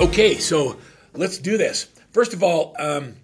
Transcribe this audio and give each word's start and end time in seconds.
Okay, 0.00 0.38
so 0.38 0.78
let's 1.12 1.36
do 1.36 1.58
this. 1.58 1.84
First 2.10 2.32
of 2.32 2.42
all, 2.42 2.74
um, 2.78 3.16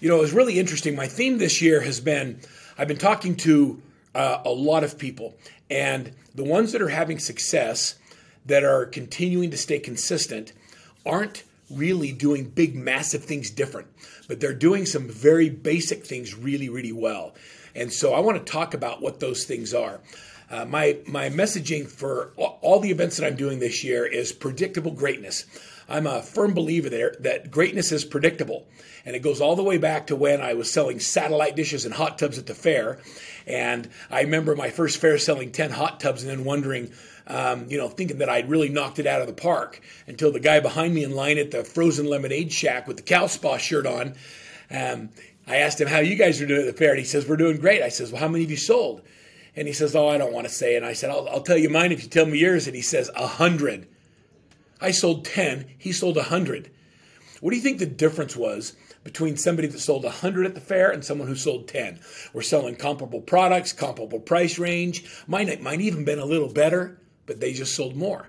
you 0.00 0.08
know, 0.08 0.16
it 0.16 0.20
was 0.20 0.32
really 0.32 0.58
interesting. 0.58 0.96
My 0.96 1.06
theme 1.06 1.38
this 1.38 1.62
year 1.62 1.80
has 1.82 2.00
been 2.00 2.40
I've 2.76 2.88
been 2.88 2.98
talking 2.98 3.36
to 3.36 3.80
uh, 4.16 4.42
a 4.44 4.50
lot 4.50 4.82
of 4.82 4.98
people, 4.98 5.36
and 5.70 6.10
the 6.34 6.42
ones 6.42 6.72
that 6.72 6.82
are 6.82 6.88
having 6.88 7.20
success, 7.20 7.94
that 8.46 8.64
are 8.64 8.84
continuing 8.84 9.52
to 9.52 9.56
stay 9.56 9.78
consistent, 9.78 10.52
aren't 11.06 11.44
really 11.70 12.10
doing 12.10 12.48
big, 12.48 12.74
massive 12.74 13.22
things 13.22 13.48
different, 13.48 13.86
but 14.26 14.40
they're 14.40 14.52
doing 14.52 14.86
some 14.86 15.08
very 15.08 15.48
basic 15.48 16.04
things 16.04 16.34
really, 16.34 16.68
really 16.68 16.92
well. 16.92 17.36
And 17.76 17.92
so 17.92 18.12
I 18.12 18.18
want 18.18 18.44
to 18.44 18.52
talk 18.52 18.74
about 18.74 19.00
what 19.00 19.20
those 19.20 19.44
things 19.44 19.72
are. 19.72 20.00
Uh, 20.50 20.64
my 20.64 20.98
my 21.06 21.30
messaging 21.30 21.88
for 21.88 22.32
all 22.36 22.80
the 22.80 22.90
events 22.90 23.18
that 23.18 23.24
I'm 23.24 23.36
doing 23.36 23.60
this 23.60 23.84
year 23.84 24.04
is 24.04 24.32
predictable 24.32 24.90
greatness. 24.90 25.46
I'm 25.88 26.06
a 26.06 26.22
firm 26.22 26.54
believer 26.54 26.88
there 26.88 27.14
that 27.20 27.50
greatness 27.50 27.92
is 27.92 28.04
predictable. 28.04 28.66
And 29.06 29.14
it 29.14 29.20
goes 29.20 29.40
all 29.40 29.54
the 29.54 29.62
way 29.62 29.76
back 29.76 30.06
to 30.06 30.16
when 30.16 30.40
I 30.40 30.54
was 30.54 30.70
selling 30.70 30.98
satellite 30.98 31.56
dishes 31.56 31.84
and 31.84 31.94
hot 31.94 32.18
tubs 32.18 32.38
at 32.38 32.46
the 32.46 32.54
fair. 32.54 32.98
And 33.46 33.88
I 34.10 34.22
remember 34.22 34.56
my 34.56 34.70
first 34.70 34.98
fair 34.98 35.18
selling 35.18 35.52
10 35.52 35.72
hot 35.72 36.00
tubs 36.00 36.22
and 36.22 36.30
then 36.30 36.44
wondering, 36.44 36.90
um, 37.26 37.66
you 37.68 37.76
know, 37.76 37.88
thinking 37.88 38.18
that 38.18 38.30
I'd 38.30 38.48
really 38.48 38.70
knocked 38.70 38.98
it 38.98 39.06
out 39.06 39.20
of 39.20 39.26
the 39.26 39.34
park 39.34 39.80
until 40.06 40.32
the 40.32 40.40
guy 40.40 40.60
behind 40.60 40.94
me 40.94 41.04
in 41.04 41.14
line 41.14 41.38
at 41.38 41.50
the 41.50 41.64
frozen 41.64 42.06
lemonade 42.06 42.52
shack 42.52 42.86
with 42.86 42.96
the 42.96 43.02
Cal 43.02 43.28
Spa 43.28 43.58
shirt 43.58 43.86
on. 43.86 44.14
Um, 44.70 45.10
I 45.46 45.56
asked 45.56 45.80
him 45.80 45.88
how 45.88 45.98
you 45.98 46.16
guys 46.16 46.40
are 46.40 46.46
doing 46.46 46.60
at 46.60 46.66
the 46.66 46.72
fair, 46.72 46.90
and 46.90 46.98
he 46.98 47.04
says, 47.04 47.28
We're 47.28 47.36
doing 47.36 47.58
great. 47.58 47.82
I 47.82 47.90
says, 47.90 48.10
Well, 48.10 48.20
how 48.20 48.28
many 48.28 48.44
of 48.44 48.50
you 48.50 48.56
sold? 48.56 49.02
And 49.56 49.68
he 49.68 49.74
says, 49.74 49.94
Oh, 49.94 50.08
I 50.08 50.18
don't 50.18 50.32
want 50.32 50.46
to 50.46 50.52
say. 50.52 50.76
And 50.76 50.86
I 50.86 50.94
said, 50.94 51.10
I'll, 51.10 51.28
I'll 51.28 51.42
tell 51.42 51.58
you 51.58 51.68
mine 51.68 51.92
if 51.92 52.02
you 52.02 52.08
tell 52.08 52.26
me 52.26 52.38
yours. 52.38 52.66
And 52.66 52.74
he 52.74 52.82
says, 52.82 53.10
A 53.14 53.26
hundred. 53.26 53.86
I 54.80 54.90
sold 54.90 55.24
10, 55.24 55.66
he 55.78 55.92
sold 55.92 56.16
100. 56.16 56.70
What 57.40 57.50
do 57.50 57.56
you 57.56 57.62
think 57.62 57.78
the 57.78 57.86
difference 57.86 58.36
was 58.36 58.74
between 59.02 59.36
somebody 59.36 59.68
that 59.68 59.78
sold 59.78 60.04
100 60.04 60.46
at 60.46 60.54
the 60.54 60.60
fair 60.60 60.90
and 60.90 61.04
someone 61.04 61.28
who 61.28 61.36
sold 61.36 61.68
10? 61.68 62.00
We're 62.32 62.42
selling 62.42 62.76
comparable 62.76 63.20
products, 63.20 63.72
comparable 63.72 64.20
price 64.20 64.58
range. 64.58 65.04
Mine 65.26 65.56
might 65.62 65.80
even 65.80 66.04
been 66.04 66.18
a 66.18 66.24
little 66.24 66.52
better, 66.52 66.98
but 67.26 67.40
they 67.40 67.52
just 67.52 67.74
sold 67.74 67.96
more. 67.96 68.28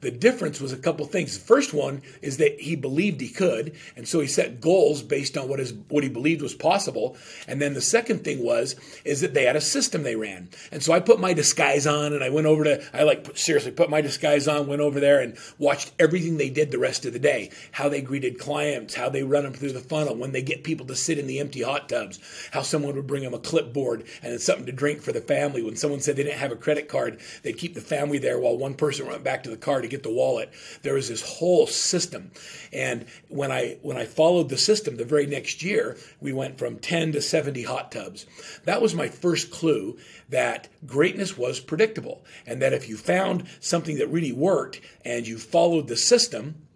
The 0.00 0.10
difference 0.10 0.60
was 0.60 0.72
a 0.72 0.78
couple 0.78 1.04
things. 1.04 1.38
The 1.38 1.44
first 1.44 1.74
one 1.74 2.02
is 2.22 2.38
that 2.38 2.60
he 2.60 2.74
believed 2.74 3.20
he 3.20 3.28
could, 3.28 3.74
and 3.96 4.08
so 4.08 4.20
he 4.20 4.26
set 4.26 4.60
goals 4.60 5.02
based 5.02 5.36
on 5.36 5.48
what 5.48 5.58
his 5.58 5.74
what 5.88 6.02
he 6.02 6.08
believed 6.08 6.40
was 6.40 6.54
possible. 6.54 7.16
And 7.46 7.60
then 7.60 7.74
the 7.74 7.82
second 7.82 8.24
thing 8.24 8.42
was 8.42 8.76
is 9.04 9.20
that 9.20 9.34
they 9.34 9.44
had 9.44 9.56
a 9.56 9.60
system 9.60 10.02
they 10.02 10.16
ran. 10.16 10.48
And 10.72 10.82
so 10.82 10.92
I 10.92 11.00
put 11.00 11.20
my 11.20 11.34
disguise 11.34 11.86
on 11.86 12.14
and 12.14 12.24
I 12.24 12.30
went 12.30 12.46
over 12.46 12.64
to 12.64 12.96
I 12.96 13.02
like 13.02 13.36
seriously 13.36 13.72
put 13.72 13.90
my 13.90 14.00
disguise 14.00 14.48
on, 14.48 14.66
went 14.66 14.80
over 14.80 15.00
there 15.00 15.20
and 15.20 15.36
watched 15.58 15.92
everything 15.98 16.38
they 16.38 16.50
did 16.50 16.70
the 16.70 16.78
rest 16.78 17.04
of 17.04 17.12
the 17.12 17.18
day. 17.18 17.50
How 17.72 17.90
they 17.90 18.00
greeted 18.00 18.38
clients, 18.38 18.94
how 18.94 19.10
they 19.10 19.22
run 19.22 19.44
them 19.44 19.52
through 19.52 19.72
the 19.72 19.80
funnel, 19.80 20.16
when 20.16 20.32
they 20.32 20.42
get 20.42 20.64
people 20.64 20.86
to 20.86 20.96
sit 20.96 21.18
in 21.18 21.26
the 21.26 21.40
empty 21.40 21.62
hot 21.62 21.90
tubs, 21.90 22.18
how 22.52 22.62
someone 22.62 22.96
would 22.96 23.06
bring 23.06 23.22
them 23.22 23.34
a 23.34 23.38
clipboard 23.38 24.04
and 24.22 24.40
something 24.40 24.66
to 24.66 24.72
drink 24.72 25.02
for 25.02 25.12
the 25.12 25.20
family. 25.20 25.62
When 25.62 25.76
someone 25.76 26.00
said 26.00 26.16
they 26.16 26.22
didn't 26.22 26.38
have 26.38 26.52
a 26.52 26.56
credit 26.56 26.88
card, 26.88 27.20
they'd 27.42 27.58
keep 27.58 27.74
the 27.74 27.80
family 27.82 28.18
there 28.18 28.38
while 28.38 28.56
one 28.56 28.74
person 28.74 29.06
went 29.06 29.22
back 29.22 29.42
to 29.42 29.50
the 29.50 29.56
car 29.56 29.82
to 29.82 29.89
get 29.90 30.02
the 30.02 30.12
wallet. 30.12 30.50
There 30.82 30.94
was 30.94 31.08
this 31.08 31.22
whole 31.22 31.66
system. 31.66 32.30
And 32.72 33.06
when 33.28 33.50
I 33.50 33.78
when 33.82 33.96
I 33.96 34.04
followed 34.06 34.48
the 34.48 34.56
system 34.56 34.96
the 34.96 35.04
very 35.04 35.26
next 35.26 35.62
year, 35.62 35.96
we 36.20 36.32
went 36.32 36.58
from 36.58 36.78
10 36.78 37.12
to 37.12 37.22
70 37.22 37.62
hot 37.64 37.92
tubs. 37.92 38.26
That 38.64 38.82
was 38.82 38.94
my 38.94 39.08
first 39.08 39.50
clue 39.50 39.98
that 40.28 40.68
greatness 40.86 41.36
was 41.36 41.60
predictable 41.60 42.24
and 42.46 42.62
that 42.62 42.72
if 42.72 42.88
you 42.88 42.96
found 42.96 43.46
something 43.60 43.98
that 43.98 44.08
really 44.08 44.32
worked 44.32 44.80
and 45.04 45.26
you 45.26 45.38
followed 45.38 45.88
the 45.88 45.96
system, 45.96 46.66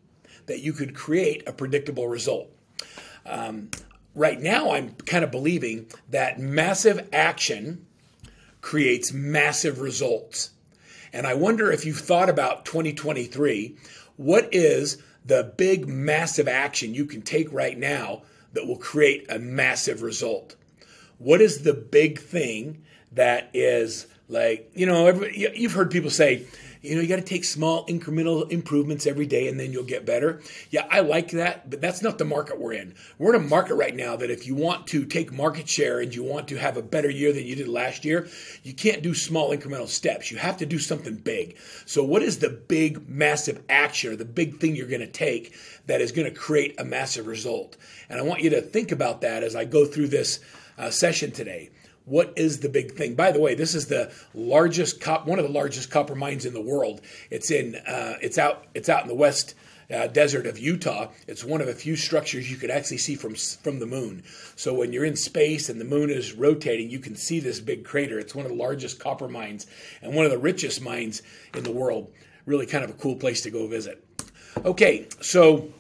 that 0.46 0.60
you 0.60 0.72
could 0.72 0.94
create 0.94 1.42
a 1.46 1.52
predictable 1.52 2.08
result. 2.08 2.50
Um, 3.26 3.70
right 4.14 4.40
now, 4.40 4.72
I'm 4.72 4.91
kind 4.91 5.24
of 5.24 5.30
believing 5.30 5.86
that 6.10 6.38
massive 6.38 7.08
action 7.12 7.86
creates 8.60 9.12
massive 9.12 9.80
results. 9.80 10.50
And 11.14 11.28
I 11.28 11.34
wonder 11.34 11.70
if 11.70 11.86
you've 11.86 12.00
thought 12.00 12.28
about 12.28 12.64
2023, 12.64 13.76
what 14.16 14.52
is 14.52 15.00
the 15.25 15.54
big, 15.56 15.86
massive 15.86 16.48
action 16.48 16.92
you 16.92 17.06
can 17.06 17.22
take 17.22 17.50
right 17.52 17.78
now 17.78 18.22
that 18.52 18.66
will 18.66 18.76
create 18.76 19.24
a 19.30 19.38
massive 19.38 20.03
result? 20.03 20.56
What 21.19 21.41
is 21.41 21.62
the 21.62 21.72
big 21.72 22.19
thing 22.20 22.82
that 23.12 23.48
is 23.54 24.08
like, 24.28 24.72
you 24.74 24.86
know, 24.86 25.22
you've 25.24 25.72
heard 25.72 25.92
people 25.92 26.10
say, 26.10 26.47
you 26.84 26.95
know, 26.95 27.00
you 27.00 27.09
got 27.09 27.17
to 27.17 27.22
take 27.22 27.45
small 27.45 27.87
incremental 27.87 28.50
improvements 28.50 29.06
every 29.06 29.27
day 29.27 29.49
and 29.49 29.59
then 29.59 29.72
you'll 29.72 29.84
get 29.84 30.05
better. 30.05 30.43
Yeah, 30.71 30.87
I 30.91 31.00
like 31.00 31.31
that, 31.31 31.71
but 31.71 31.81
that's 31.81 32.03
not 32.03 32.19
the 32.19 32.27
market 32.27 32.61
we're 32.61 32.75
in. 32.75 32.95
We're 33.19 33.34
in 33.34 33.41
a 33.41 33.49
market 33.49 33.77
right 33.77 33.95
now 33.95 34.17
that 34.17 34.31
if 34.31 34.47
you 34.47 34.55
want 34.55 34.87
to 34.89 35.06
take 35.06 35.33
market 35.33 35.67
share 35.67 36.00
and 36.00 36.15
you 36.15 36.22
want 36.22 36.49
to 36.49 36.56
have 36.56 36.77
a 36.77 36.83
better 36.83 37.09
year 37.09 37.33
than 37.33 37.47
you 37.47 37.56
did 37.56 37.69
last 37.69 38.05
year, 38.05 38.28
you 38.62 38.75
can't 38.75 39.03
do 39.03 39.15
small 39.15 39.56
incremental 39.56 39.89
steps. 39.89 40.31
You 40.31 40.37
have 40.37 40.59
to 40.59 40.67
do 40.67 40.78
something 40.78 41.17
big. 41.17 41.56
So, 41.87 42.05
what 42.05 42.22
is 42.22 42.39
the 42.39 42.50
big, 42.50 43.09
massive 43.09 43.62
action 43.71 44.12
or 44.12 44.16
the 44.16 44.27
big 44.27 44.61
thing 44.61 44.77
you're 44.77 44.87
going 44.87 45.01
to 45.01 45.06
take 45.06 45.55
that 45.87 46.03
is 46.03 46.12
going 46.12 46.31
to 46.31 46.39
create 46.39 46.78
a 46.78 46.84
massive 46.84 47.27
result? 47.27 47.78
And 48.11 48.19
I 48.21 48.22
want 48.22 48.43
you 48.43 48.51
to 48.51 48.61
think 48.61 48.93
about 48.93 49.22
that 49.22 49.43
as 49.43 49.56
I 49.56 49.65
go 49.65 49.87
through 49.87 50.09
this 50.09 50.41
uh, 50.77 50.91
session 50.91 51.31
today. 51.31 51.71
What 52.04 52.34
is 52.37 52.60
the 52.60 52.69
big 52.69 52.92
thing? 52.92 53.15
By 53.15 53.32
the 53.32 53.41
way, 53.41 53.54
this 53.54 53.75
is 53.75 53.87
the 53.87 54.12
largest 54.34 55.00
cop, 55.00 55.26
one 55.26 55.38
of 55.38 55.47
the 55.47 55.53
largest 55.53 55.91
copper 55.91 56.15
mines 56.15 56.44
in 56.44 56.53
the 56.53 56.60
world. 56.60 57.00
It's 57.31 57.50
in, 57.50 57.76
uh, 57.76 58.19
it's 58.20 58.37
out, 58.37 58.66
it's 58.75 58.88
out 58.88 59.03
in 59.03 59.09
the 59.09 59.15
west 59.15 59.54
uh, 59.91 60.06
desert 60.09 60.47
of 60.47 60.59
Utah. 60.59 61.09
It's 61.26 61.44
one 61.44 61.60
of 61.60 61.69
a 61.69 61.75
few 61.75 61.97
structures 61.97 62.50
you 62.50 62.56
could 62.56 62.70
actually 62.70 62.98
see 62.98 63.15
from 63.15 63.34
from 63.34 63.78
the 63.78 63.87
moon. 63.87 64.22
So 64.56 64.75
when 64.75 64.92
you're 64.92 65.04
in 65.04 65.16
space 65.16 65.69
and 65.69 65.81
the 65.81 65.84
moon 65.84 66.10
is 66.10 66.32
rotating, 66.32 66.91
you 66.91 66.98
can 66.98 67.16
see 67.16 67.41
this 67.41 67.60
big 67.60 67.84
crater. 67.84 68.19
It's 68.19 68.34
one 68.34 68.44
of 68.44 68.53
the 68.53 68.59
largest 68.59 68.98
copper 68.98 69.28
mines 69.28 69.66
and 70.03 70.15
one 70.15 70.25
of 70.25 70.31
the 70.31 70.38
richest 70.38 70.82
mines 70.82 71.22
in 71.54 71.65
the 71.65 71.72
world. 71.72 72.12
Really, 72.47 72.66
kind 72.66 72.84
of 72.84 72.91
a 72.91 72.94
cool 72.94 73.16
place 73.16 73.42
to 73.42 73.50
go 73.50 73.66
visit. 73.66 74.04
Okay, 74.65 75.09
so 75.21 75.71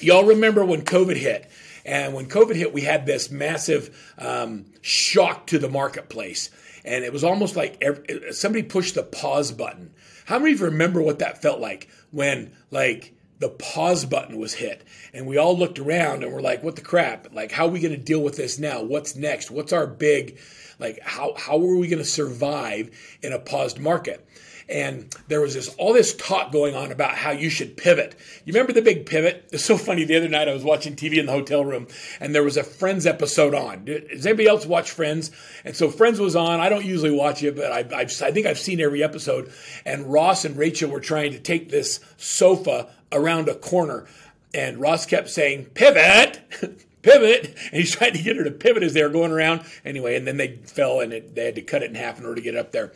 y'all 0.00 0.24
remember 0.24 0.64
when 0.64 0.82
COVID 0.82 1.16
hit? 1.16 1.50
And 1.84 2.14
when 2.14 2.26
COVID 2.26 2.54
hit, 2.54 2.72
we 2.72 2.82
had 2.82 3.06
this 3.06 3.30
massive 3.30 4.14
um, 4.18 4.66
shock 4.80 5.46
to 5.48 5.58
the 5.58 5.68
marketplace. 5.68 6.50
And 6.84 7.04
it 7.04 7.12
was 7.12 7.24
almost 7.24 7.56
like 7.56 7.78
every, 7.80 8.32
somebody 8.32 8.62
pushed 8.62 8.94
the 8.94 9.02
pause 9.02 9.52
button. 9.52 9.94
How 10.26 10.38
many 10.38 10.52
of 10.52 10.60
you 10.60 10.66
remember 10.66 11.02
what 11.02 11.18
that 11.20 11.42
felt 11.42 11.60
like 11.60 11.88
when, 12.10 12.52
like, 12.70 13.14
the 13.38 13.48
pause 13.48 14.04
button 14.04 14.38
was 14.38 14.54
hit 14.54 14.84
and 15.12 15.26
we 15.26 15.36
all 15.36 15.58
looked 15.58 15.80
around 15.80 16.22
and 16.22 16.32
we're 16.32 16.40
like, 16.40 16.62
what 16.62 16.76
the 16.76 16.82
crap? 16.82 17.34
Like, 17.34 17.50
how 17.50 17.66
are 17.66 17.70
we 17.70 17.80
going 17.80 17.94
to 17.94 18.00
deal 18.00 18.22
with 18.22 18.36
this 18.36 18.58
now? 18.58 18.82
What's 18.82 19.16
next? 19.16 19.50
What's 19.50 19.72
our 19.72 19.86
big, 19.86 20.38
like, 20.78 21.00
how, 21.02 21.34
how 21.36 21.54
are 21.60 21.76
we 21.76 21.88
going 21.88 21.98
to 21.98 22.04
survive 22.04 22.90
in 23.20 23.32
a 23.32 23.40
paused 23.40 23.80
market? 23.80 24.24
And 24.68 25.14
there 25.28 25.40
was 25.40 25.54
this 25.54 25.68
all 25.76 25.92
this 25.92 26.14
talk 26.14 26.52
going 26.52 26.74
on 26.74 26.92
about 26.92 27.14
how 27.14 27.30
you 27.30 27.50
should 27.50 27.76
pivot. 27.76 28.14
You 28.44 28.52
remember 28.52 28.72
the 28.72 28.82
big 28.82 29.06
pivot? 29.06 29.48
It's 29.52 29.64
so 29.64 29.76
funny. 29.76 30.04
The 30.04 30.16
other 30.16 30.28
night 30.28 30.48
I 30.48 30.54
was 30.54 30.64
watching 30.64 30.96
TV 30.96 31.18
in 31.18 31.26
the 31.26 31.32
hotel 31.32 31.64
room, 31.64 31.86
and 32.20 32.34
there 32.34 32.42
was 32.42 32.56
a 32.56 32.64
Friends 32.64 33.06
episode 33.06 33.54
on. 33.54 33.84
Does 33.84 34.24
anybody 34.26 34.48
else 34.48 34.64
watch 34.64 34.90
Friends? 34.90 35.30
And 35.64 35.76
so 35.76 35.90
Friends 35.90 36.18
was 36.18 36.34
on. 36.34 36.58
I 36.58 36.70
don't 36.70 36.84
usually 36.84 37.10
watch 37.10 37.42
it, 37.42 37.54
but 37.54 37.70
I, 37.70 37.80
I've, 37.94 38.22
I 38.22 38.30
think 38.30 38.46
I've 38.46 38.58
seen 38.58 38.80
every 38.80 39.02
episode. 39.04 39.52
And 39.84 40.10
Ross 40.10 40.44
and 40.46 40.56
Rachel 40.56 40.90
were 40.90 41.00
trying 41.00 41.32
to 41.32 41.38
take 41.38 41.68
this 41.68 42.00
sofa 42.16 42.90
around 43.12 43.48
a 43.48 43.54
corner, 43.54 44.06
and 44.54 44.78
Ross 44.78 45.04
kept 45.06 45.28
saying, 45.28 45.66
"Pivot." 45.66 46.40
pivot 47.02 47.46
and 47.46 47.80
he's 47.80 47.94
trying 47.94 48.12
to 48.12 48.22
get 48.22 48.36
her 48.36 48.44
to 48.44 48.50
pivot 48.50 48.82
as 48.82 48.94
they 48.94 49.02
were 49.02 49.08
going 49.08 49.32
around 49.32 49.60
anyway 49.84 50.16
and 50.16 50.26
then 50.26 50.36
they 50.36 50.56
fell 50.64 51.00
and 51.00 51.12
it, 51.12 51.34
they 51.34 51.46
had 51.46 51.56
to 51.56 51.62
cut 51.62 51.82
it 51.82 51.90
in 51.90 51.96
half 51.96 52.18
in 52.18 52.24
order 52.24 52.36
to 52.36 52.40
get 52.40 52.56
up 52.56 52.70
there 52.72 52.92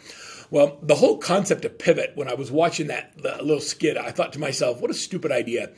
well, 0.51 0.79
the 0.83 0.97
whole 0.97 1.19
concept 1.19 1.65
of 1.65 1.79
pivot, 1.79 2.13
when 2.15 2.29
I 2.29 2.35
was 2.35 2.51
watching 2.51 2.87
that 2.89 3.17
little 3.23 3.61
skit, 3.61 3.97
I 3.97 4.11
thought 4.11 4.33
to 4.35 4.41
myself, 4.41 4.81
what 4.81 4.91
a 4.91 4.95
stupid 4.95 5.33
idea. 5.33 5.71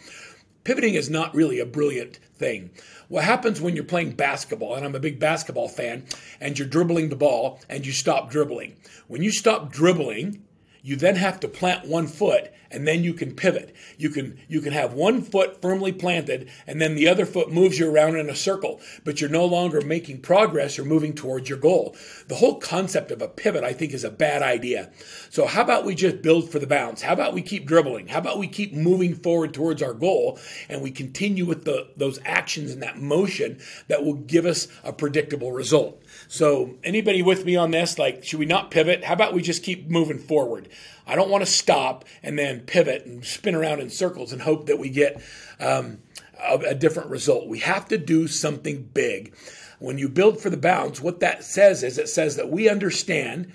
Pivoting 0.64 0.94
is 0.94 1.08
not 1.08 1.34
really 1.34 1.60
a 1.60 1.66
brilliant 1.66 2.18
thing. 2.36 2.70
What 3.08 3.24
happens 3.24 3.60
when 3.60 3.74
you're 3.74 3.84
playing 3.84 4.12
basketball, 4.12 4.74
and 4.74 4.84
I'm 4.84 4.94
a 4.94 5.00
big 5.00 5.18
basketball 5.18 5.68
fan, 5.68 6.04
and 6.40 6.58
you're 6.58 6.68
dribbling 6.68 7.08
the 7.08 7.16
ball 7.16 7.60
and 7.68 7.86
you 7.86 7.92
stop 7.92 8.30
dribbling? 8.30 8.76
When 9.06 9.22
you 9.22 9.30
stop 9.30 9.72
dribbling, 9.72 10.44
you 10.82 10.96
then 10.96 11.16
have 11.16 11.40
to 11.40 11.48
plant 11.48 11.86
one 11.86 12.06
foot 12.06 12.52
and 12.70 12.86
then 12.86 13.02
you 13.02 13.14
can 13.14 13.34
pivot. 13.34 13.74
You 13.96 14.10
can 14.10 14.38
you 14.48 14.60
can 14.60 14.72
have 14.72 14.92
one 14.92 15.22
foot 15.22 15.60
firmly 15.62 15.92
planted 15.92 16.50
and 16.66 16.80
then 16.80 16.94
the 16.94 17.08
other 17.08 17.26
foot 17.26 17.50
moves 17.50 17.78
you 17.78 17.90
around 17.90 18.16
in 18.16 18.28
a 18.28 18.34
circle, 18.34 18.80
but 19.04 19.20
you're 19.20 19.30
no 19.30 19.44
longer 19.44 19.80
making 19.80 20.20
progress 20.20 20.78
or 20.78 20.84
moving 20.84 21.14
towards 21.14 21.48
your 21.48 21.58
goal. 21.58 21.96
The 22.28 22.36
whole 22.36 22.58
concept 22.58 23.10
of 23.10 23.22
a 23.22 23.28
pivot 23.28 23.64
I 23.64 23.72
think 23.72 23.92
is 23.92 24.04
a 24.04 24.10
bad 24.10 24.42
idea. 24.42 24.90
So 25.30 25.46
how 25.46 25.62
about 25.62 25.84
we 25.84 25.94
just 25.94 26.22
build 26.22 26.50
for 26.50 26.58
the 26.58 26.66
bounce? 26.66 27.02
How 27.02 27.12
about 27.12 27.34
we 27.34 27.42
keep 27.42 27.66
dribbling? 27.66 28.08
How 28.08 28.18
about 28.18 28.38
we 28.38 28.48
keep 28.48 28.74
moving 28.74 29.14
forward 29.14 29.54
towards 29.54 29.82
our 29.82 29.94
goal 29.94 30.38
and 30.68 30.82
we 30.82 30.90
continue 30.90 31.46
with 31.46 31.64
the 31.64 31.88
those 31.96 32.20
actions 32.24 32.72
and 32.72 32.82
that 32.82 32.98
motion 32.98 33.60
that 33.88 34.04
will 34.04 34.14
give 34.14 34.46
us 34.46 34.68
a 34.84 34.92
predictable 34.92 35.52
result. 35.52 36.02
So, 36.30 36.74
anybody 36.84 37.22
with 37.22 37.46
me 37.46 37.56
on 37.56 37.70
this? 37.70 37.98
Like, 37.98 38.22
should 38.22 38.38
we 38.38 38.44
not 38.44 38.70
pivot? 38.70 39.02
How 39.02 39.14
about 39.14 39.32
we 39.32 39.40
just 39.40 39.62
keep 39.62 39.88
moving 39.88 40.18
forward? 40.18 40.68
I 41.06 41.16
don't 41.16 41.30
want 41.30 41.42
to 41.42 41.50
stop 41.50 42.04
and 42.22 42.38
then 42.38 42.60
pivot 42.60 43.06
and 43.06 43.24
spin 43.24 43.54
around 43.54 43.80
in 43.80 43.88
circles 43.88 44.30
and 44.30 44.42
hope 44.42 44.66
that 44.66 44.78
we 44.78 44.90
get 44.90 45.22
um, 45.58 46.00
a, 46.38 46.56
a 46.58 46.74
different 46.74 47.08
result. 47.08 47.48
We 47.48 47.60
have 47.60 47.88
to 47.88 47.96
do 47.96 48.28
something 48.28 48.82
big. 48.92 49.34
When 49.78 49.96
you 49.96 50.10
build 50.10 50.40
for 50.40 50.50
the 50.50 50.58
bounds, 50.58 51.00
what 51.00 51.20
that 51.20 51.44
says 51.44 51.82
is 51.82 51.96
it 51.96 52.10
says 52.10 52.36
that 52.36 52.50
we 52.50 52.68
understand 52.68 53.54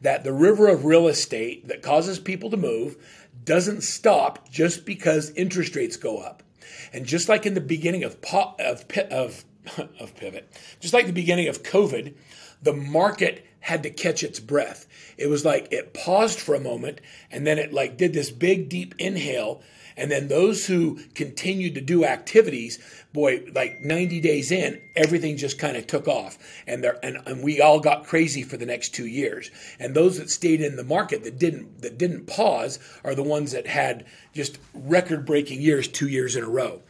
that 0.00 0.22
the 0.22 0.32
river 0.32 0.68
of 0.68 0.84
real 0.84 1.08
estate 1.08 1.66
that 1.66 1.82
causes 1.82 2.20
people 2.20 2.50
to 2.50 2.56
move 2.56 2.96
doesn't 3.44 3.82
stop 3.82 4.48
just 4.48 4.84
because 4.84 5.30
interest 5.30 5.74
rates 5.74 5.96
go 5.96 6.18
up. 6.18 6.44
And 6.92 7.04
just 7.04 7.28
like 7.28 7.46
in 7.46 7.54
the 7.54 7.60
beginning 7.60 8.04
of 8.04 8.16
of 8.32 8.84
of, 9.10 9.44
of 10.00 10.14
pivot, 10.16 10.50
just 10.80 10.94
like 10.94 11.06
the 11.06 11.12
beginning 11.12 11.48
of 11.48 11.62
COVID, 11.62 12.14
the 12.62 12.72
market 12.72 13.46
had 13.60 13.82
to 13.84 13.90
catch 13.90 14.22
its 14.22 14.40
breath. 14.40 14.86
It 15.16 15.28
was 15.28 15.44
like 15.44 15.72
it 15.72 15.94
paused 15.94 16.40
for 16.40 16.54
a 16.54 16.60
moment 16.60 17.00
and 17.30 17.46
then 17.46 17.58
it 17.58 17.72
like 17.72 17.96
did 17.96 18.12
this 18.12 18.30
big 18.30 18.68
deep 18.68 18.94
inhale 18.98 19.62
and 19.96 20.10
then 20.10 20.28
those 20.28 20.66
who 20.66 21.00
continued 21.14 21.74
to 21.74 21.80
do 21.80 22.04
activities, 22.04 22.78
boy, 23.12 23.44
like 23.54 23.82
90 23.82 24.20
days 24.20 24.50
in, 24.50 24.80
everything 24.96 25.36
just 25.36 25.58
kind 25.58 25.76
of 25.76 25.86
took 25.86 26.08
off. 26.08 26.38
And 26.66 26.82
there 26.82 26.98
and, 27.02 27.18
and 27.26 27.42
we 27.42 27.60
all 27.60 27.80
got 27.80 28.06
crazy 28.06 28.42
for 28.42 28.56
the 28.56 28.66
next 28.66 28.94
two 28.94 29.06
years. 29.06 29.50
And 29.78 29.94
those 29.94 30.18
that 30.18 30.30
stayed 30.30 30.60
in 30.60 30.76
the 30.76 30.84
market 30.84 31.24
that 31.24 31.38
didn't 31.38 31.82
that 31.82 31.98
didn't 31.98 32.26
pause 32.26 32.78
are 33.04 33.14
the 33.14 33.22
ones 33.22 33.52
that 33.52 33.66
had 33.66 34.06
just 34.32 34.58
record 34.74 35.26
breaking 35.26 35.60
years 35.60 35.88
two 35.88 36.08
years 36.08 36.36
in 36.36 36.44
a 36.44 36.48
row. 36.48 36.82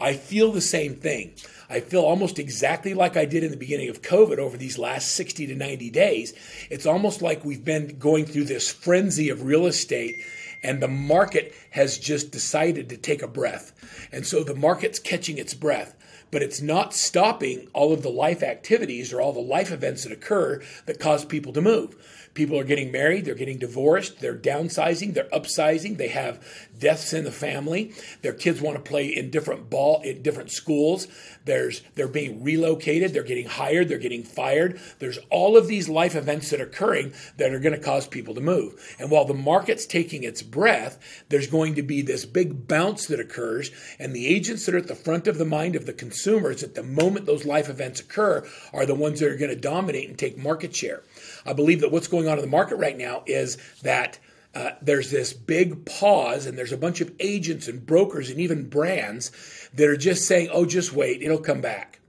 I 0.00 0.14
feel 0.14 0.52
the 0.52 0.60
same 0.60 0.94
thing. 0.94 1.34
I 1.68 1.80
feel 1.80 2.02
almost 2.02 2.38
exactly 2.38 2.94
like 2.94 3.16
I 3.16 3.24
did 3.24 3.44
in 3.44 3.50
the 3.50 3.56
beginning 3.56 3.88
of 3.88 4.02
COVID 4.02 4.38
over 4.38 4.56
these 4.56 4.78
last 4.78 5.12
60 5.12 5.46
to 5.48 5.54
90 5.54 5.90
days. 5.90 6.34
It's 6.70 6.86
almost 6.86 7.22
like 7.22 7.44
we've 7.44 7.64
been 7.64 7.98
going 7.98 8.26
through 8.26 8.44
this 8.44 8.70
frenzy 8.70 9.28
of 9.30 9.44
real 9.44 9.66
estate 9.66 10.16
and 10.64 10.80
the 10.80 10.88
market 10.88 11.54
has 11.70 11.98
just 11.98 12.30
decided 12.30 12.88
to 12.88 12.96
take 12.96 13.22
a 13.22 13.28
breath. 13.28 13.72
And 14.10 14.26
so 14.26 14.42
the 14.42 14.54
market's 14.54 14.98
catching 14.98 15.36
its 15.36 15.52
breath, 15.52 15.94
but 16.30 16.42
it's 16.42 16.62
not 16.62 16.94
stopping 16.94 17.68
all 17.74 17.92
of 17.92 18.02
the 18.02 18.10
life 18.10 18.42
activities 18.42 19.12
or 19.12 19.20
all 19.20 19.34
the 19.34 19.40
life 19.40 19.70
events 19.70 20.04
that 20.04 20.12
occur 20.12 20.62
that 20.86 20.98
cause 20.98 21.24
people 21.24 21.52
to 21.52 21.60
move. 21.60 22.23
People 22.34 22.58
are 22.58 22.64
getting 22.64 22.90
married, 22.90 23.24
they're 23.24 23.34
getting 23.34 23.58
divorced, 23.58 24.20
they're 24.20 24.36
downsizing, 24.36 25.14
they're 25.14 25.24
upsizing, 25.24 25.96
they 25.96 26.08
have 26.08 26.44
deaths 26.78 27.12
in 27.12 27.24
the 27.24 27.32
family. 27.32 27.92
Their 28.22 28.32
kids 28.32 28.60
want 28.60 28.76
to 28.76 28.82
play 28.82 29.06
in 29.06 29.30
different 29.30 29.70
ball 29.70 30.02
in 30.02 30.22
different 30.22 30.50
schools. 30.50 31.06
There's 31.44 31.82
they're 31.94 32.08
being 32.08 32.42
relocated, 32.42 33.12
they're 33.12 33.22
getting 33.22 33.46
hired, 33.46 33.88
they're 33.88 33.98
getting 33.98 34.24
fired. 34.24 34.80
There's 34.98 35.18
all 35.30 35.56
of 35.56 35.68
these 35.68 35.88
life 35.88 36.16
events 36.16 36.50
that 36.50 36.60
are 36.60 36.64
occurring 36.64 37.12
that 37.36 37.52
are 37.52 37.60
going 37.60 37.74
to 37.74 37.80
cause 37.80 38.06
people 38.06 38.34
to 38.34 38.40
move. 38.40 38.96
And 38.98 39.10
while 39.10 39.24
the 39.24 39.34
market's 39.34 39.86
taking 39.86 40.24
its 40.24 40.42
breath, 40.42 40.98
there's 41.28 41.46
going 41.46 41.76
to 41.76 41.82
be 41.82 42.02
this 42.02 42.24
big 42.24 42.66
bounce 42.66 43.06
that 43.06 43.20
occurs 43.20 43.70
and 43.98 44.14
the 44.14 44.26
agents 44.26 44.66
that 44.66 44.74
are 44.74 44.78
at 44.78 44.88
the 44.88 44.94
front 44.94 45.28
of 45.28 45.38
the 45.38 45.44
mind 45.44 45.76
of 45.76 45.86
the 45.86 45.92
consumers 45.92 46.62
at 46.62 46.74
the 46.74 46.82
moment 46.82 47.26
those 47.26 47.44
life 47.44 47.68
events 47.68 48.00
occur 48.00 48.46
are 48.72 48.86
the 48.86 48.94
ones 48.94 49.20
that 49.20 49.30
are 49.30 49.36
going 49.36 49.50
to 49.50 49.56
dominate 49.56 50.08
and 50.08 50.18
take 50.18 50.36
market 50.36 50.74
share. 50.74 51.02
I 51.46 51.52
believe 51.52 51.80
that 51.80 51.92
what's 51.92 52.08
going 52.08 52.28
on 52.28 52.38
in 52.38 52.42
the 52.42 52.50
market 52.50 52.76
right 52.76 52.96
now 52.96 53.22
is 53.26 53.58
that 53.82 54.18
uh, 54.54 54.70
there's 54.80 55.10
this 55.10 55.32
big 55.32 55.84
pause, 55.84 56.46
and 56.46 56.56
there's 56.56 56.72
a 56.72 56.76
bunch 56.76 57.00
of 57.00 57.12
agents 57.18 57.66
and 57.66 57.84
brokers 57.84 58.30
and 58.30 58.38
even 58.38 58.68
brands 58.68 59.32
that 59.74 59.88
are 59.88 59.96
just 59.96 60.26
saying, 60.26 60.48
"Oh, 60.52 60.64
just 60.64 60.92
wait, 60.92 61.22
it'll 61.22 61.38
come 61.38 61.60
back." 61.60 62.00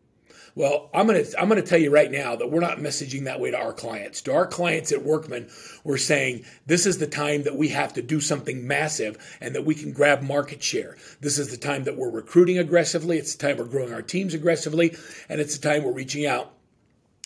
Well, 0.55 0.89
I'm 0.93 1.05
gonna 1.05 1.25
I'm 1.37 1.49
gonna 1.49 1.61
tell 1.61 1.79
you 1.79 1.91
right 1.91 2.09
now 2.09 2.37
that 2.37 2.49
we're 2.49 2.61
not 2.61 2.77
messaging 2.77 3.25
that 3.25 3.41
way 3.41 3.51
to 3.51 3.57
our 3.57 3.73
clients. 3.73 4.21
To 4.21 4.33
our 4.33 4.47
clients 4.47 4.93
at 4.93 5.03
Workman, 5.03 5.49
we're 5.83 5.97
saying 5.97 6.45
this 6.65 6.85
is 6.85 6.97
the 6.97 7.07
time 7.07 7.43
that 7.43 7.57
we 7.57 7.69
have 7.69 7.91
to 7.93 8.01
do 8.01 8.21
something 8.21 8.65
massive 8.65 9.17
and 9.41 9.53
that 9.53 9.65
we 9.65 9.75
can 9.75 9.91
grab 9.91 10.21
market 10.21 10.63
share. 10.63 10.95
This 11.19 11.39
is 11.39 11.51
the 11.51 11.57
time 11.57 11.83
that 11.83 11.97
we're 11.97 12.09
recruiting 12.09 12.57
aggressively. 12.57 13.17
It's 13.17 13.35
the 13.35 13.47
time 13.47 13.57
we're 13.57 13.65
growing 13.65 13.93
our 13.93 14.01
teams 14.01 14.33
aggressively, 14.33 14.95
and 15.27 15.41
it's 15.41 15.57
the 15.57 15.69
time 15.69 15.83
we're 15.83 15.91
reaching 15.91 16.25
out 16.25 16.53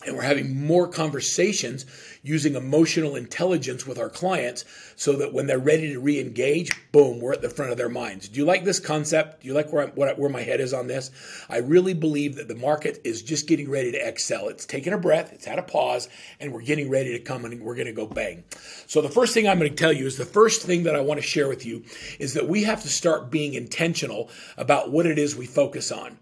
and 0.06 0.16
we're 0.16 0.22
having 0.22 0.66
more 0.66 0.88
conversations 0.88 1.86
using 2.24 2.56
emotional 2.56 3.16
intelligence 3.16 3.86
with 3.86 3.98
our 3.98 4.10
clients 4.10 4.64
so 4.96 5.14
that 5.18 5.34
when 5.34 5.46
they're 5.46 5.60
ready 5.60 5.92
to 5.92 6.00
re-engage 6.00 6.72
boom 6.92 7.20
we're 7.20 7.34
at 7.34 7.42
the 7.42 7.50
front 7.50 7.72
of 7.72 7.78
their 7.78 7.90
minds. 7.90 8.30
Do 8.30 8.40
you 8.40 8.46
like 8.46 8.64
this 8.64 8.80
concept? 8.80 9.42
Do 9.42 9.48
you 9.48 9.54
like 9.54 9.74
where, 9.74 9.88
what, 9.88 10.18
where 10.18 10.30
my 10.30 10.42
head 10.42 10.62
is 10.62 10.74
on 10.74 10.88
this? 10.88 11.12
I 11.50 11.58
really 11.58 11.94
believe 11.94 12.36
that 12.36 12.48
the 12.48 12.56
market 12.56 13.02
is 13.04 13.22
just 13.22 13.48
getting 13.48 13.70
ready 13.70 13.92
to 13.92 14.08
excel. 14.08 14.48
It's 14.48 14.66
taking 14.66 14.94
a 14.94 14.98
breath 14.98 15.34
it's 15.34 15.46
had 15.46 15.60
a 15.60 15.64
pause 15.64 16.10
and 16.40 16.54
we're 16.54 16.62
getting 16.62 16.90
ready 16.90 17.18
to 17.18 17.20
come 17.24 17.46
and 17.46 17.62
we're 17.62 17.76
going 17.76 17.88
to 17.88 17.94
go 17.94 18.06
bang. 18.06 18.44
So 18.88 19.02
the 19.02 19.10
first 19.10 19.34
thing 19.34 19.48
i'm 19.48 19.60
going 19.60 19.70
to 19.70 19.76
tell 19.76 19.94
you 19.94 20.06
is 20.06 20.18
the 20.18 20.26
first 20.26 20.62
thing 20.64 20.84
that 20.84 20.96
i 20.96 21.02
want 21.02 21.20
to 21.20 21.26
share 21.26 21.48
with 21.48 21.66
you 21.66 21.84
is 22.20 22.34
that 22.34 22.48
we 22.48 22.64
have 22.64 22.82
to 22.82 22.90
start 22.90 23.30
being 23.30 23.54
intentional 23.54 24.30
about 24.58 24.92
what 24.92 25.06
it 25.06 25.18
is 25.18 25.36
we 25.36 25.46
focus 25.46 25.92
on 25.92 26.18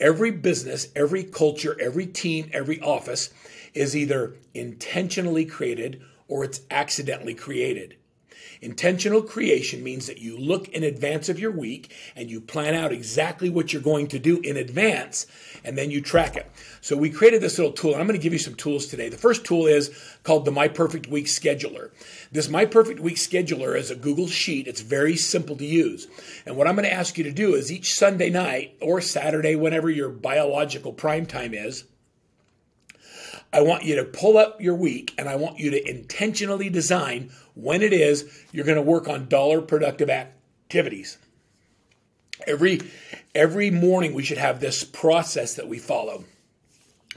Every 0.00 0.30
business, 0.30 0.88
every 0.96 1.22
culture, 1.24 1.76
every 1.78 2.06
team, 2.06 2.48
every 2.54 2.80
office 2.80 3.30
is 3.74 3.94
either 3.94 4.34
intentionally 4.54 5.44
created 5.44 6.00
or 6.26 6.42
it's 6.42 6.62
accidentally 6.70 7.34
created. 7.34 7.96
Intentional 8.60 9.22
creation 9.22 9.82
means 9.82 10.06
that 10.06 10.18
you 10.18 10.36
look 10.36 10.68
in 10.68 10.84
advance 10.84 11.28
of 11.28 11.38
your 11.38 11.50
week 11.50 11.92
and 12.14 12.30
you 12.30 12.40
plan 12.40 12.74
out 12.74 12.92
exactly 12.92 13.48
what 13.48 13.72
you're 13.72 13.82
going 13.82 14.06
to 14.08 14.18
do 14.18 14.40
in 14.40 14.56
advance 14.56 15.26
and 15.64 15.78
then 15.78 15.90
you 15.90 16.00
track 16.00 16.36
it. 16.36 16.50
So 16.80 16.96
we 16.96 17.10
created 17.10 17.40
this 17.40 17.58
little 17.58 17.72
tool 17.72 17.92
and 17.92 18.00
I'm 18.00 18.06
going 18.06 18.18
to 18.18 18.22
give 18.22 18.32
you 18.32 18.38
some 18.38 18.54
tools 18.54 18.86
today. 18.86 19.08
The 19.08 19.16
first 19.16 19.44
tool 19.44 19.66
is 19.66 19.90
called 20.22 20.44
the 20.44 20.50
My 20.50 20.68
Perfect 20.68 21.06
Week 21.06 21.26
Scheduler. 21.26 21.90
This 22.32 22.48
My 22.48 22.64
Perfect 22.64 23.00
Week 23.00 23.16
Scheduler 23.16 23.76
is 23.76 23.90
a 23.90 23.96
Google 23.96 24.28
Sheet. 24.28 24.66
It's 24.66 24.80
very 24.80 25.16
simple 25.16 25.56
to 25.56 25.66
use. 25.66 26.06
And 26.46 26.56
what 26.56 26.66
I'm 26.66 26.76
going 26.76 26.88
to 26.88 26.92
ask 26.92 27.16
you 27.18 27.24
to 27.24 27.32
do 27.32 27.54
is 27.54 27.72
each 27.72 27.94
Sunday 27.94 28.30
night 28.30 28.76
or 28.80 29.00
Saturday, 29.00 29.56
whenever 29.56 29.90
your 29.90 30.10
biological 30.10 30.92
prime 30.92 31.26
time 31.26 31.54
is, 31.54 31.84
I 33.52 33.62
want 33.62 33.84
you 33.84 33.96
to 33.96 34.04
pull 34.04 34.38
up 34.38 34.60
your 34.60 34.76
week 34.76 35.12
and 35.18 35.28
I 35.28 35.34
want 35.34 35.58
you 35.58 35.70
to 35.72 35.90
intentionally 35.90 36.68
design 36.68 37.32
when 37.62 37.82
it 37.82 37.92
is 37.92 38.44
you're 38.52 38.64
going 38.64 38.76
to 38.76 38.82
work 38.82 39.08
on 39.08 39.28
dollar 39.28 39.60
productive 39.60 40.10
activities. 40.10 41.18
Every 42.46 42.80
every 43.34 43.70
morning 43.70 44.14
we 44.14 44.22
should 44.22 44.38
have 44.38 44.60
this 44.60 44.84
process 44.84 45.54
that 45.54 45.68
we 45.68 45.78
follow. 45.78 46.24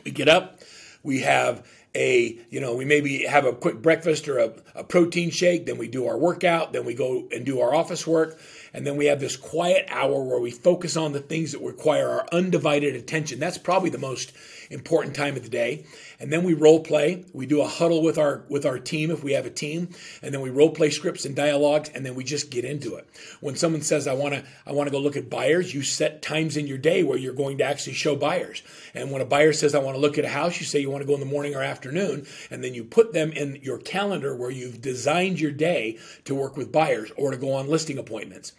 We 0.03 0.11
get 0.11 0.27
up, 0.27 0.59
we 1.01 1.21
have 1.21 1.65
a 1.95 2.39
you 2.49 2.59
know 2.59 2.75
we 2.75 2.85
maybe 2.85 3.23
have 3.23 3.45
a 3.45 3.53
quick 3.53 3.81
breakfast 3.81 4.27
or 4.27 4.39
a, 4.39 4.53
a 4.75 4.83
protein 4.83 5.29
shake 5.29 5.65
then 5.65 5.77
we 5.77 5.87
do 5.87 6.07
our 6.07 6.17
workout 6.17 6.73
then 6.73 6.85
we 6.85 6.95
go 6.95 7.27
and 7.31 7.45
do 7.45 7.59
our 7.59 7.75
office 7.75 8.07
work 8.07 8.39
and 8.73 8.85
then 8.85 8.97
we 8.97 9.05
have 9.05 9.19
this 9.19 9.37
quiet 9.37 9.85
hour 9.89 10.23
where 10.23 10.39
we 10.39 10.51
focus 10.51 10.97
on 10.97 11.13
the 11.13 11.19
things 11.19 11.51
that 11.51 11.61
require 11.61 12.09
our 12.09 12.27
undivided 12.31 12.95
attention 12.95 13.39
that's 13.39 13.57
probably 13.57 13.89
the 13.89 13.97
most 13.97 14.31
important 14.69 15.15
time 15.15 15.35
of 15.35 15.43
the 15.43 15.49
day. 15.49 15.85
And 16.19 16.31
then 16.31 16.43
we 16.43 16.53
role 16.53 16.79
play. 16.79 17.25
We 17.33 17.45
do 17.45 17.61
a 17.61 17.67
huddle 17.67 18.01
with 18.01 18.17
our 18.17 18.45
with 18.47 18.65
our 18.65 18.79
team 18.79 19.11
if 19.11 19.23
we 19.23 19.33
have 19.33 19.45
a 19.45 19.49
team, 19.49 19.89
and 20.21 20.33
then 20.33 20.41
we 20.41 20.49
role 20.49 20.69
play 20.69 20.89
scripts 20.89 21.25
and 21.25 21.35
dialogues, 21.35 21.89
and 21.93 22.05
then 22.05 22.15
we 22.15 22.23
just 22.23 22.49
get 22.49 22.63
into 22.63 22.95
it. 22.95 23.07
When 23.41 23.55
someone 23.55 23.81
says, 23.81 24.07
"I 24.07 24.13
want 24.13 24.33
to 24.35 24.43
I 24.65 24.71
want 24.71 24.87
to 24.87 24.91
go 24.91 24.99
look 24.99 25.17
at 25.17 25.29
buyers," 25.29 25.73
you 25.73 25.81
set 25.81 26.21
times 26.21 26.55
in 26.55 26.67
your 26.67 26.77
day 26.77 27.03
where 27.03 27.17
you're 27.17 27.33
going 27.33 27.57
to 27.57 27.63
actually 27.65 27.93
show 27.93 28.15
buyers. 28.15 28.61
And 28.93 29.11
when 29.11 29.21
a 29.21 29.25
buyer 29.25 29.53
says, 29.53 29.75
"I 29.75 29.79
want 29.79 29.95
to 29.95 30.01
look 30.01 30.17
at 30.17 30.25
a 30.25 30.29
house," 30.29 30.59
you 30.59 30.65
say 30.65 30.79
you 30.79 30.89
want 30.89 31.01
to 31.01 31.07
go 31.07 31.13
in 31.13 31.19
the 31.19 31.25
morning 31.25 31.55
or 31.55 31.61
afternoon, 31.61 32.25
and 32.49 32.63
then 32.63 32.73
you 32.73 32.83
put 32.83 33.13
them 33.13 33.31
in 33.31 33.59
your 33.61 33.77
calendar 33.77 34.35
where 34.35 34.51
you've 34.51 34.81
designed 34.81 35.39
your 35.39 35.51
day 35.51 35.97
to 36.25 36.35
work 36.35 36.55
with 36.55 36.71
buyers 36.71 37.11
or 37.17 37.31
to 37.31 37.37
go 37.37 37.51
on 37.53 37.67
listing 37.67 37.97
appointments. 37.97 38.53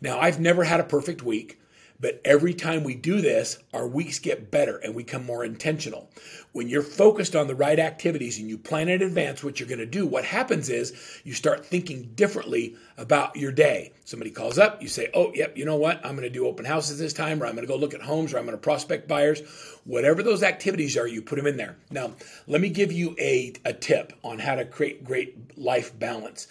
Now, 0.00 0.18
I've 0.18 0.40
never 0.40 0.64
had 0.64 0.80
a 0.80 0.84
perfect 0.84 1.22
week. 1.22 1.58
But 1.98 2.20
every 2.24 2.52
time 2.52 2.84
we 2.84 2.94
do 2.94 3.20
this, 3.20 3.58
our 3.72 3.86
weeks 3.86 4.18
get 4.18 4.50
better 4.50 4.76
and 4.76 4.94
we 4.94 5.02
become 5.02 5.24
more 5.24 5.44
intentional. 5.44 6.10
When 6.52 6.68
you're 6.68 6.82
focused 6.82 7.34
on 7.34 7.46
the 7.46 7.54
right 7.54 7.78
activities 7.78 8.38
and 8.38 8.48
you 8.48 8.58
plan 8.58 8.88
in 8.88 9.02
advance 9.02 9.42
what 9.42 9.58
you're 9.58 9.68
going 9.68 9.78
to 9.78 9.86
do, 9.86 10.06
what 10.06 10.24
happens 10.24 10.68
is 10.68 10.92
you 11.24 11.32
start 11.32 11.64
thinking 11.64 12.12
differently 12.14 12.76
about 12.98 13.36
your 13.36 13.52
day. 13.52 13.92
Somebody 14.04 14.30
calls 14.30 14.58
up, 14.58 14.82
you 14.82 14.88
say, 14.88 15.08
Oh, 15.14 15.32
yep, 15.34 15.56
you 15.56 15.64
know 15.64 15.76
what? 15.76 16.04
I'm 16.04 16.16
going 16.16 16.28
to 16.28 16.30
do 16.30 16.46
open 16.46 16.64
houses 16.64 16.98
this 16.98 17.12
time, 17.12 17.42
or 17.42 17.46
I'm 17.46 17.54
going 17.54 17.66
to 17.66 17.72
go 17.72 17.78
look 17.78 17.94
at 17.94 18.02
homes, 18.02 18.34
or 18.34 18.38
I'm 18.38 18.44
going 18.44 18.56
to 18.56 18.62
prospect 18.62 19.08
buyers. 19.08 19.40
Whatever 19.84 20.22
those 20.22 20.42
activities 20.42 20.96
are, 20.96 21.06
you 21.06 21.22
put 21.22 21.36
them 21.36 21.46
in 21.46 21.56
there. 21.56 21.76
Now, 21.90 22.12
let 22.46 22.60
me 22.60 22.68
give 22.68 22.92
you 22.92 23.14
a, 23.18 23.54
a 23.64 23.72
tip 23.72 24.12
on 24.22 24.38
how 24.38 24.56
to 24.56 24.64
create 24.64 25.04
great 25.04 25.56
life 25.58 25.98
balance. 25.98 26.48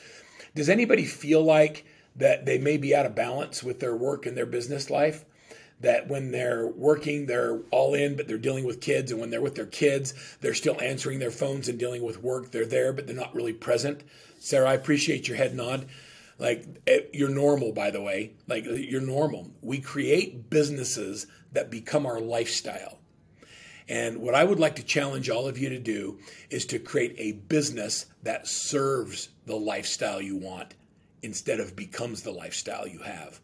Does 0.55 0.69
anybody 0.69 1.05
feel 1.05 1.43
like 1.43 1.85
that 2.15 2.45
they 2.45 2.57
may 2.57 2.77
be 2.77 2.95
out 2.95 3.05
of 3.05 3.15
balance 3.15 3.63
with 3.63 3.79
their 3.79 3.95
work 3.95 4.25
and 4.25 4.37
their 4.37 4.45
business 4.45 4.89
life? 4.89 5.25
that 5.81 6.07
when 6.07 6.31
they're 6.31 6.67
working, 6.67 7.25
they're 7.25 7.59
all 7.71 7.93
in, 7.93 8.15
but 8.15 8.27
they're 8.27 8.37
dealing 8.37 8.65
with 8.65 8.81
kids. 8.81 9.11
And 9.11 9.19
when 9.19 9.29
they're 9.29 9.41
with 9.41 9.55
their 9.55 9.65
kids, 9.65 10.13
they're 10.41 10.53
still 10.53 10.79
answering 10.81 11.19
their 11.19 11.31
phones 11.31 11.67
and 11.67 11.77
dealing 11.77 12.03
with 12.03 12.23
work. 12.23 12.51
They're 12.51 12.65
there, 12.65 12.93
but 12.93 13.07
they're 13.07 13.15
not 13.15 13.35
really 13.35 13.53
present. 13.53 14.03
Sarah, 14.39 14.69
I 14.69 14.73
appreciate 14.73 15.27
your 15.27 15.37
head 15.37 15.55
nod. 15.55 15.87
Like, 16.37 16.65
eh, 16.87 17.01
you're 17.13 17.29
normal, 17.29 17.71
by 17.71 17.91
the 17.91 18.01
way. 18.01 18.33
Like, 18.47 18.65
you're 18.65 19.01
normal. 19.01 19.51
We 19.61 19.79
create 19.79 20.49
businesses 20.49 21.27
that 21.51 21.71
become 21.71 22.05
our 22.05 22.19
lifestyle. 22.19 22.99
And 23.87 24.17
what 24.17 24.33
I 24.33 24.43
would 24.43 24.59
like 24.59 24.77
to 24.77 24.83
challenge 24.83 25.29
all 25.29 25.47
of 25.47 25.57
you 25.57 25.69
to 25.69 25.79
do 25.79 26.19
is 26.49 26.65
to 26.67 26.79
create 26.79 27.15
a 27.17 27.33
business 27.33 28.07
that 28.23 28.47
serves 28.47 29.29
the 29.45 29.55
lifestyle 29.55 30.21
you 30.21 30.37
want 30.37 30.73
instead 31.25 31.59
of 31.59 31.75
becomes 31.75 32.21
the 32.21 32.31
lifestyle 32.31 32.87
you 32.87 32.99
have. 32.99 33.39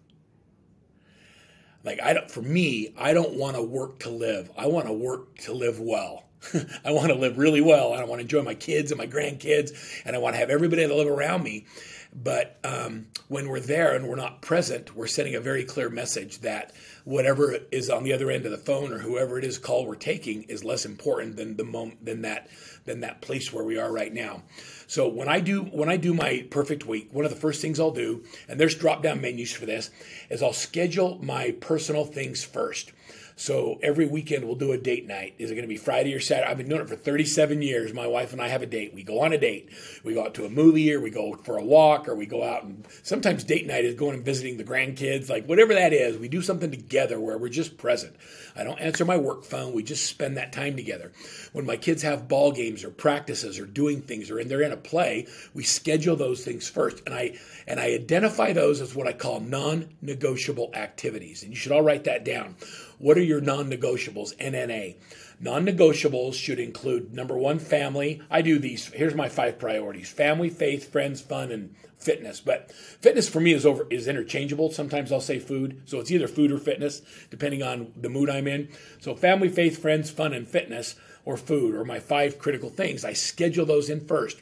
Like 1.83 1.99
I 2.01 2.13
don't 2.13 2.29
for 2.29 2.41
me, 2.41 2.93
I 2.97 3.13
don't 3.13 3.35
want 3.35 3.55
to 3.55 3.63
work 3.63 3.99
to 3.99 4.09
live. 4.09 4.51
I 4.57 4.67
want 4.67 4.85
to 4.85 4.93
work 4.93 5.37
to 5.39 5.53
live 5.53 5.79
well. 5.79 6.25
I 6.85 6.91
want 6.91 7.07
to 7.09 7.15
live 7.15 7.37
really 7.37 7.61
well. 7.61 7.93
I 7.93 8.03
want 8.03 8.19
to 8.19 8.21
enjoy 8.21 8.43
my 8.43 8.55
kids 8.55 8.91
and 8.91 8.97
my 8.97 9.07
grandkids, 9.07 9.71
and 10.05 10.15
I 10.15 10.19
want 10.19 10.35
to 10.35 10.39
have 10.39 10.49
everybody 10.49 10.85
that 10.85 10.93
live 10.93 11.07
around 11.07 11.43
me. 11.43 11.65
But 12.13 12.59
um, 12.63 13.07
when 13.29 13.47
we're 13.47 13.61
there 13.61 13.95
and 13.95 14.07
we're 14.07 14.17
not 14.17 14.41
present, 14.41 14.95
we're 14.95 15.07
sending 15.07 15.35
a 15.35 15.39
very 15.39 15.63
clear 15.63 15.89
message 15.89 16.39
that 16.39 16.73
whatever 17.05 17.57
is 17.71 17.89
on 17.89 18.03
the 18.03 18.13
other 18.13 18.29
end 18.29 18.45
of 18.45 18.51
the 18.51 18.57
phone 18.57 18.91
or 18.91 18.99
whoever 18.99 19.39
it 19.39 19.45
is 19.45 19.57
call 19.57 19.85
we're 19.85 19.95
taking 19.95 20.43
is 20.43 20.63
less 20.63 20.85
important 20.85 21.37
than 21.37 21.55
the 21.55 21.63
moment 21.63 22.03
than 22.03 22.21
that 22.23 22.49
than 22.83 23.01
that 23.01 23.21
place 23.21 23.53
where 23.53 23.63
we 23.63 23.77
are 23.77 23.91
right 23.91 24.13
now. 24.13 24.43
So 24.87 25.07
when 25.07 25.29
I 25.29 25.39
do 25.39 25.63
when 25.63 25.89
I 25.89 25.95
do 25.95 26.13
my 26.13 26.45
perfect 26.51 26.85
week, 26.85 27.09
one 27.13 27.23
of 27.23 27.31
the 27.31 27.37
first 27.39 27.61
things 27.61 27.79
I'll 27.79 27.91
do, 27.91 28.23
and 28.49 28.59
there's 28.59 28.75
drop 28.75 29.01
down 29.03 29.21
menus 29.21 29.53
for 29.53 29.65
this, 29.65 29.89
is 30.29 30.43
I'll 30.43 30.51
schedule 30.51 31.17
my 31.23 31.51
personal 31.61 32.03
things 32.03 32.43
first. 32.43 32.91
So 33.35 33.79
every 33.81 34.05
weekend 34.05 34.45
we'll 34.45 34.55
do 34.55 34.71
a 34.71 34.77
date 34.77 35.07
night. 35.07 35.35
Is 35.37 35.49
it 35.49 35.55
going 35.55 35.63
to 35.63 35.69
be 35.69 35.77
Friday 35.77 36.13
or 36.13 36.19
Saturday? 36.19 36.51
I've 36.51 36.57
been 36.57 36.69
doing 36.69 36.81
it 36.81 36.89
for 36.89 36.95
37 36.95 37.61
years. 37.61 37.93
My 37.93 38.07
wife 38.07 38.33
and 38.33 38.41
I 38.41 38.49
have 38.49 38.61
a 38.61 38.65
date. 38.65 38.93
We 38.93 39.03
go 39.03 39.21
on 39.21 39.33
a 39.33 39.37
date. 39.37 39.69
We 40.03 40.13
go 40.13 40.25
out 40.25 40.33
to 40.35 40.45
a 40.45 40.49
movie 40.49 40.93
or 40.93 40.99
we 40.99 41.09
go 41.09 41.33
for 41.35 41.57
a 41.57 41.63
walk 41.63 42.09
or 42.09 42.15
we 42.15 42.25
go 42.25 42.43
out 42.43 42.63
and 42.63 42.85
sometimes 43.03 43.43
date 43.43 43.65
night 43.65 43.85
is 43.85 43.95
going 43.95 44.15
and 44.15 44.25
visiting 44.25 44.57
the 44.57 44.63
grandkids, 44.63 45.29
like 45.29 45.45
whatever 45.47 45.73
that 45.73 45.93
is. 45.93 46.17
We 46.17 46.27
do 46.27 46.41
something 46.41 46.71
together 46.71 47.19
where 47.19 47.37
we're 47.37 47.49
just 47.49 47.77
present. 47.77 48.15
I 48.55 48.63
don't 48.63 48.79
answer 48.79 49.05
my 49.05 49.17
work 49.17 49.45
phone. 49.45 49.73
We 49.73 49.83
just 49.83 50.05
spend 50.05 50.37
that 50.37 50.51
time 50.51 50.75
together. 50.75 51.11
When 51.53 51.65
my 51.65 51.77
kids 51.77 52.01
have 52.03 52.27
ball 52.27 52.51
games 52.51 52.83
or 52.83 52.89
practices 52.89 53.59
or 53.59 53.65
doing 53.65 54.01
things 54.01 54.29
or 54.29 54.41
and 54.41 54.49
they're 54.49 54.61
in 54.61 54.71
a 54.71 54.77
play, 54.77 55.27
we 55.53 55.63
schedule 55.63 56.15
those 56.15 56.43
things 56.43 56.67
first. 56.69 57.03
And 57.05 57.15
I 57.15 57.37
and 57.67 57.79
I 57.79 57.91
identify 57.91 58.53
those 58.53 58.81
as 58.81 58.95
what 58.95 59.07
I 59.07 59.13
call 59.13 59.39
non-negotiable 59.39 60.71
activities. 60.73 61.43
And 61.43 61.51
you 61.51 61.55
should 61.55 61.71
all 61.71 61.83
write 61.83 62.03
that 62.05 62.25
down. 62.25 62.55
What 63.01 63.17
are 63.17 63.23
your 63.23 63.41
non 63.41 63.67
negotiables? 63.67 64.37
NNA. 64.37 64.95
Non 65.39 65.65
negotiables 65.65 66.35
should 66.35 66.59
include 66.59 67.15
number 67.15 67.35
one, 67.35 67.57
family. 67.57 68.21
I 68.29 68.43
do 68.43 68.59
these. 68.59 68.89
Here's 68.89 69.15
my 69.15 69.27
five 69.27 69.57
priorities 69.57 70.11
family, 70.11 70.51
faith, 70.51 70.91
friends, 70.91 71.19
fun, 71.19 71.51
and 71.51 71.75
fitness. 71.97 72.41
But 72.41 72.71
fitness 72.71 73.27
for 73.27 73.39
me 73.39 73.53
is 73.53 73.65
over 73.65 73.87
is 73.89 74.07
interchangeable. 74.07 74.71
Sometimes 74.71 75.11
I'll 75.11 75.19
say 75.19 75.39
food. 75.39 75.81
So 75.85 75.99
it's 75.99 76.11
either 76.11 76.27
food 76.27 76.51
or 76.51 76.59
fitness, 76.59 77.01
depending 77.31 77.63
on 77.63 77.91
the 77.97 78.07
mood 78.07 78.29
I'm 78.29 78.47
in. 78.47 78.69
So 78.99 79.15
family, 79.15 79.49
faith, 79.49 79.81
friends, 79.81 80.11
fun, 80.11 80.31
and 80.31 80.47
fitness, 80.47 80.93
or 81.25 81.37
food, 81.37 81.73
or 81.73 81.83
my 81.83 81.99
five 81.99 82.37
critical 82.37 82.69
things. 82.69 83.03
I 83.03 83.13
schedule 83.13 83.65
those 83.65 83.89
in 83.89 84.05
first. 84.05 84.39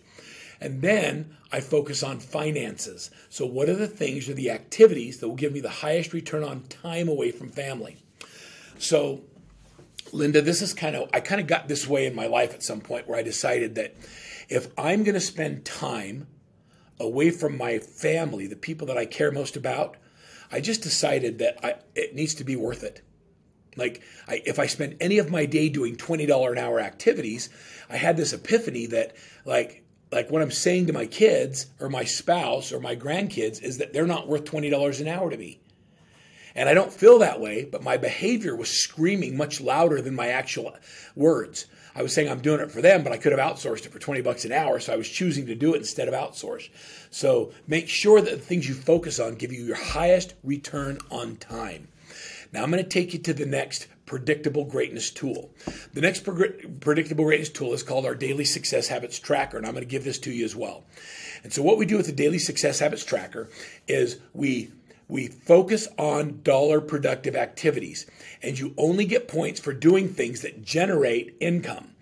And 0.60 0.82
then 0.82 1.34
I 1.50 1.62
focus 1.62 2.04
on 2.04 2.20
finances. 2.20 3.10
So, 3.30 3.46
what 3.46 3.70
are 3.70 3.76
the 3.78 3.88
things 3.88 4.28
or 4.28 4.34
the 4.34 4.52
activities 4.52 5.20
that 5.20 5.30
will 5.30 5.36
give 5.36 5.54
me 5.54 5.62
the 5.62 5.70
highest 5.70 6.12
return 6.12 6.44
on 6.44 6.64
time 6.64 7.08
away 7.08 7.32
from 7.32 7.52
family? 7.52 8.04
So, 8.80 9.22
Linda, 10.14 10.42
this 10.42 10.62
is 10.62 10.74
kind 10.74 10.96
of, 10.96 11.10
I 11.14 11.20
kind 11.20 11.42
of 11.42 11.48
got 11.48 11.68
this 11.68 11.86
way 11.86 12.06
in 12.06 12.16
my 12.16 12.28
life 12.28 12.54
at 12.54 12.64
some 12.64 12.80
point 12.80 13.08
where 13.08 13.20
I 13.20 13.24
decided 13.24 13.76
that 13.76 13.94
if 14.48 14.68
I'm 14.78 15.04
going 15.04 15.16
to 15.16 15.22
spend 15.22 15.66
time 15.66 16.28
away 16.98 17.30
from 17.30 17.58
my 17.58 17.80
family, 17.80 18.48
the 18.48 18.56
people 18.56 18.88
that 18.88 18.98
I 18.98 19.06
care 19.06 19.32
most 19.32 19.58
about, 19.58 19.98
I 20.50 20.62
just 20.62 20.82
decided 20.82 21.40
that 21.40 21.64
I, 21.64 21.76
it 21.94 22.16
needs 22.16 22.36
to 22.36 22.46
be 22.46 22.56
worth 22.56 22.84
it. 22.84 23.02
Like, 23.76 24.02
I, 24.30 24.42
if 24.46 24.60
I 24.60 24.66
spend 24.66 24.96
any 25.02 25.20
of 25.20 25.30
my 25.30 25.46
day 25.46 25.68
doing 25.68 25.98
$20 25.98 26.52
an 26.52 26.58
hour 26.58 26.80
activities, 26.80 27.50
I 27.90 27.98
had 27.98 28.16
this 28.16 28.32
epiphany 28.32 28.88
that, 28.88 29.16
like, 29.44 29.84
like 30.10 30.32
what 30.32 30.42
I'm 30.42 30.52
saying 30.52 30.88
to 30.88 30.94
my 30.94 31.06
kids 31.06 31.68
or 31.82 31.90
my 31.90 32.06
spouse 32.06 32.72
or 32.72 32.80
my 32.80 32.96
grandkids 32.96 33.62
is 33.62 33.78
that 33.78 33.92
they're 33.92 34.08
not 34.08 34.30
worth 34.30 34.46
$20 34.46 35.02
an 35.02 35.08
hour 35.10 35.30
to 35.30 35.38
me. 35.38 35.60
And 36.60 36.68
I 36.68 36.74
don't 36.74 36.92
feel 36.92 37.20
that 37.20 37.40
way, 37.40 37.64
but 37.64 37.84
my 37.84 37.96
behavior 37.96 38.54
was 38.54 38.68
screaming 38.68 39.38
much 39.38 39.62
louder 39.62 40.02
than 40.02 40.14
my 40.14 40.28
actual 40.28 40.76
words. 41.16 41.68
I 41.96 42.02
was 42.02 42.14
saying 42.14 42.30
I'm 42.30 42.42
doing 42.42 42.60
it 42.60 42.70
for 42.70 42.82
them, 42.82 43.02
but 43.02 43.14
I 43.14 43.18
could 43.18 43.32
have 43.32 43.40
outsourced 43.40 43.86
it 43.86 43.94
for 43.94 44.00
20 44.00 44.20
bucks 44.20 44.44
an 44.44 44.52
hour, 44.52 44.82
so 44.82 44.92
I 44.92 44.98
was 44.98 45.08
choosing 45.08 45.46
to 45.46 45.56
do 45.56 45.74
it 45.74 45.78
instead 45.78 46.10
of 46.10 46.14
outsource. 46.14 46.68
So 47.12 47.54
make 47.66 47.88
sure 47.88 48.20
that 48.20 48.30
the 48.30 48.38
things 48.46 48.68
you 48.68 48.76
focus 48.76 49.22
on 49.22 49.36
give 49.36 49.54
you 49.54 49.64
your 49.64 49.78
highest 49.78 50.34
return 50.44 51.00
on 51.10 51.38
time. 51.38 51.88
Now 52.52 52.64
I'm 52.64 52.72
going 52.72 52.84
to 52.84 52.90
take 52.90 53.14
you 53.14 53.20
to 53.20 53.34
the 53.34 53.46
next 53.46 53.88
predictable 54.06 54.66
greatness 54.66 55.12
tool. 55.12 55.52
The 55.94 56.02
next 56.02 56.26
predictable 56.26 57.24
greatness 57.24 57.52
tool 57.52 57.72
is 57.72 57.84
called 57.84 58.06
our 58.06 58.16
daily 58.16 58.44
success 58.44 58.90
habits 58.90 59.18
tracker, 59.18 59.56
and 59.56 59.66
I'm 59.66 59.72
going 59.72 59.86
to 59.86 59.90
give 59.90 60.04
this 60.04 60.20
to 60.20 60.32
you 60.32 60.44
as 60.44 60.58
well. 60.58 60.84
And 61.42 61.54
so 61.54 61.62
what 61.62 61.78
we 61.78 61.86
do 61.86 61.96
with 61.96 62.08
the 62.08 62.12
daily 62.12 62.40
success 62.40 62.80
habits 62.80 63.06
tracker 63.06 63.48
is 63.88 64.20
we 64.34 64.74
we 65.10 65.28
focus 65.28 65.88
on 65.98 66.42
dollar 66.44 66.80
productive 66.80 67.36
activities, 67.36 68.06
and 68.42 68.58
you 68.58 68.74
only 68.78 69.06
get 69.06 69.28
points 69.28 69.60
for 69.60 69.74
doing 69.74 70.08
things 70.08 70.42
that 70.42 70.64
generate 70.64 71.36
income. 71.40 71.96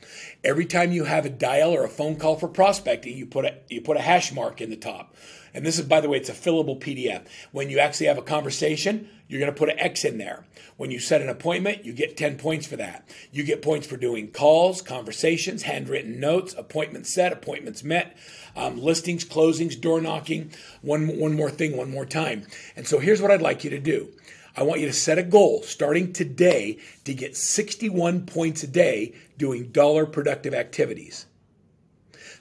Every 0.44 0.66
time 0.66 0.92
you 0.92 1.06
have 1.06 1.26
a 1.26 1.30
dial 1.30 1.72
or 1.72 1.84
a 1.84 1.90
phone 1.90 2.18
call 2.18 2.36
for 2.36 2.50
prospecting, 2.50 3.18
you 3.18 3.26
put 3.26 3.46
a 3.46 3.56
you 3.70 3.82
put 3.82 3.98
a 3.98 4.02
hash 4.02 4.32
mark 4.32 4.62
in 4.62 4.70
the 4.70 4.76
top. 4.76 5.16
And 5.54 5.66
this 5.66 5.80
is, 5.80 5.86
by 5.86 6.01
the 6.01 6.10
way, 6.10 6.18
it's 6.18 6.30
a 6.30 6.34
fillable 6.34 6.80
PDF. 6.80 7.25
When 7.51 7.70
you 7.70 7.80
actually 7.80 8.08
have 8.08 8.18
a 8.18 8.24
conversation, 8.24 9.10
you're 9.27 9.39
going 9.39 9.51
to 9.51 9.58
put 9.58 9.70
an 9.70 9.80
X 9.80 10.06
in 10.06 10.18
there. 10.18 10.46
When 10.77 10.92
you 10.92 11.00
set 11.00 11.22
an 11.22 11.30
appointment, 11.30 11.86
you 11.86 11.94
get 11.94 12.18
10 12.18 12.38
points 12.38 12.68
for 12.68 12.77
that. 12.77 13.10
You 13.32 13.44
get 13.44 13.62
points 13.62 13.88
for 13.88 13.98
doing 13.98 14.30
calls, 14.32 14.82
conversations, 14.82 15.63
handwritten 15.63 16.20
notes, 16.20 16.54
appointments 16.58 17.12
set, 17.13 17.34
appointments 17.34 17.84
met, 17.84 18.16
um, 18.56 18.80
listings, 18.80 19.25
closings, 19.25 19.80
door 19.80 20.01
knocking. 20.01 20.51
One, 20.82 21.20
one 21.20 21.36
more 21.36 21.50
thing, 21.50 21.75
one 21.75 21.92
more 21.92 22.06
time. 22.06 22.46
And 22.75 22.88
so 22.88 23.00
here's 23.00 23.22
what 23.22 23.32
I'd 23.32 23.42
like 23.42 23.63
you 23.63 23.70
to 23.72 23.80
do. 23.80 24.10
I 24.56 24.63
want 24.63 24.82
you 24.82 24.88
to 24.88 24.94
set 24.94 25.20
a 25.20 25.24
goal 25.24 25.62
starting 25.62 26.13
today 26.13 26.80
to 27.04 27.13
get 27.13 27.38
61 27.38 28.25
points 28.25 28.63
a 28.63 28.68
day 28.68 29.13
doing 29.38 29.68
dollar 29.68 30.08
productive 30.08 30.56
activities. 30.56 31.27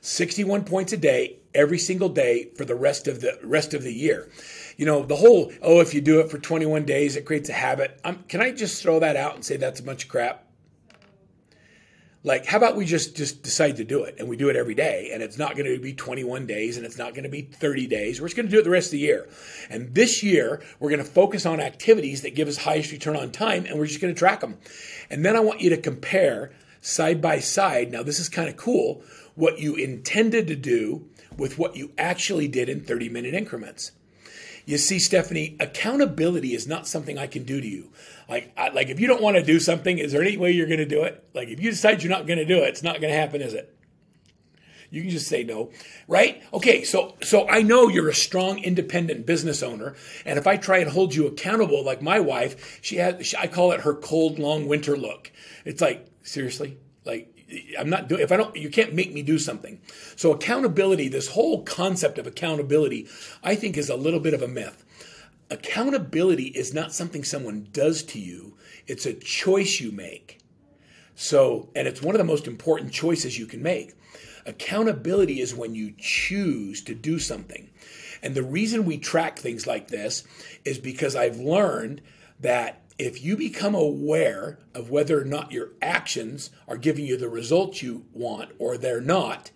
61 0.00 0.64
points 0.64 0.92
a 0.94 0.96
day 0.96 1.36
every 1.56 1.78
single 1.78 2.08
day 2.08 2.50
for 2.56 2.64
the 2.64 2.74
rest 2.74 3.08
of 3.08 3.20
the 3.20 3.38
rest 3.42 3.74
of 3.74 3.82
the 3.82 3.92
year. 3.92 4.28
You 4.76 4.86
know, 4.86 5.04
the 5.04 5.16
whole 5.16 5.52
oh 5.62 5.80
if 5.80 5.94
you 5.94 6.00
do 6.00 6.20
it 6.20 6.30
for 6.30 6.38
21 6.38 6.84
days 6.84 7.16
it 7.16 7.24
creates 7.24 7.48
a 7.48 7.54
habit. 7.54 7.98
Um, 8.04 8.24
can 8.28 8.40
I 8.40 8.52
just 8.52 8.82
throw 8.82 9.00
that 9.00 9.16
out 9.16 9.34
and 9.34 9.44
say 9.44 9.56
that's 9.56 9.80
a 9.80 9.82
bunch 9.82 10.04
of 10.04 10.10
crap? 10.10 10.44
Like 12.22 12.44
how 12.44 12.56
about 12.56 12.76
we 12.76 12.84
just 12.84 13.16
just 13.16 13.42
decide 13.42 13.76
to 13.76 13.84
do 13.84 14.02
it 14.02 14.16
and 14.18 14.28
we 14.28 14.36
do 14.36 14.48
it 14.48 14.56
every 14.56 14.74
day 14.74 15.10
and 15.12 15.22
it's 15.22 15.38
not 15.38 15.56
going 15.56 15.72
to 15.72 15.80
be 15.80 15.94
21 15.94 16.44
days 16.44 16.76
and 16.76 16.84
it's 16.84 16.98
not 16.98 17.14
going 17.14 17.22
to 17.22 17.30
be 17.30 17.42
30 17.42 17.86
days. 17.86 18.20
We're 18.20 18.26
just 18.26 18.36
going 18.36 18.46
to 18.46 18.52
do 18.52 18.58
it 18.58 18.64
the 18.64 18.70
rest 18.70 18.88
of 18.88 18.92
the 18.92 18.98
year. 18.98 19.28
And 19.70 19.94
this 19.94 20.24
year 20.24 20.60
we're 20.80 20.90
going 20.90 21.04
to 21.04 21.08
focus 21.08 21.46
on 21.46 21.60
activities 21.60 22.22
that 22.22 22.34
give 22.34 22.48
us 22.48 22.56
highest 22.56 22.90
return 22.90 23.16
on 23.16 23.30
time 23.30 23.64
and 23.64 23.78
we're 23.78 23.86
just 23.86 24.00
going 24.00 24.12
to 24.12 24.18
track 24.18 24.40
them. 24.40 24.58
And 25.08 25.24
then 25.24 25.36
I 25.36 25.40
want 25.40 25.60
you 25.60 25.70
to 25.70 25.76
compare 25.76 26.52
side 26.80 27.22
by 27.22 27.38
side. 27.38 27.92
Now 27.92 28.02
this 28.02 28.18
is 28.18 28.28
kind 28.28 28.48
of 28.48 28.56
cool 28.56 29.04
what 29.36 29.60
you 29.60 29.76
intended 29.76 30.48
to 30.48 30.56
do 30.56 31.08
with 31.36 31.58
what 31.58 31.76
you 31.76 31.92
actually 31.98 32.48
did 32.48 32.68
in 32.68 32.80
30 32.80 33.08
minute 33.08 33.34
increments. 33.34 33.92
You 34.64 34.78
see, 34.78 34.98
Stephanie, 34.98 35.56
accountability 35.60 36.52
is 36.52 36.66
not 36.66 36.88
something 36.88 37.18
I 37.18 37.28
can 37.28 37.44
do 37.44 37.60
to 37.60 37.66
you. 37.66 37.92
Like, 38.28 38.52
I, 38.56 38.70
like 38.70 38.88
if 38.88 38.98
you 38.98 39.06
don't 39.06 39.22
want 39.22 39.36
to 39.36 39.42
do 39.42 39.60
something, 39.60 39.98
is 39.98 40.10
there 40.10 40.22
any 40.22 40.36
way 40.36 40.50
you're 40.50 40.66
going 40.66 40.78
to 40.78 40.86
do 40.86 41.04
it? 41.04 41.24
Like, 41.34 41.48
if 41.48 41.60
you 41.60 41.70
decide 41.70 42.02
you're 42.02 42.10
not 42.10 42.26
going 42.26 42.40
to 42.40 42.44
do 42.44 42.58
it, 42.58 42.68
it's 42.68 42.82
not 42.82 43.00
going 43.00 43.12
to 43.12 43.18
happen, 43.18 43.40
is 43.40 43.54
it? 43.54 43.72
You 44.90 45.02
can 45.02 45.10
just 45.10 45.28
say 45.28 45.42
no, 45.42 45.70
right? 46.08 46.42
Okay, 46.52 46.84
so 46.84 47.16
so 47.22 47.48
I 47.48 47.62
know 47.62 47.88
you're 47.88 48.08
a 48.08 48.14
strong, 48.14 48.58
independent 48.58 49.26
business 49.26 49.62
owner, 49.62 49.96
and 50.24 50.38
if 50.38 50.46
I 50.46 50.56
try 50.56 50.78
and 50.78 50.90
hold 50.90 51.14
you 51.14 51.26
accountable, 51.26 51.84
like 51.84 52.02
my 52.02 52.20
wife, 52.20 52.78
she 52.82 52.96
has, 52.96 53.26
she, 53.26 53.36
I 53.36 53.48
call 53.48 53.72
it 53.72 53.80
her 53.80 53.94
cold, 53.94 54.38
long 54.38 54.68
winter 54.68 54.96
look. 54.96 55.32
It's 55.64 55.80
like 55.80 56.06
seriously, 56.22 56.78
like 57.04 57.35
I'm 57.78 57.88
not 57.88 58.08
doing 58.08 58.22
if 58.22 58.32
I 58.32 58.36
don't 58.36 58.56
you 58.56 58.70
can't 58.70 58.94
make 58.94 59.12
me 59.12 59.22
do 59.22 59.38
something. 59.38 59.80
So 60.16 60.32
accountability, 60.32 61.08
this 61.08 61.28
whole 61.28 61.62
concept 61.62 62.18
of 62.18 62.26
accountability, 62.26 63.08
I 63.42 63.54
think 63.54 63.76
is 63.76 63.88
a 63.88 63.96
little 63.96 64.20
bit 64.20 64.34
of 64.34 64.42
a 64.42 64.48
myth. 64.48 64.84
Accountability 65.48 66.46
is 66.46 66.74
not 66.74 66.92
something 66.92 67.22
someone 67.22 67.68
does 67.72 68.02
to 68.04 68.18
you, 68.18 68.56
it's 68.86 69.06
a 69.06 69.14
choice 69.14 69.80
you 69.80 69.92
make. 69.92 70.40
So, 71.14 71.70
and 71.74 71.88
it's 71.88 72.02
one 72.02 72.14
of 72.14 72.18
the 72.18 72.24
most 72.24 72.46
important 72.46 72.92
choices 72.92 73.38
you 73.38 73.46
can 73.46 73.62
make. 73.62 73.94
Accountability 74.44 75.40
is 75.40 75.54
when 75.54 75.74
you 75.74 75.94
choose 75.98 76.82
to 76.82 76.94
do 76.94 77.18
something. 77.18 77.70
And 78.22 78.34
the 78.34 78.42
reason 78.42 78.84
we 78.84 78.98
track 78.98 79.38
things 79.38 79.66
like 79.66 79.88
this 79.88 80.24
is 80.64 80.78
because 80.78 81.16
I've 81.16 81.38
learned 81.38 82.02
that 82.40 82.82
if 82.98 83.22
you 83.22 83.36
become 83.36 83.74
aware 83.74 84.58
of 84.74 84.90
whether 84.90 85.20
or 85.20 85.24
not 85.24 85.52
your 85.52 85.70
actions 85.82 86.50
are 86.66 86.76
giving 86.76 87.04
you 87.04 87.16
the 87.16 87.28
results 87.28 87.82
you 87.82 88.06
want 88.12 88.50
or 88.58 88.78
they're 88.78 89.00
not, 89.00 89.50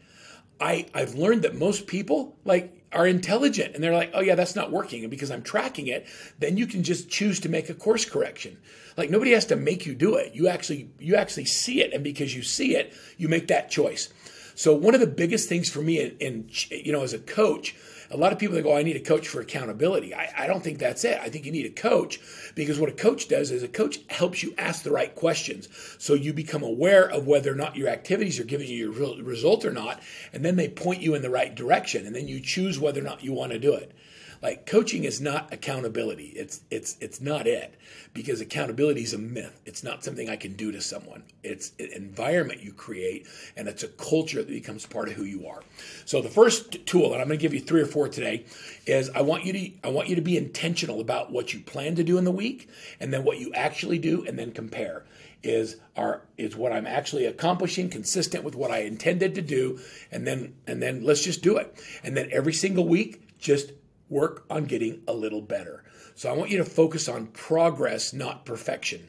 I, 0.61 0.87
I've 0.95 1.15
learned 1.15 1.43
that 1.43 1.55
most 1.55 1.87
people, 1.87 2.37
like 2.45 2.77
are 2.93 3.07
intelligent 3.07 3.75
and 3.75 3.83
they're 3.83 3.95
like, 3.95 4.11
oh 4.15 4.21
yeah, 4.21 4.35
that's 4.35 4.57
not 4.57 4.73
working. 4.73 5.03
And 5.03 5.11
because 5.11 5.31
I'm 5.31 5.43
tracking 5.43 5.87
it, 5.87 6.07
then 6.39 6.57
you 6.57 6.67
can 6.67 6.83
just 6.83 7.09
choose 7.09 7.41
to 7.41 7.49
make 7.49 7.71
a 7.71 7.75
course 7.75 8.05
correction. 8.05 8.59
Like 8.97 9.11
nobody 9.11 9.33
has 9.33 9.47
to 9.47 9.57
make 9.57 9.87
you 9.87 9.95
do 9.95 10.17
it. 10.17 10.35
You 10.35 10.49
actually 10.49 10.91
you 10.99 11.17
actually 11.17 11.45
see 11.47 11.81
it, 11.81 11.93
and 11.93 12.05
because 12.05 12.35
you 12.35 12.43
see 12.43 12.77
it, 12.77 12.93
you 13.17 13.29
make 13.29 13.49
that 13.49 13.71
choice. 13.71 14.13
So 14.55 14.75
one 14.75 14.95
of 14.95 15.01
the 15.01 15.07
biggest 15.07 15.49
things 15.49 15.71
for 15.71 15.81
me 15.81 16.01
in, 16.01 16.17
in 16.19 16.51
you 16.71 16.93
know 16.93 17.03
as 17.03 17.13
a 17.13 17.19
coach 17.19 17.75
a 18.11 18.17
lot 18.17 18.33
of 18.33 18.39
people 18.39 18.57
that 18.57 18.63
go, 18.63 18.77
I 18.77 18.83
need 18.83 18.97
a 18.97 19.01
coach 19.01 19.29
for 19.29 19.41
accountability. 19.41 20.15
I, 20.15 20.33
I 20.37 20.47
don't 20.47 20.63
think 20.63 20.79
that's 20.79 21.05
it. 21.05 21.21
I 21.21 21.29
think 21.29 21.47
you 21.47 21.53
need 21.53 21.67
a 21.67 21.71
coach 21.71 22.21
because 22.57 22.79
what 22.79 22.89
a 22.89 22.93
coach 22.93 23.29
does 23.29 23.53
is 23.53 23.63
a 23.63 23.69
coach 23.69 24.01
helps 24.09 24.43
you 24.43 24.53
ask 24.59 24.83
the 24.83 24.91
right 24.91 25.15
questions. 25.15 25.69
So 25.99 26.15
you 26.15 26.33
become 26.33 26.63
aware 26.63 27.09
of 27.09 27.27
whether 27.27 27.53
or 27.53 27.57
not 27.57 27.77
your 27.77 27.89
activities 27.89 28.41
are 28.41 28.45
giving 28.45 28.69
you 28.69 28.93
your 28.93 29.23
result 29.23 29.65
or 29.65 29.73
not. 29.73 30.03
And 30.33 30.45
then 30.45 30.57
they 30.57 30.69
point 30.69 31.03
you 31.03 31.15
in 31.15 31.23
the 31.23 31.31
right 31.31 31.55
direction. 31.55 32.05
And 32.05 32.15
then 32.15 32.27
you 32.27 32.41
choose 32.41 32.81
whether 32.81 33.01
or 33.01 33.05
not 33.05 33.23
you 33.23 33.33
want 33.33 33.53
to 33.53 33.59
do 33.59 33.75
it. 33.75 33.93
Like 34.43 34.65
coaching 34.65 35.05
is 35.05 35.21
not 35.21 35.53
accountability. 35.53 36.29
It's 36.29 36.63
it's 36.71 36.97
it's 37.01 37.21
not 37.21 37.47
it 37.47 37.75
because 38.15 38.41
accountability 38.41 39.03
is 39.03 39.13
a 39.13 39.19
myth. 39.19 39.61
It's 39.67 39.85
not 39.85 40.03
something 40.03 40.31
I 40.31 40.37
can 40.37 40.55
do 40.55 40.73
to 40.73 40.81
someone. 40.81 41.25
It's 41.43 41.73
an 41.79 41.91
environment 41.95 42.63
you 42.63 42.73
create 42.73 43.27
and 43.57 43.69
it's 43.69 43.83
a 43.83 43.89
culture 43.89 44.39
that 44.39 44.49
becomes 44.49 44.87
part 44.87 45.09
of 45.09 45.15
who 45.15 45.25
you 45.25 45.47
are. 45.47 45.63
So 46.07 46.23
the 46.23 46.31
first 46.31 46.87
tool 46.87 47.13
and 47.13 47.21
I'm 47.21 47.29
going 47.29 47.39
to 47.39 47.43
give 47.43 47.53
you 47.53 47.61
three 47.61 47.83
or 47.83 47.87
four 47.87 48.09
today 48.09 48.47
is 48.87 49.11
I 49.11 49.21
want 49.21 49.45
you 49.45 49.53
to 49.53 49.71
I 49.85 49.89
want 49.89 50.09
you 50.09 50.17
to 50.17 50.23
be 50.23 50.39
intentional 50.39 51.01
about 51.01 51.31
what 51.31 51.53
you 51.53 51.61
plan 51.61 51.97
to 51.97 52.05
do 52.05 52.17
in 52.17 52.25
the 52.25 52.33
week 52.33 52.71
and 52.99 53.13
then 53.13 53.25
what 53.25 53.39
you 53.39 53.53
actually 53.53 53.99
do 53.99 54.25
and 54.25 54.39
then 54.39 54.53
compare 54.53 55.05
is 55.43 55.77
are 55.97 56.23
is 56.39 56.57
what 56.57 56.73
I'm 56.73 56.87
actually 56.87 57.27
accomplishing 57.27 57.91
consistent 57.91 58.45
with 58.45 58.55
what 58.55 58.71
I 58.71 58.81
intended 58.81 59.35
to 59.35 59.43
do 59.43 59.81
and 60.11 60.27
then 60.27 60.55
and 60.67 60.83
then 60.83 61.03
let's 61.05 61.23
just 61.23 61.43
do 61.43 61.59
it. 61.59 61.75
And 62.03 62.17
then 62.17 62.31
every 62.33 62.55
single 62.55 62.89
week 62.89 63.39
just 63.39 63.73
work 64.11 64.45
on 64.51 64.65
getting 64.65 65.03
a 65.09 65.15
little 65.15 65.41
better. 65.41 65.83
So 66.15 66.29
I 66.29 66.37
want 66.37 66.51
you 66.51 66.59
to 66.59 66.65
focus 66.65 67.09
on 67.09 67.29
progress, 67.29 68.13
not 68.13 68.45
perfection. 68.45 69.09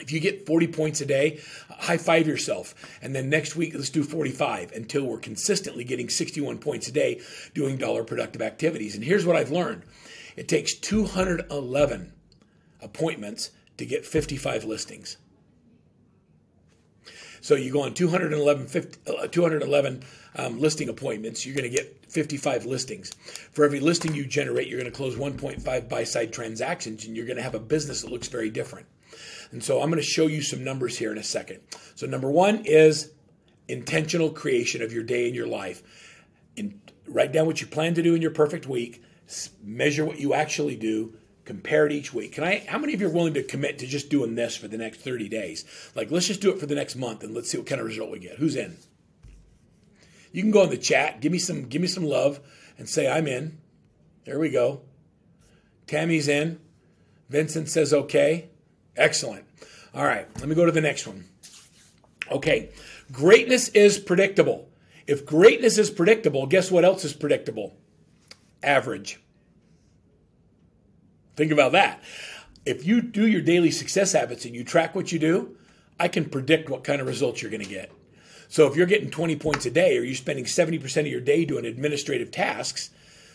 If 0.00 0.12
you 0.12 0.20
get 0.20 0.46
40 0.46 0.68
points 0.68 1.00
a 1.00 1.06
day, 1.06 1.40
high 1.68 1.96
five 1.96 2.26
yourself. 2.26 2.74
And 3.02 3.14
then 3.14 3.30
next 3.30 3.56
week, 3.56 3.74
let's 3.74 3.90
do 3.90 4.02
45 4.02 4.72
until 4.72 5.04
we're 5.06 5.18
consistently 5.18 5.84
getting 5.84 6.08
61 6.08 6.58
points 6.58 6.88
a 6.88 6.92
day 6.92 7.20
doing 7.54 7.76
dollar 7.76 8.04
productive 8.04 8.42
activities. 8.42 8.94
And 8.94 9.04
here's 9.04 9.24
what 9.26 9.36
I've 9.36 9.50
learned 9.50 9.82
it 10.36 10.48
takes 10.48 10.74
211 10.74 12.12
appointments 12.82 13.50
to 13.78 13.86
get 13.86 14.04
55 14.04 14.64
listings. 14.64 15.16
So 17.46 17.54
you 17.54 17.70
go 17.70 17.82
on 17.82 17.94
211, 17.94 18.66
50, 18.66 18.98
uh, 19.08 19.28
211 19.28 20.02
um, 20.34 20.58
listing 20.58 20.88
appointments, 20.88 21.46
you're 21.46 21.54
going 21.54 21.70
to 21.70 21.76
get 21.76 22.04
55 22.08 22.66
listings. 22.66 23.14
For 23.52 23.64
every 23.64 23.78
listing 23.78 24.16
you 24.16 24.26
generate, 24.26 24.66
you're 24.66 24.80
going 24.80 24.90
to 24.90 24.96
close 24.96 25.14
1.5 25.14 25.88
buy 25.88 26.02
side 26.02 26.32
transactions, 26.32 27.04
and 27.04 27.16
you're 27.16 27.24
going 27.24 27.36
to 27.36 27.44
have 27.44 27.54
a 27.54 27.60
business 27.60 28.02
that 28.02 28.10
looks 28.10 28.26
very 28.26 28.50
different. 28.50 28.88
And 29.52 29.62
so 29.62 29.80
I'm 29.80 29.90
going 29.90 30.02
to 30.02 30.08
show 30.08 30.26
you 30.26 30.42
some 30.42 30.64
numbers 30.64 30.98
here 30.98 31.12
in 31.12 31.18
a 31.18 31.22
second. 31.22 31.60
So, 31.94 32.08
number 32.08 32.28
one 32.28 32.64
is 32.64 33.12
intentional 33.68 34.30
creation 34.30 34.82
of 34.82 34.92
your 34.92 35.04
day 35.04 35.26
and 35.26 35.36
your 35.36 35.46
life. 35.46 35.84
In, 36.56 36.80
write 37.06 37.30
down 37.30 37.46
what 37.46 37.60
you 37.60 37.68
plan 37.68 37.94
to 37.94 38.02
do 38.02 38.16
in 38.16 38.22
your 38.22 38.32
perfect 38.32 38.66
week, 38.66 39.04
measure 39.62 40.04
what 40.04 40.18
you 40.18 40.34
actually 40.34 40.74
do, 40.74 41.14
compare 41.46 41.86
it 41.86 41.92
each 41.92 42.12
week. 42.12 42.32
Can 42.32 42.44
I 42.44 42.64
how 42.68 42.78
many 42.78 42.92
of 42.92 43.00
you 43.00 43.06
are 43.06 43.12
willing 43.12 43.34
to 43.34 43.42
commit 43.42 43.78
to 43.78 43.86
just 43.86 44.10
doing 44.10 44.34
this 44.34 44.56
for 44.56 44.68
the 44.68 44.76
next 44.76 45.00
30 45.00 45.28
days? 45.28 45.64
Like 45.94 46.10
let's 46.10 46.26
just 46.26 46.42
do 46.42 46.50
it 46.50 46.60
for 46.60 46.66
the 46.66 46.74
next 46.74 46.96
month 46.96 47.22
and 47.22 47.34
let's 47.34 47.50
see 47.50 47.58
what 47.58 47.66
kind 47.66 47.80
of 47.80 47.86
result 47.86 48.10
we 48.10 48.18
get. 48.18 48.36
Who's 48.36 48.56
in? 48.56 48.76
You 50.32 50.42
can 50.42 50.50
go 50.50 50.64
in 50.64 50.70
the 50.70 50.76
chat, 50.76 51.20
give 51.20 51.32
me 51.32 51.38
some 51.38 51.68
give 51.68 51.80
me 51.80 51.88
some 51.88 52.04
love 52.04 52.40
and 52.76 52.88
say 52.88 53.08
I'm 53.08 53.26
in. 53.26 53.58
There 54.24 54.38
we 54.38 54.50
go. 54.50 54.82
Tammy's 55.86 56.28
in. 56.28 56.60
Vincent 57.30 57.68
says 57.68 57.94
okay. 57.94 58.50
Excellent. 58.96 59.44
All 59.94 60.04
right, 60.04 60.28
let 60.38 60.48
me 60.48 60.54
go 60.54 60.66
to 60.66 60.72
the 60.72 60.80
next 60.80 61.06
one. 61.06 61.24
Okay. 62.30 62.70
Greatness 63.12 63.68
is 63.68 63.98
predictable. 63.98 64.68
If 65.06 65.24
greatness 65.24 65.78
is 65.78 65.90
predictable, 65.90 66.46
guess 66.46 66.70
what 66.70 66.84
else 66.84 67.04
is 67.04 67.12
predictable? 67.12 67.76
Average. 68.62 69.20
Think 71.36 71.52
about 71.52 71.72
that. 71.72 72.02
If 72.64 72.84
you 72.84 73.00
do 73.00 73.26
your 73.26 73.42
daily 73.42 73.70
success 73.70 74.12
habits 74.12 74.44
and 74.44 74.54
you 74.54 74.64
track 74.64 74.94
what 74.94 75.12
you 75.12 75.18
do, 75.18 75.56
I 76.00 76.08
can 76.08 76.24
predict 76.24 76.68
what 76.68 76.82
kind 76.82 77.00
of 77.00 77.06
results 77.06 77.40
you're 77.40 77.50
going 77.50 77.62
to 77.62 77.68
get. 77.68 77.92
So 78.48 78.66
if 78.66 78.76
you're 78.76 78.86
getting 78.86 79.10
20 79.10 79.36
points 79.36 79.66
a 79.66 79.70
day 79.70 79.96
or 79.98 80.02
you're 80.02 80.14
spending 80.14 80.44
70% 80.44 81.00
of 81.00 81.06
your 81.06 81.20
day 81.20 81.44
doing 81.44 81.64
administrative 81.64 82.30
tasks, 82.30 82.90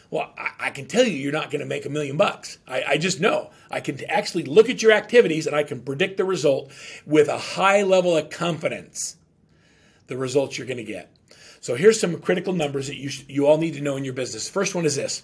well, 0.09 0.33
I, 0.37 0.67
I 0.67 0.69
can 0.71 0.87
tell 0.87 1.05
you 1.05 1.13
you're 1.13 1.31
not 1.31 1.51
going 1.51 1.61
to 1.61 1.65
make 1.65 1.85
a 1.85 1.89
million 1.89 2.17
bucks. 2.17 2.57
I, 2.67 2.83
I 2.83 2.97
just 2.97 3.19
know. 3.19 3.51
I 3.69 3.79
can 3.79 4.03
actually 4.09 4.43
look 4.43 4.69
at 4.69 4.81
your 4.81 4.91
activities 4.91 5.47
and 5.47 5.55
I 5.55 5.63
can 5.63 5.81
predict 5.81 6.17
the 6.17 6.25
result 6.25 6.71
with 7.05 7.27
a 7.27 7.37
high 7.37 7.83
level 7.83 8.17
of 8.17 8.29
confidence, 8.29 9.15
the 10.07 10.17
results 10.17 10.57
you're 10.57 10.67
going 10.67 10.77
to 10.77 10.83
get. 10.83 11.11
So 11.61 11.75
here's 11.75 11.99
some 11.99 12.19
critical 12.19 12.53
numbers 12.53 12.87
that 12.87 12.97
you, 12.97 13.09
sh- 13.09 13.23
you 13.27 13.47
all 13.47 13.57
need 13.57 13.75
to 13.75 13.81
know 13.81 13.95
in 13.95 14.03
your 14.03 14.13
business. 14.13 14.49
First 14.49 14.75
one 14.75 14.85
is 14.85 14.95
this. 14.95 15.23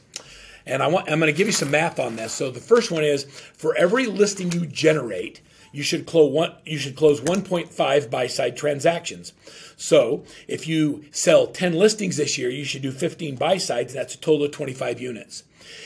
And 0.67 0.83
I 0.83 0.87
want, 0.87 1.09
I'm 1.09 1.19
going 1.19 1.31
to 1.31 1.37
give 1.37 1.47
you 1.47 1.53
some 1.53 1.71
math 1.71 1.99
on 1.99 2.15
this. 2.15 2.33
So 2.33 2.51
the 2.51 2.59
first 2.59 2.91
one 2.91 3.03
is 3.03 3.23
for 3.23 3.75
every 3.77 4.05
listing 4.05 4.51
you 4.51 4.65
generate, 4.65 5.41
you 5.71 5.83
should 5.83 6.05
close 6.05 6.31
one 6.31 6.53
you 6.65 6.77
should 6.77 6.95
close 6.95 7.21
1.5 7.21 8.09
buy 8.09 8.27
side 8.27 8.57
transactions. 8.57 9.33
So, 9.75 10.23
if 10.47 10.67
you 10.67 11.05
sell 11.11 11.47
10 11.47 11.73
listings 11.73 12.17
this 12.17 12.37
year, 12.37 12.49
you 12.49 12.63
should 12.63 12.81
do 12.81 12.91
15 12.91 13.35
buy 13.35 13.57
sides, 13.57 13.93
that's 13.93 14.15
a 14.15 14.19
total 14.19 14.45
of 14.45 14.51
25 14.51 14.99
units. 14.99 15.43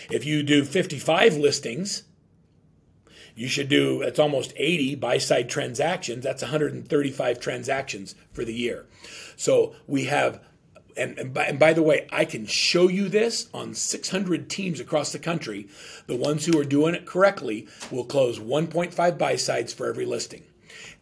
If 0.09 0.25
you 0.25 0.43
do 0.43 0.63
55 0.63 1.35
listings, 1.35 2.03
you 3.35 3.47
should 3.47 3.69
do 3.69 3.99
that's 3.99 4.19
almost 4.19 4.53
80 4.55 4.95
buy 4.95 5.17
side 5.17 5.49
transactions, 5.49 6.23
that's 6.23 6.41
135 6.41 7.39
transactions 7.39 8.15
for 8.31 8.45
the 8.45 8.53
year. 8.53 8.85
So, 9.35 9.75
we 9.87 10.05
have 10.05 10.41
and, 11.01 11.17
and, 11.17 11.33
by, 11.33 11.45
and 11.45 11.59
by 11.59 11.73
the 11.73 11.81
way, 11.81 12.07
I 12.11 12.25
can 12.25 12.45
show 12.45 12.87
you 12.87 13.09
this 13.09 13.49
on 13.53 13.73
600 13.73 14.49
teams 14.49 14.79
across 14.79 15.11
the 15.11 15.19
country. 15.19 15.67
The 16.07 16.15
ones 16.15 16.45
who 16.45 16.59
are 16.59 16.63
doing 16.63 16.95
it 16.95 17.05
correctly 17.05 17.67
will 17.89 18.05
close 18.05 18.39
1.5 18.39 19.17
buy 19.17 19.35
sides 19.35 19.73
for 19.73 19.87
every 19.87 20.05
listing. 20.05 20.43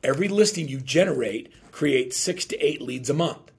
Every 0.04 0.28
listing 0.28 0.68
you 0.68 0.80
generate 0.80 1.52
creates 1.72 2.18
six 2.18 2.46
to 2.46 2.58
eight 2.58 2.82
leads 2.82 3.10
a 3.10 3.14
month. 3.14 3.52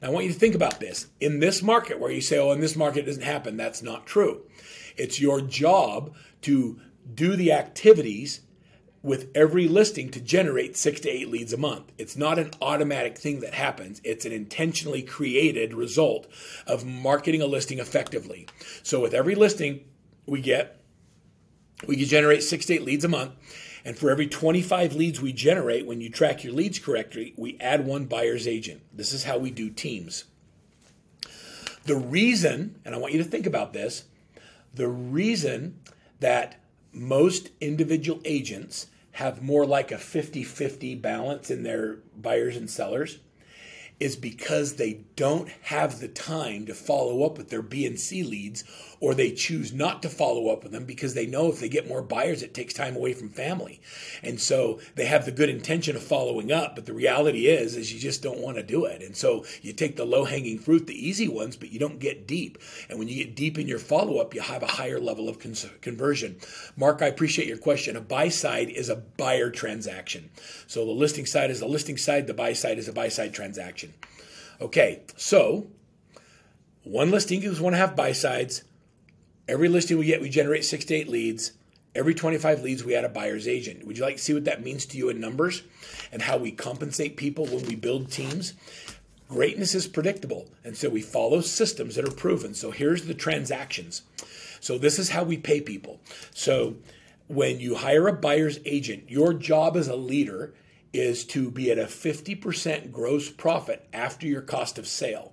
Now, 0.00 0.08
I 0.08 0.10
want 0.10 0.26
you 0.26 0.32
to 0.32 0.38
think 0.38 0.54
about 0.54 0.80
this. 0.80 1.06
In 1.20 1.40
this 1.40 1.62
market, 1.62 1.98
where 1.98 2.10
you 2.10 2.20
say, 2.20 2.38
oh, 2.38 2.52
in 2.52 2.60
this 2.60 2.76
market 2.76 3.00
it 3.00 3.06
doesn't 3.06 3.22
happen, 3.22 3.56
that's 3.56 3.82
not 3.82 4.06
true. 4.06 4.42
It's 4.96 5.20
your 5.20 5.40
job 5.40 6.14
to 6.42 6.78
do 7.14 7.36
the 7.36 7.52
activities 7.52 8.40
with 9.06 9.30
every 9.36 9.68
listing 9.68 10.10
to 10.10 10.20
generate 10.20 10.76
six 10.76 10.98
to 10.98 11.08
eight 11.08 11.30
leads 11.30 11.52
a 11.52 11.56
month. 11.56 11.92
It's 11.96 12.16
not 12.16 12.40
an 12.40 12.50
automatic 12.60 13.16
thing 13.16 13.38
that 13.38 13.54
happens, 13.54 14.00
it's 14.02 14.24
an 14.24 14.32
intentionally 14.32 15.00
created 15.00 15.72
result 15.72 16.26
of 16.66 16.84
marketing 16.84 17.40
a 17.40 17.46
listing 17.46 17.78
effectively. 17.78 18.48
So, 18.82 18.98
with 18.98 19.14
every 19.14 19.36
listing 19.36 19.84
we 20.26 20.40
get, 20.40 20.82
we 21.86 21.96
can 21.96 22.06
generate 22.06 22.42
six 22.42 22.66
to 22.66 22.74
eight 22.74 22.82
leads 22.82 23.04
a 23.04 23.08
month. 23.08 23.30
And 23.84 23.96
for 23.96 24.10
every 24.10 24.26
25 24.26 24.96
leads 24.96 25.22
we 25.22 25.32
generate, 25.32 25.86
when 25.86 26.00
you 26.00 26.10
track 26.10 26.42
your 26.42 26.52
leads 26.52 26.80
correctly, 26.80 27.32
we 27.36 27.56
add 27.60 27.86
one 27.86 28.06
buyer's 28.06 28.48
agent. 28.48 28.82
This 28.92 29.12
is 29.12 29.22
how 29.22 29.38
we 29.38 29.52
do 29.52 29.70
teams. 29.70 30.24
The 31.84 31.94
reason, 31.94 32.80
and 32.84 32.92
I 32.92 32.98
want 32.98 33.12
you 33.12 33.22
to 33.22 33.28
think 33.28 33.46
about 33.46 33.72
this, 33.72 34.02
the 34.74 34.88
reason 34.88 35.78
that 36.18 36.60
most 36.92 37.50
individual 37.60 38.20
agents 38.24 38.88
have 39.16 39.42
more 39.42 39.64
like 39.64 39.92
a 39.92 39.96
50 39.96 40.44
50 40.44 40.94
balance 40.96 41.50
in 41.50 41.62
their 41.62 41.96
buyers 42.14 42.54
and 42.54 42.68
sellers 42.68 43.18
is 43.98 44.16
because 44.16 44.74
they 44.74 45.04
don't 45.16 45.48
have 45.62 46.00
the 46.00 46.08
time 46.08 46.66
to 46.66 46.74
follow 46.74 47.22
up 47.24 47.38
with 47.38 47.48
their 47.48 47.62
B 47.62 47.86
and 47.86 47.98
C 47.98 48.22
leads, 48.22 48.62
or 49.00 49.14
they 49.14 49.30
choose 49.30 49.72
not 49.72 50.02
to 50.02 50.08
follow 50.08 50.48
up 50.48 50.62
with 50.62 50.72
them 50.72 50.84
because 50.84 51.14
they 51.14 51.26
know 51.26 51.50
if 51.50 51.60
they 51.60 51.68
get 51.68 51.88
more 51.88 52.02
buyers, 52.02 52.42
it 52.42 52.52
takes 52.52 52.74
time 52.74 52.94
away 52.94 53.14
from 53.14 53.30
family. 53.30 53.80
And 54.22 54.40
so 54.40 54.80
they 54.94 55.06
have 55.06 55.24
the 55.24 55.32
good 55.32 55.48
intention 55.48 55.96
of 55.96 56.02
following 56.02 56.52
up, 56.52 56.74
but 56.74 56.86
the 56.86 56.92
reality 56.92 57.46
is, 57.46 57.76
is 57.76 57.92
you 57.92 57.98
just 57.98 58.22
don't 58.22 58.40
want 58.40 58.56
to 58.56 58.62
do 58.62 58.84
it. 58.84 59.02
And 59.02 59.16
so 59.16 59.44
you 59.62 59.72
take 59.72 59.96
the 59.96 60.04
low 60.04 60.24
hanging 60.24 60.58
fruit, 60.58 60.86
the 60.86 61.08
easy 61.08 61.28
ones, 61.28 61.56
but 61.56 61.70
you 61.70 61.78
don't 61.78 61.98
get 61.98 62.26
deep. 62.26 62.58
And 62.88 62.98
when 62.98 63.08
you 63.08 63.16
get 63.16 63.34
deep 63.36 63.58
in 63.58 63.66
your 63.66 63.78
follow 63.78 64.18
up, 64.18 64.34
you 64.34 64.42
have 64.42 64.62
a 64.62 64.66
higher 64.66 65.00
level 65.00 65.28
of 65.28 65.38
cons- 65.38 65.66
conversion. 65.80 66.36
Mark, 66.76 67.00
I 67.00 67.06
appreciate 67.06 67.48
your 67.48 67.58
question. 67.58 67.96
A 67.96 68.00
buy 68.00 68.28
side 68.28 68.68
is 68.68 68.88
a 68.88 68.96
buyer 68.96 69.50
transaction. 69.50 70.30
So 70.66 70.84
the 70.84 70.92
listing 70.92 71.26
side 71.26 71.50
is 71.50 71.60
a 71.60 71.66
listing 71.66 71.96
side, 71.96 72.26
the 72.26 72.34
buy 72.34 72.52
side 72.52 72.78
is 72.78 72.88
a 72.88 72.92
buy 72.92 73.08
side 73.08 73.32
transaction. 73.32 73.85
Okay, 74.60 75.02
so 75.16 75.66
one 76.82 77.10
listing 77.10 77.40
gives 77.40 77.60
one 77.60 77.74
and 77.74 77.82
a 77.82 77.86
half 77.86 77.96
buy 77.96 78.12
sides. 78.12 78.62
Every 79.48 79.68
listing 79.68 79.98
we 79.98 80.06
get, 80.06 80.20
we 80.20 80.30
generate 80.30 80.64
six 80.64 80.84
to 80.86 80.94
eight 80.94 81.08
leads. 81.08 81.52
Every 81.94 82.14
25 82.14 82.62
leads, 82.62 82.84
we 82.84 82.94
add 82.94 83.04
a 83.04 83.08
buyer's 83.08 83.48
agent. 83.48 83.86
Would 83.86 83.96
you 83.96 84.04
like 84.04 84.16
to 84.16 84.22
see 84.22 84.34
what 84.34 84.44
that 84.44 84.62
means 84.62 84.86
to 84.86 84.98
you 84.98 85.08
in 85.08 85.20
numbers 85.20 85.62
and 86.12 86.22
how 86.22 86.36
we 86.36 86.52
compensate 86.52 87.16
people 87.16 87.46
when 87.46 87.64
we 87.66 87.74
build 87.74 88.10
teams? 88.10 88.54
Greatness 89.28 89.74
is 89.74 89.86
predictable. 89.86 90.48
And 90.62 90.76
so 90.76 90.88
we 90.88 91.00
follow 91.00 91.40
systems 91.40 91.96
that 91.96 92.06
are 92.06 92.14
proven. 92.14 92.54
So 92.54 92.70
here's 92.70 93.06
the 93.06 93.14
transactions. 93.14 94.02
So 94.60 94.78
this 94.78 94.98
is 94.98 95.10
how 95.10 95.24
we 95.24 95.36
pay 95.38 95.60
people. 95.60 96.00
So 96.34 96.76
when 97.28 97.60
you 97.60 97.76
hire 97.76 98.08
a 98.08 98.12
buyer's 98.12 98.58
agent, 98.64 99.10
your 99.10 99.32
job 99.32 99.76
as 99.76 99.88
a 99.88 99.96
leader 99.96 100.54
is 100.98 101.24
to 101.26 101.50
be 101.50 101.70
at 101.70 101.78
a 101.78 101.84
50% 101.84 102.90
gross 102.90 103.30
profit 103.30 103.88
after 103.92 104.26
your 104.26 104.42
cost 104.42 104.78
of 104.78 104.86
sale. 104.86 105.32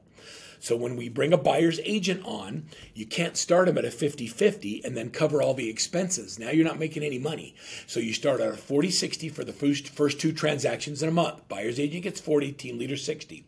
So 0.63 0.77
when 0.77 0.95
we 0.95 1.09
bring 1.09 1.33
a 1.33 1.37
buyer's 1.37 1.81
agent 1.83 2.23
on, 2.23 2.67
you 2.93 3.05
can't 3.05 3.35
start 3.35 3.65
them 3.65 3.77
at 3.77 3.83
a 3.83 3.91
50 3.91 4.27
50 4.27 4.85
and 4.85 4.95
then 4.95 5.09
cover 5.09 5.41
all 5.41 5.53
the 5.53 5.69
expenses. 5.69 6.39
Now 6.39 6.51
you're 6.51 6.63
not 6.63 6.79
making 6.79 7.03
any 7.03 7.19
money. 7.19 7.53
So 7.85 7.99
you 7.99 8.13
start 8.13 8.39
at 8.39 8.53
a 8.53 8.55
40 8.55 8.89
60 8.89 9.27
for 9.27 9.43
the 9.43 9.51
first, 9.51 9.89
first 9.89 10.21
two 10.21 10.31
transactions 10.31 11.03
in 11.03 11.09
a 11.09 11.11
month. 11.11 11.49
Buyer's 11.49 11.81
agent 11.81 12.03
gets 12.03 12.21
40, 12.21 12.53
team 12.53 12.79
leader 12.79 12.95
60. 12.95 13.43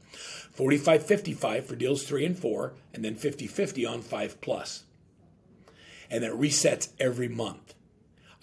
45 0.52 1.06
55 1.06 1.66
for 1.66 1.76
deals 1.78 2.04
three 2.04 2.26
and 2.26 2.38
four, 2.38 2.74
and 2.94 3.06
then 3.06 3.16
50 3.16 3.48
50 3.48 3.86
on 3.86 4.02
five 4.02 4.42
plus. 4.42 4.84
And 6.12 6.22
then 6.22 6.32
it 6.32 6.38
resets 6.38 6.90
every 7.00 7.30
month. 7.30 7.76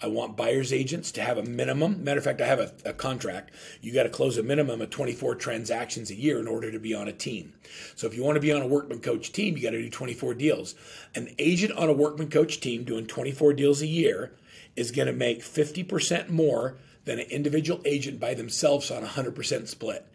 I 0.03 0.07
want 0.07 0.35
buyer's 0.35 0.73
agents 0.73 1.13
to 1.13 1.21
have 1.21 1.37
a 1.37 1.43
minimum. 1.43 2.03
Matter 2.03 2.17
of 2.17 2.25
fact, 2.25 2.41
I 2.41 2.45
have 2.45 2.59
a, 2.59 2.73
a 2.83 2.93
contract. 2.93 3.51
You 3.81 3.93
got 3.93 4.03
to 4.03 4.09
close 4.09 4.37
a 4.37 4.43
minimum 4.43 4.81
of 4.81 4.89
24 4.89 5.35
transactions 5.35 6.11
a 6.11 6.15
year 6.15 6.41
in 6.41 6.47
order 6.47 6.69
to 6.71 6.79
be 6.79 6.93
on 6.93 7.07
a 7.07 7.13
team. 7.13 7.53
So 7.95 8.05
if 8.05 8.13
you 8.13 8.21
want 8.21 8.35
to 8.35 8.41
be 8.41 8.51
on 8.51 8.61
a 8.61 8.67
workman 8.67 8.99
coach 8.99 9.31
team, 9.31 9.55
you 9.55 9.63
got 9.63 9.69
to 9.69 9.81
do 9.81 9.89
24 9.89 10.33
deals. 10.33 10.75
An 11.15 11.33
agent 11.39 11.71
on 11.77 11.87
a 11.87 11.93
workman 11.93 12.29
coach 12.29 12.59
team 12.59 12.83
doing 12.83 13.07
24 13.07 13.53
deals 13.53 13.81
a 13.81 13.87
year 13.87 14.33
is 14.75 14.91
going 14.91 15.07
to 15.07 15.13
make 15.13 15.39
50% 15.39 16.27
more 16.27 16.75
than 17.05 17.19
an 17.19 17.27
individual 17.29 17.79
agent 17.85 18.19
by 18.19 18.33
themselves 18.33 18.91
on 18.91 19.03
a 19.03 19.07
100% 19.07 19.69
split 19.69 20.05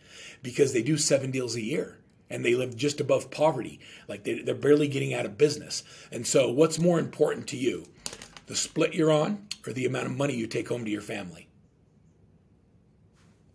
because 0.43 0.75
they 0.75 0.83
do 0.83 0.99
seven 0.99 1.31
deals 1.31 1.57
a 1.57 1.63
year 1.63 1.97
and 2.29 2.45
they 2.45 2.55
live 2.55 2.77
just 2.77 3.01
above 3.01 3.31
poverty. 3.31 3.81
Like 4.07 4.25
they, 4.25 4.43
are 4.47 4.55
barely 4.55 4.89
getting 4.89 5.15
out 5.15 5.25
of 5.25 5.39
business. 5.39 5.83
And 6.13 6.27
so, 6.27 6.51
what's 6.51 6.79
more 6.79 6.99
important 6.99 7.47
to 7.49 7.57
you? 7.57 7.87
The 8.49 8.57
split 8.57 8.95
you're 8.95 9.11
on 9.11 9.48
or 9.69 9.73
the 9.73 9.87
amount 9.87 10.07
of 10.07 10.17
money 10.17 10.35
you 10.35 10.47
take 10.47 10.69
home 10.69 10.85
to 10.85 10.91
your 10.91 11.03
family. 11.03 11.49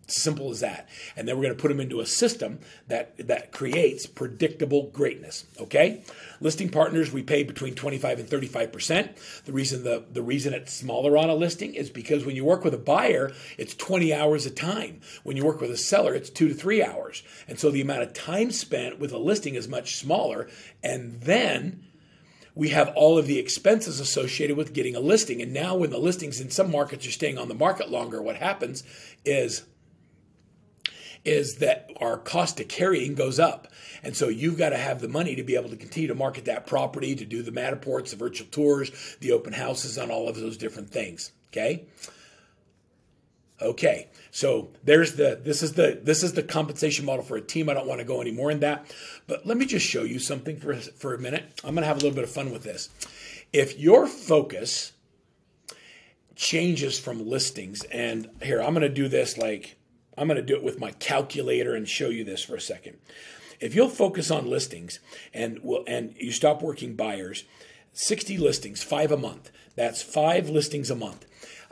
Simple 0.06 0.50
as 0.50 0.60
that. 0.60 0.88
And 1.16 1.26
then 1.26 1.36
we're 1.36 1.44
going 1.44 1.56
to 1.56 1.60
put 1.60 1.68
them 1.68 1.80
into 1.80 2.00
a 2.00 2.06
system 2.06 2.60
that, 2.88 3.16
that 3.26 3.52
creates 3.52 4.06
predictable 4.06 4.90
greatness. 4.90 5.46
Okay? 5.58 6.04
Listing 6.40 6.68
partners, 6.68 7.10
we 7.10 7.22
pay 7.22 7.42
between 7.42 7.74
25 7.74 8.20
and 8.20 8.28
35%. 8.28 9.44
The 9.44 9.52
reason 9.52 9.82
the, 9.82 10.04
the 10.12 10.22
reason 10.22 10.52
it's 10.52 10.74
smaller 10.74 11.16
on 11.16 11.30
a 11.30 11.34
listing 11.34 11.74
is 11.74 11.88
because 11.88 12.26
when 12.26 12.36
you 12.36 12.44
work 12.44 12.64
with 12.64 12.74
a 12.74 12.78
buyer, 12.78 13.32
it's 13.56 13.74
20 13.74 14.12
hours 14.12 14.44
a 14.44 14.50
time. 14.50 15.00
When 15.22 15.38
you 15.38 15.44
work 15.44 15.60
with 15.60 15.70
a 15.70 15.76
seller, 15.78 16.14
it's 16.14 16.30
two 16.30 16.48
to 16.48 16.54
three 16.54 16.82
hours. 16.82 17.22
And 17.48 17.58
so 17.58 17.70
the 17.70 17.80
amount 17.80 18.02
of 18.02 18.12
time 18.12 18.50
spent 18.50 18.98
with 18.98 19.12
a 19.12 19.18
listing 19.18 19.54
is 19.54 19.68
much 19.68 19.96
smaller. 19.96 20.48
And 20.82 21.20
then 21.22 21.82
we 22.54 22.68
have 22.68 22.92
all 22.94 23.18
of 23.18 23.26
the 23.26 23.38
expenses 23.38 24.00
associated 24.00 24.56
with 24.56 24.72
getting 24.72 24.94
a 24.94 25.00
listing. 25.00 25.42
And 25.42 25.52
now, 25.52 25.74
when 25.74 25.90
the 25.90 25.98
listings 25.98 26.40
in 26.40 26.50
some 26.50 26.70
markets 26.70 27.06
are 27.06 27.10
staying 27.10 27.38
on 27.38 27.48
the 27.48 27.54
market 27.54 27.90
longer, 27.90 28.22
what 28.22 28.36
happens 28.36 28.84
is 29.24 29.64
is 31.24 31.56
that 31.56 31.90
our 32.00 32.18
cost 32.18 32.60
of 32.60 32.68
carrying 32.68 33.14
goes 33.14 33.40
up. 33.40 33.68
And 34.02 34.14
so 34.14 34.28
you've 34.28 34.58
got 34.58 34.70
to 34.70 34.76
have 34.76 35.00
the 35.00 35.08
money 35.08 35.34
to 35.36 35.42
be 35.42 35.56
able 35.56 35.70
to 35.70 35.76
continue 35.76 36.08
to 36.08 36.14
market 36.14 36.44
that 36.44 36.66
property, 36.66 37.14
to 37.14 37.24
do 37.24 37.42
the 37.42 37.50
Matterports, 37.50 38.10
the 38.10 38.16
virtual 38.16 38.46
tours, 38.50 39.16
the 39.20 39.32
open 39.32 39.54
houses, 39.54 39.96
on 39.96 40.10
all 40.10 40.28
of 40.28 40.36
those 40.36 40.58
different 40.58 40.90
things. 40.90 41.32
Okay. 41.50 41.86
Okay, 43.62 44.08
so 44.32 44.70
there's 44.82 45.14
the 45.14 45.40
this 45.42 45.62
is 45.62 45.74
the 45.74 46.00
this 46.02 46.24
is 46.24 46.32
the 46.32 46.42
compensation 46.42 47.04
model 47.04 47.24
for 47.24 47.36
a 47.36 47.40
team. 47.40 47.68
I 47.68 47.74
don't 47.74 47.86
want 47.86 48.00
to 48.00 48.04
go 48.04 48.20
any 48.20 48.32
more 48.32 48.50
in 48.50 48.60
that, 48.60 48.92
but 49.28 49.46
let 49.46 49.56
me 49.56 49.64
just 49.64 49.86
show 49.86 50.02
you 50.02 50.18
something 50.18 50.58
for 50.58 50.74
for 50.74 51.14
a 51.14 51.18
minute. 51.20 51.60
I'm 51.62 51.74
going 51.74 51.82
to 51.82 51.88
have 51.88 51.98
a 51.98 52.00
little 52.00 52.16
bit 52.16 52.24
of 52.24 52.30
fun 52.30 52.50
with 52.50 52.64
this. 52.64 52.88
If 53.52 53.78
your 53.78 54.08
focus 54.08 54.92
changes 56.34 56.98
from 56.98 57.28
listings, 57.28 57.84
and 57.84 58.28
here 58.42 58.60
I'm 58.60 58.74
going 58.74 58.82
to 58.82 58.88
do 58.88 59.06
this 59.06 59.38
like 59.38 59.76
I'm 60.18 60.26
going 60.26 60.36
to 60.36 60.42
do 60.42 60.56
it 60.56 60.64
with 60.64 60.80
my 60.80 60.90
calculator 60.90 61.76
and 61.76 61.88
show 61.88 62.08
you 62.08 62.24
this 62.24 62.42
for 62.42 62.56
a 62.56 62.60
second. 62.60 62.96
If 63.60 63.76
you'll 63.76 63.88
focus 63.88 64.32
on 64.32 64.50
listings 64.50 64.98
and 65.32 65.60
will 65.60 65.84
and 65.86 66.12
you 66.18 66.32
stop 66.32 66.60
working 66.60 66.96
buyers, 66.96 67.44
60 67.92 68.36
listings, 68.36 68.82
five 68.82 69.12
a 69.12 69.16
month. 69.16 69.52
That's 69.76 70.02
five 70.02 70.48
listings 70.48 70.90
a 70.90 70.96
month 70.96 71.24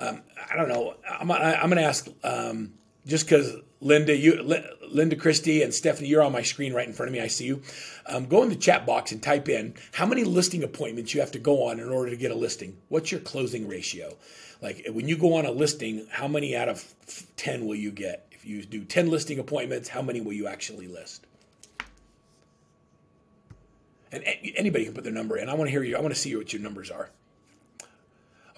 um, 0.03 0.23
I 0.51 0.57
don't 0.57 0.69
know. 0.69 0.95
I'm, 1.09 1.31
I'm 1.31 1.71
going 1.71 1.77
to 1.77 1.83
ask 1.83 2.09
um, 2.25 2.75
just 3.07 3.25
because 3.27 3.55
Linda, 3.81 4.17
you, 4.17 4.43
Linda 4.89 5.17
Christie, 5.17 5.63
and 5.63 5.73
Stephanie, 5.73 6.09
you're 6.09 6.23
on 6.23 6.33
my 6.33 6.43
screen 6.43 6.73
right 6.73 6.87
in 6.87 6.93
front 6.93 7.09
of 7.09 7.13
me. 7.13 7.21
I 7.21 7.29
see 7.29 7.47
you. 7.47 7.63
Um, 8.07 8.27
go 8.27 8.43
in 8.43 8.49
the 8.49 8.57
chat 8.57 8.85
box 8.85 9.13
and 9.13 9.23
type 9.23 9.49
in 9.49 9.75
how 9.93 10.07
many 10.07 10.25
listing 10.25 10.63
appointments 10.65 11.15
you 11.15 11.21
have 11.21 11.33
to 11.33 11.39
go 11.39 11.69
on 11.69 11.79
in 11.79 11.89
order 11.89 12.11
to 12.11 12.17
get 12.17 12.31
a 12.31 12.35
listing. 12.35 12.77
What's 12.89 13.13
your 13.13 13.21
closing 13.21 13.69
ratio? 13.69 14.17
Like 14.61 14.87
when 14.91 15.09
you 15.09 15.17
go 15.17 15.35
on 15.35 15.47
a 15.47 15.51
listing, 15.51 16.07
how 16.11 16.29
many 16.29 16.57
out 16.57 16.69
of 16.69 16.95
10 17.37 17.67
will 17.67 17.75
you 17.75 17.91
get? 17.91 18.27
If 18.33 18.45
you 18.45 18.65
do 18.65 18.85
10 18.85 19.09
listing 19.09 19.39
appointments, 19.39 19.89
how 19.89 20.03
many 20.03 20.21
will 20.21 20.33
you 20.33 20.49
actually 20.49 20.89
list? 20.89 21.27
And 24.11 24.25
anybody 24.57 24.85
can 24.85 24.95
put 24.95 25.05
their 25.05 25.13
number 25.13 25.37
in. 25.37 25.49
I 25.49 25.55
want 25.55 25.69
to 25.69 25.71
hear 25.71 25.83
you. 25.83 25.97
I 25.97 26.01
want 26.01 26.13
to 26.13 26.21
see 26.21 26.37
what 26.37 26.53
your 26.53 26.61
numbers 26.61 26.91
are. 26.91 27.09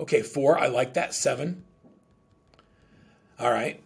Okay, 0.00 0.22
four. 0.22 0.58
I 0.58 0.66
like 0.66 0.94
that. 0.94 1.14
Seven. 1.14 1.64
All 3.38 3.50
right. 3.50 3.82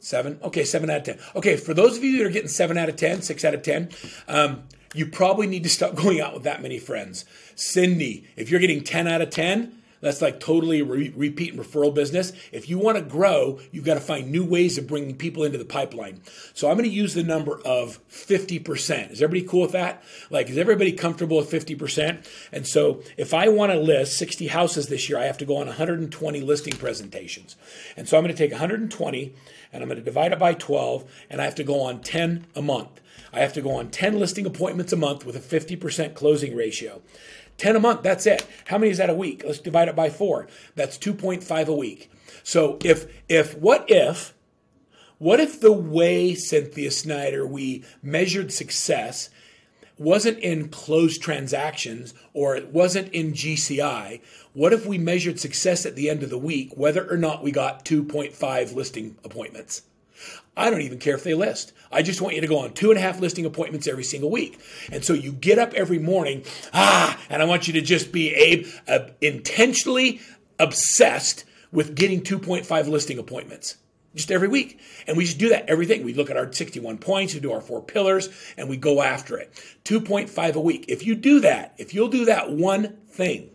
Seven. 0.00 0.38
Okay, 0.42 0.64
seven 0.64 0.90
out 0.90 0.98
of 0.98 1.04
10. 1.04 1.18
Okay, 1.36 1.56
for 1.56 1.74
those 1.74 1.96
of 1.96 2.04
you 2.04 2.18
that 2.18 2.26
are 2.26 2.30
getting 2.30 2.48
seven 2.48 2.78
out 2.78 2.88
of 2.88 2.96
10, 2.96 3.22
six 3.22 3.44
out 3.44 3.54
of 3.54 3.62
10, 3.62 3.90
um, 4.28 4.62
you 4.94 5.06
probably 5.06 5.46
need 5.46 5.64
to 5.64 5.68
stop 5.68 5.94
going 6.02 6.20
out 6.20 6.34
with 6.34 6.44
that 6.44 6.62
many 6.62 6.78
friends. 6.78 7.24
Cindy, 7.54 8.26
if 8.36 8.50
you're 8.50 8.60
getting 8.60 8.82
10 8.82 9.06
out 9.08 9.20
of 9.20 9.30
10, 9.30 9.82
that's 10.00 10.22
like 10.22 10.40
totally 10.40 10.82
re- 10.82 11.12
repeat 11.16 11.54
and 11.54 11.62
referral 11.62 11.94
business. 11.94 12.32
If 12.52 12.68
you 12.68 12.78
want 12.78 12.96
to 12.96 13.02
grow, 13.02 13.60
you've 13.72 13.84
got 13.84 13.94
to 13.94 14.00
find 14.00 14.30
new 14.30 14.44
ways 14.44 14.78
of 14.78 14.86
bringing 14.86 15.16
people 15.16 15.44
into 15.44 15.58
the 15.58 15.64
pipeline. 15.64 16.20
So 16.54 16.68
I'm 16.68 16.76
going 16.76 16.88
to 16.88 16.94
use 16.94 17.14
the 17.14 17.22
number 17.22 17.60
of 17.64 18.00
50%. 18.08 19.10
Is 19.10 19.22
everybody 19.22 19.48
cool 19.48 19.62
with 19.62 19.72
that? 19.72 20.02
Like, 20.30 20.48
is 20.48 20.58
everybody 20.58 20.92
comfortable 20.92 21.38
with 21.38 21.50
50%? 21.50 22.26
And 22.52 22.66
so 22.66 23.02
if 23.16 23.34
I 23.34 23.48
want 23.48 23.72
to 23.72 23.78
list 23.78 24.16
60 24.18 24.48
houses 24.48 24.88
this 24.88 25.08
year, 25.08 25.18
I 25.18 25.24
have 25.24 25.38
to 25.38 25.46
go 25.46 25.56
on 25.56 25.66
120 25.66 26.40
listing 26.40 26.74
presentations. 26.74 27.56
And 27.96 28.08
so 28.08 28.16
I'm 28.16 28.24
going 28.24 28.34
to 28.34 28.38
take 28.38 28.52
120 28.52 29.34
and 29.72 29.82
I'm 29.82 29.88
going 29.88 29.98
to 29.98 30.04
divide 30.04 30.32
it 30.32 30.38
by 30.38 30.54
12 30.54 31.04
and 31.30 31.40
I 31.40 31.44
have 31.44 31.56
to 31.56 31.64
go 31.64 31.80
on 31.80 32.00
10 32.00 32.46
a 32.54 32.62
month. 32.62 33.00
I 33.32 33.40
have 33.40 33.52
to 33.54 33.60
go 33.60 33.72
on 33.72 33.90
10 33.90 34.18
listing 34.18 34.46
appointments 34.46 34.92
a 34.92 34.96
month 34.96 35.26
with 35.26 35.36
a 35.36 35.40
50% 35.40 36.14
closing 36.14 36.56
ratio. 36.56 37.02
10 37.58 37.76
a 37.76 37.80
month, 37.80 38.02
that's 38.02 38.26
it. 38.26 38.46
How 38.66 38.78
many 38.78 38.90
is 38.90 38.98
that 38.98 39.10
a 39.10 39.14
week? 39.14 39.42
Let's 39.44 39.58
divide 39.58 39.88
it 39.88 39.96
by 39.96 40.10
4. 40.10 40.48
That's 40.74 40.96
2.5 40.96 41.66
a 41.66 41.74
week. 41.74 42.10
So 42.42 42.78
if 42.82 43.06
if 43.28 43.56
what 43.58 43.84
if 43.90 44.34
what 45.18 45.40
if 45.40 45.60
the 45.60 45.72
way 45.72 46.34
Cynthia 46.34 46.90
Snyder 46.90 47.46
we 47.46 47.84
measured 48.02 48.52
success 48.52 49.28
wasn't 49.98 50.38
in 50.38 50.68
closed 50.68 51.20
transactions 51.20 52.14
or 52.32 52.54
it 52.54 52.68
wasn't 52.68 53.12
in 53.12 53.32
GCI? 53.32 54.20
What 54.52 54.72
if 54.72 54.86
we 54.86 54.96
measured 54.96 55.40
success 55.40 55.84
at 55.84 55.96
the 55.96 56.08
end 56.08 56.22
of 56.22 56.30
the 56.30 56.38
week 56.38 56.72
whether 56.76 57.10
or 57.10 57.16
not 57.16 57.42
we 57.42 57.50
got 57.50 57.84
2.5 57.84 58.74
listing 58.74 59.18
appointments? 59.24 59.82
I 60.56 60.70
don't 60.70 60.82
even 60.82 60.98
care 60.98 61.16
if 61.16 61.24
they 61.24 61.34
list. 61.34 61.72
I 61.90 62.02
just 62.02 62.20
want 62.20 62.34
you 62.34 62.40
to 62.40 62.46
go 62.46 62.58
on 62.58 62.72
two 62.72 62.90
and 62.90 62.98
a 62.98 63.02
half 63.02 63.20
listing 63.20 63.46
appointments 63.46 63.86
every 63.86 64.04
single 64.04 64.30
week. 64.30 64.60
And 64.92 65.04
so 65.04 65.12
you 65.12 65.32
get 65.32 65.58
up 65.58 65.74
every 65.74 65.98
morning, 65.98 66.44
ah, 66.72 67.18
and 67.30 67.42
I 67.42 67.46
want 67.46 67.66
you 67.66 67.74
to 67.74 67.80
just 67.80 68.12
be 68.12 68.34
Abe, 68.34 68.66
uh, 68.86 69.00
intentionally 69.20 70.20
obsessed 70.58 71.44
with 71.72 71.94
getting 71.94 72.22
2.5 72.22 72.88
listing 72.88 73.18
appointments 73.18 73.76
just 74.14 74.30
every 74.30 74.48
week. 74.48 74.80
And 75.06 75.16
we 75.16 75.24
just 75.24 75.38
do 75.38 75.50
that 75.50 75.68
everything. 75.68 76.04
We 76.04 76.14
look 76.14 76.30
at 76.30 76.36
our 76.36 76.52
61 76.52 76.98
points, 76.98 77.34
we 77.34 77.40
do 77.40 77.52
our 77.52 77.60
four 77.60 77.82
pillars, 77.82 78.28
and 78.56 78.68
we 78.68 78.76
go 78.76 79.02
after 79.02 79.38
it. 79.38 79.52
2.5 79.84 80.54
a 80.54 80.60
week. 80.60 80.86
If 80.88 81.06
you 81.06 81.14
do 81.14 81.40
that, 81.40 81.74
if 81.78 81.94
you'll 81.94 82.08
do 82.08 82.26
that 82.26 82.50
one 82.50 82.96
thing, 83.08 83.50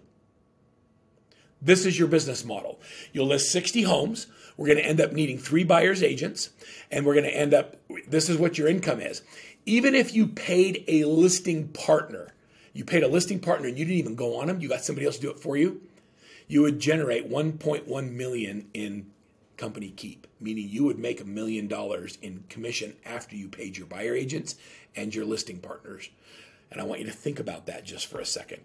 this 1.61 1.85
is 1.85 1.97
your 1.97 2.07
business 2.07 2.43
model. 2.43 2.79
You'll 3.13 3.27
list 3.27 3.51
60 3.51 3.83
homes. 3.83 4.27
We're 4.57 4.67
going 4.67 4.77
to 4.77 4.85
end 4.85 5.01
up 5.01 5.13
needing 5.13 5.37
three 5.37 5.63
buyer's 5.63 6.03
agents, 6.03 6.49
and 6.91 7.05
we're 7.05 7.13
going 7.13 7.25
to 7.25 7.35
end 7.35 7.53
up, 7.53 7.77
this 8.13 8.29
is 8.29 8.37
what 8.37 8.57
your 8.57 8.67
income 8.67 8.99
is. 8.99 9.21
Even 9.65 9.95
if 9.95 10.13
you 10.13 10.27
paid 10.27 10.83
a 10.87 11.05
listing 11.05 11.67
partner, 11.69 12.33
you 12.73 12.85
paid 12.85 13.03
a 13.03 13.07
listing 13.07 13.39
partner 13.39 13.67
and 13.67 13.77
you 13.77 13.85
didn't 13.85 13.99
even 13.99 14.15
go 14.15 14.39
on 14.39 14.47
them, 14.47 14.59
you 14.61 14.69
got 14.69 14.83
somebody 14.83 15.05
else 15.05 15.15
to 15.17 15.21
do 15.21 15.31
it 15.31 15.39
for 15.39 15.57
you, 15.57 15.81
you 16.47 16.61
would 16.61 16.79
generate 16.79 17.29
1.1 17.29 18.11
million 18.11 18.69
in 18.73 19.11
company 19.57 19.89
keep, 19.89 20.27
meaning 20.39 20.67
you 20.67 20.83
would 20.83 20.99
make 20.99 21.21
a 21.21 21.25
million 21.25 21.67
dollars 21.67 22.17
in 22.21 22.43
commission 22.49 22.95
after 23.05 23.35
you 23.35 23.47
paid 23.47 23.77
your 23.77 23.87
buyer 23.87 24.15
agents 24.15 24.55
and 24.95 25.13
your 25.13 25.25
listing 25.25 25.59
partners. 25.59 26.09
And 26.71 26.81
I 26.81 26.83
want 26.83 26.99
you 26.99 27.05
to 27.05 27.13
think 27.13 27.39
about 27.39 27.67
that 27.67 27.85
just 27.85 28.07
for 28.07 28.19
a 28.19 28.25
second. 28.25 28.61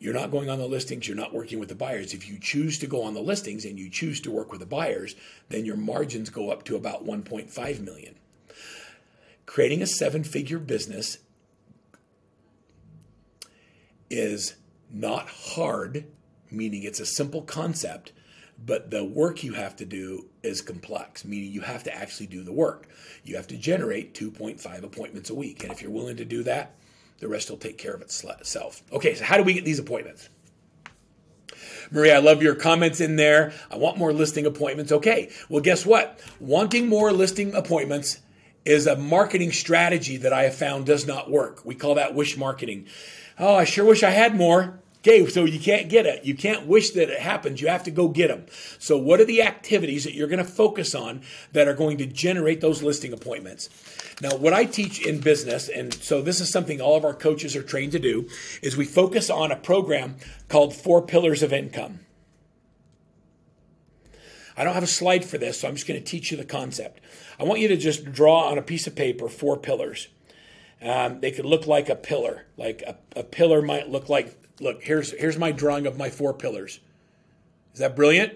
You're 0.00 0.14
not 0.14 0.30
going 0.30 0.48
on 0.48 0.58
the 0.58 0.66
listings, 0.66 1.06
you're 1.06 1.16
not 1.16 1.34
working 1.34 1.60
with 1.60 1.68
the 1.68 1.74
buyers. 1.74 2.14
If 2.14 2.26
you 2.26 2.38
choose 2.38 2.78
to 2.78 2.86
go 2.86 3.02
on 3.02 3.12
the 3.12 3.20
listings 3.20 3.66
and 3.66 3.78
you 3.78 3.90
choose 3.90 4.20
to 4.22 4.30
work 4.30 4.50
with 4.50 4.60
the 4.60 4.66
buyers, 4.66 5.14
then 5.50 5.66
your 5.66 5.76
margins 5.76 6.30
go 6.30 6.50
up 6.50 6.64
to 6.64 6.74
about 6.74 7.04
1.5 7.04 7.80
million. 7.80 8.14
Creating 9.44 9.82
a 9.82 9.86
seven-figure 9.86 10.58
business 10.58 11.18
is 14.08 14.56
not 14.90 15.28
hard, 15.28 16.06
meaning 16.50 16.82
it's 16.82 17.00
a 17.00 17.06
simple 17.06 17.42
concept, 17.42 18.12
but 18.64 18.90
the 18.90 19.04
work 19.04 19.44
you 19.44 19.52
have 19.52 19.76
to 19.76 19.84
do 19.84 20.26
is 20.42 20.62
complex, 20.62 21.26
meaning 21.26 21.52
you 21.52 21.60
have 21.60 21.84
to 21.84 21.94
actually 21.94 22.26
do 22.26 22.42
the 22.42 22.52
work. 22.52 22.88
You 23.22 23.36
have 23.36 23.46
to 23.48 23.56
generate 23.56 24.14
2.5 24.14 24.82
appointments 24.82 25.28
a 25.28 25.34
week. 25.34 25.62
And 25.62 25.72
if 25.72 25.82
you're 25.82 25.90
willing 25.90 26.16
to 26.16 26.24
do 26.24 26.42
that, 26.44 26.74
the 27.20 27.28
rest 27.28 27.50
will 27.50 27.56
take 27.56 27.78
care 27.78 27.94
of 27.94 28.02
itself. 28.02 28.82
Okay, 28.92 29.14
so 29.14 29.24
how 29.24 29.36
do 29.36 29.44
we 29.44 29.54
get 29.54 29.64
these 29.64 29.78
appointments? 29.78 30.28
Maria, 31.90 32.16
I 32.16 32.18
love 32.18 32.42
your 32.42 32.54
comments 32.54 33.00
in 33.00 33.16
there. 33.16 33.52
I 33.70 33.76
want 33.76 33.98
more 33.98 34.12
listing 34.12 34.46
appointments. 34.46 34.92
Okay, 34.92 35.30
well, 35.48 35.62
guess 35.62 35.86
what? 35.86 36.20
Wanting 36.38 36.88
more 36.88 37.12
listing 37.12 37.54
appointments 37.54 38.20
is 38.64 38.86
a 38.86 38.96
marketing 38.96 39.52
strategy 39.52 40.18
that 40.18 40.32
I 40.32 40.44
have 40.44 40.54
found 40.54 40.86
does 40.86 41.06
not 41.06 41.30
work. 41.30 41.64
We 41.64 41.74
call 41.74 41.94
that 41.96 42.14
wish 42.14 42.36
marketing. 42.36 42.86
Oh, 43.38 43.54
I 43.54 43.64
sure 43.64 43.84
wish 43.84 44.02
I 44.02 44.10
had 44.10 44.34
more. 44.34 44.80
Okay, 45.00 45.26
so 45.28 45.46
you 45.46 45.58
can't 45.58 45.88
get 45.88 46.04
it. 46.04 46.26
You 46.26 46.34
can't 46.34 46.66
wish 46.66 46.90
that 46.90 47.08
it 47.08 47.20
happens. 47.20 47.62
You 47.62 47.68
have 47.68 47.84
to 47.84 47.90
go 47.90 48.08
get 48.08 48.28
them. 48.28 48.44
So, 48.78 48.98
what 48.98 49.18
are 49.18 49.24
the 49.24 49.40
activities 49.40 50.04
that 50.04 50.12
you're 50.12 50.28
going 50.28 50.44
to 50.44 50.44
focus 50.44 50.94
on 50.94 51.22
that 51.52 51.66
are 51.66 51.74
going 51.74 51.96
to 51.98 52.06
generate 52.06 52.60
those 52.60 52.82
listing 52.82 53.14
appointments? 53.14 53.70
Now, 54.20 54.36
what 54.36 54.52
I 54.52 54.66
teach 54.66 55.04
in 55.06 55.20
business, 55.20 55.70
and 55.70 55.94
so 55.94 56.20
this 56.20 56.38
is 56.38 56.50
something 56.50 56.82
all 56.82 56.96
of 56.96 57.06
our 57.06 57.14
coaches 57.14 57.56
are 57.56 57.62
trained 57.62 57.92
to 57.92 57.98
do, 57.98 58.28
is 58.60 58.76
we 58.76 58.84
focus 58.84 59.30
on 59.30 59.50
a 59.50 59.56
program 59.56 60.16
called 60.48 60.76
Four 60.76 61.00
Pillars 61.00 61.42
of 61.42 61.50
Income. 61.50 62.00
I 64.54 64.64
don't 64.64 64.74
have 64.74 64.82
a 64.82 64.86
slide 64.86 65.24
for 65.24 65.38
this, 65.38 65.60
so 65.60 65.68
I'm 65.68 65.76
just 65.76 65.88
going 65.88 65.98
to 65.98 66.04
teach 66.04 66.30
you 66.30 66.36
the 66.36 66.44
concept. 66.44 67.00
I 67.38 67.44
want 67.44 67.60
you 67.60 67.68
to 67.68 67.76
just 67.78 68.12
draw 68.12 68.50
on 68.50 68.58
a 68.58 68.62
piece 68.62 68.86
of 68.86 68.94
paper 68.94 69.30
four 69.30 69.56
pillars. 69.56 70.08
Um, 70.82 71.20
they 71.20 71.30
could 71.30 71.46
look 71.46 71.66
like 71.66 71.88
a 71.88 71.96
pillar. 71.96 72.44
Like 72.58 72.82
a, 72.86 72.96
a 73.18 73.22
pillar 73.22 73.62
might 73.62 73.88
look 73.88 74.10
like 74.10 74.36
look, 74.60 74.82
here's 74.82 75.12
here's 75.12 75.38
my 75.38 75.52
drawing 75.52 75.86
of 75.86 75.98
my 75.98 76.10
four 76.10 76.34
pillars. 76.34 76.80
Is 77.72 77.80
that 77.80 77.96
brilliant? 77.96 78.34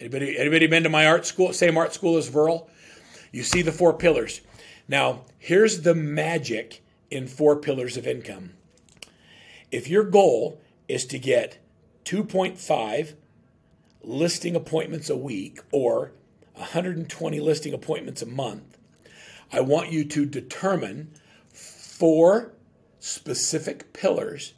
Anybody 0.00 0.38
anybody 0.38 0.66
been 0.66 0.82
to 0.82 0.88
my 0.88 1.06
art 1.06 1.26
school? 1.26 1.52
Same 1.52 1.76
art 1.76 1.92
school 1.92 2.16
as 2.16 2.28
Verl? 2.28 2.68
You 3.32 3.42
see 3.42 3.62
the 3.62 3.72
four 3.72 3.92
pillars. 3.92 4.40
Now, 4.88 5.22
here's 5.38 5.82
the 5.82 5.94
magic 5.94 6.82
in 7.10 7.28
four 7.28 7.56
pillars 7.56 7.96
of 7.96 8.06
income. 8.06 8.54
If 9.70 9.88
your 9.88 10.02
goal 10.02 10.60
is 10.88 11.04
to 11.06 11.18
get 11.18 11.58
2.5 12.04 13.14
listing 14.02 14.56
appointments 14.56 15.08
a 15.08 15.16
week 15.16 15.60
or 15.70 16.12
120 16.54 17.40
listing 17.40 17.72
appointments 17.72 18.22
a 18.22 18.26
month, 18.26 18.78
I 19.52 19.60
want 19.60 19.92
you 19.92 20.04
to 20.06 20.24
determine 20.24 21.12
four 21.52 22.52
specific 22.98 23.92
pillars 23.92 24.54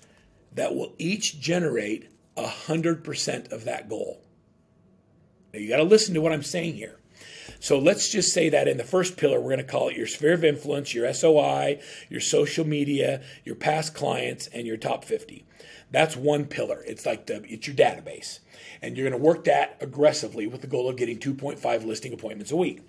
that 0.54 0.74
will 0.74 0.94
each 0.98 1.40
generate 1.40 2.08
100% 2.36 3.52
of 3.52 3.64
that 3.64 3.88
goal. 3.88 4.22
Now, 5.52 5.60
you 5.60 5.68
got 5.68 5.78
to 5.78 5.82
listen 5.82 6.14
to 6.14 6.20
what 6.20 6.32
I'm 6.32 6.42
saying 6.42 6.74
here. 6.74 6.98
So 7.60 7.78
let's 7.78 8.08
just 8.08 8.32
say 8.32 8.48
that 8.48 8.68
in 8.68 8.76
the 8.76 8.84
first 8.84 9.16
pillar, 9.16 9.38
we're 9.38 9.54
going 9.54 9.58
to 9.58 9.64
call 9.64 9.88
it 9.88 9.96
your 9.96 10.06
sphere 10.06 10.32
of 10.32 10.44
influence, 10.44 10.94
your 10.94 11.12
SOI, 11.12 11.80
your 12.08 12.20
social 12.20 12.66
media, 12.66 13.22
your 13.44 13.54
past 13.54 13.94
clients, 13.94 14.48
and 14.48 14.66
your 14.66 14.76
top 14.76 15.04
50. 15.04 15.44
That's 15.90 16.16
one 16.16 16.46
pillar. 16.46 16.82
It's 16.86 17.06
like 17.06 17.26
the 17.26 17.44
it's 17.44 17.66
your 17.66 17.76
database. 17.76 18.40
And 18.80 18.96
you're 18.96 19.08
going 19.08 19.20
to 19.20 19.24
work 19.24 19.44
that 19.44 19.76
aggressively 19.80 20.46
with 20.46 20.60
the 20.60 20.66
goal 20.66 20.88
of 20.88 20.96
getting 20.96 21.18
2.5 21.18 21.84
listing 21.84 22.12
appointments 22.12 22.52
a 22.52 22.56
week. 22.56 22.82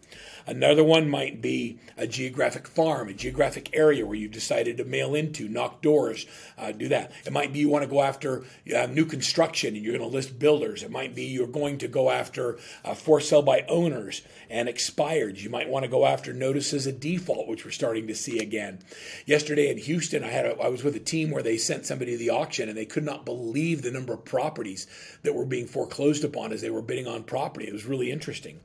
Another 0.46 0.84
one 0.84 1.10
might 1.10 1.42
be 1.42 1.80
a 1.98 2.06
geographic 2.06 2.68
farm, 2.68 3.08
a 3.08 3.14
geographic 3.14 3.70
area 3.74 4.06
where 4.06 4.16
you've 4.16 4.32
decided 4.32 4.78
to 4.78 4.86
mail 4.86 5.16
into, 5.16 5.48
knock 5.48 5.82
doors, 5.82 6.26
uh, 6.58 6.72
do 6.72 6.90
that. 6.90 7.12
It 7.26 7.32
might 7.32 7.54
be 7.54 7.60
you 7.60 7.70
want 7.70 7.84
to 7.84 7.90
go 7.90 8.02
after 8.02 8.44
uh, 8.76 8.88
new 8.88 9.06
construction 9.06 9.76
and 9.76 9.84
you're 9.84 9.98
going 9.98 10.10
to 10.10 10.16
list 10.16 10.38
builders. 10.40 10.84
It 10.84 10.92
might 10.92 11.16
be 11.16 11.24
you're 11.24 11.48
going 11.48 11.78
to 11.80 11.88
go 11.88 12.10
after 12.10 12.60
uh, 12.84 12.94
for 12.94 13.22
sale 13.22 13.42
by 13.42 13.66
owners 13.70 14.22
and 14.50 14.68
expired. 14.68 15.40
You 15.40 15.50
might 15.50 15.70
want 15.70 15.84
to 15.84 15.90
go 15.90 16.06
after 16.06 16.34
notices 16.34 16.88
of 16.88 17.00
default, 17.00 17.48
which 17.48 17.64
we're 17.64 17.72
starting 17.72 18.08
to 18.08 18.16
see 18.16 18.40
again. 18.40 18.80
Yesterday 19.26 19.70
in 19.70 19.78
Houston, 19.78 20.24
I 20.24 20.28
had 20.28 20.46
a, 20.46 20.60
I 20.60 20.68
was 20.68 20.84
with 20.84 20.96
a 20.96 21.00
team 21.00 21.32
where 21.32 21.44
they 21.44 21.58
sent 21.58 21.86
somebody 21.86 22.12
to 22.12 22.18
the 22.18 22.30
auction 22.30 22.68
and 22.68 22.78
they 22.78 22.86
could 22.86 23.04
not 23.04 23.26
believe 23.26 23.82
the 23.82 23.92
number 23.92 24.14
of 24.14 24.26
properties 24.26 24.88
that 25.24 25.34
were 25.34 25.46
being 25.54 25.68
foreclosed 25.68 26.24
upon 26.24 26.52
as 26.52 26.62
they 26.62 26.72
were 26.72 26.82
bidding 26.82 27.06
on 27.06 27.24
property. 27.24 27.68
It 27.68 27.74
was 27.74 27.86
really 27.86 28.10
interesting. 28.10 28.60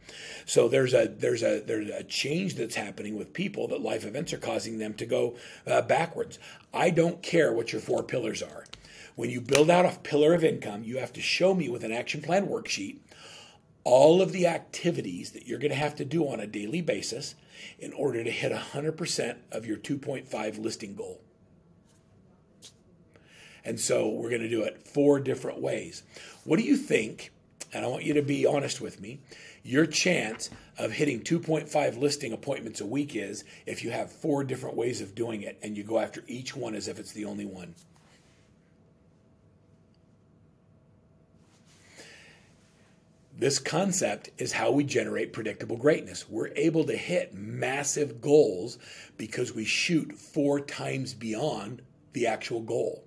So 0.47 0.69
there's 0.69 0.95
a 0.95 1.07
there's 1.07 1.43
a 1.43 1.61
there's 1.61 1.91
a 1.91 2.03
change 2.03 2.55
that's 2.55 2.77
happening 2.77 3.19
with 3.19 3.35
people 3.35 3.69
that 3.69 3.83
life 3.83 4.07
events 4.07 4.33
are 4.33 4.39
causing 4.39 4.79
them 4.79 4.95
to 4.95 5.05
go 5.05 5.37
uh, 5.67 5.83
backwards. 5.83 6.39
I 6.73 6.89
don't 6.89 7.23
care 7.23 7.53
what 7.53 7.73
your 7.73 7.83
four 7.83 8.03
pillars 8.03 8.43
are. 8.43 8.65
When 9.17 9.29
you 9.29 9.43
build 9.43 9.69
out 9.69 9.85
a 9.85 9.99
pillar 9.99 10.33
of 10.33 10.43
income, 10.43 10.83
you 10.83 10.97
have 10.97 11.13
to 11.13 11.21
show 11.21 11.53
me 11.53 11.69
with 11.69 11.85
an 11.85 11.93
action 11.93 12.23
plan 12.23 12.47
worksheet 12.47 13.01
all 13.85 14.23
of 14.23 14.33
the 14.33 14.47
activities 14.47 15.33
that 15.33 15.47
you're 15.47 15.59
going 15.59 15.71
to 15.71 15.77
have 15.77 15.97
to 15.97 16.07
do 16.07 16.27
on 16.27 16.41
a 16.41 16.47
daily 16.47 16.81
basis 16.81 17.35
in 17.79 17.93
order 17.93 18.25
to 18.25 18.31
hit 18.31 18.51
100% 18.51 19.37
of 19.53 19.67
your 19.67 19.77
2.5 19.77 20.59
listing 20.59 20.95
goal. 20.95 21.21
And 23.69 23.79
so 23.79 24.09
we're 24.09 24.31
going 24.31 24.41
to 24.41 24.49
do 24.49 24.63
it 24.63 24.89
four 24.89 25.21
different 25.21 25.61
ways. 25.61 26.03
What 26.45 26.59
do 26.59 26.65
you 26.65 26.75
think? 26.75 27.33
And 27.71 27.85
I 27.85 27.89
want 27.89 28.03
you 28.03 28.15
to 28.15 28.23
be 28.23 28.47
honest 28.47 28.81
with 28.81 28.99
me 28.99 29.21
your 29.63 29.85
chance 29.85 30.49
of 30.79 30.93
hitting 30.93 31.21
2.5 31.21 31.99
listing 31.99 32.33
appointments 32.33 32.81
a 32.81 32.87
week 32.87 33.15
is 33.15 33.45
if 33.67 33.85
you 33.85 33.91
have 33.91 34.11
four 34.11 34.43
different 34.43 34.75
ways 34.75 35.03
of 35.03 35.15
doing 35.15 35.43
it 35.43 35.59
and 35.63 35.77
you 35.77 35.85
go 35.85 35.99
after 35.99 36.25
each 36.27 36.57
one 36.57 36.75
as 36.75 36.89
if 36.89 36.99
it's 36.99 37.13
the 37.13 37.27
only 37.27 37.45
one. 37.45 37.75
This 43.37 43.59
concept 43.59 44.31
is 44.39 44.53
how 44.53 44.71
we 44.71 44.83
generate 44.83 45.35
predictable 45.35 45.77
greatness. 45.77 46.27
We're 46.27 46.55
able 46.57 46.85
to 46.85 46.97
hit 46.97 47.35
massive 47.35 48.23
goals 48.23 48.79
because 49.19 49.55
we 49.55 49.67
shoot 49.67 50.15
four 50.15 50.59
times 50.59 51.13
beyond 51.13 51.83
the 52.15 52.27
actual 52.27 52.63
goal 52.63 53.05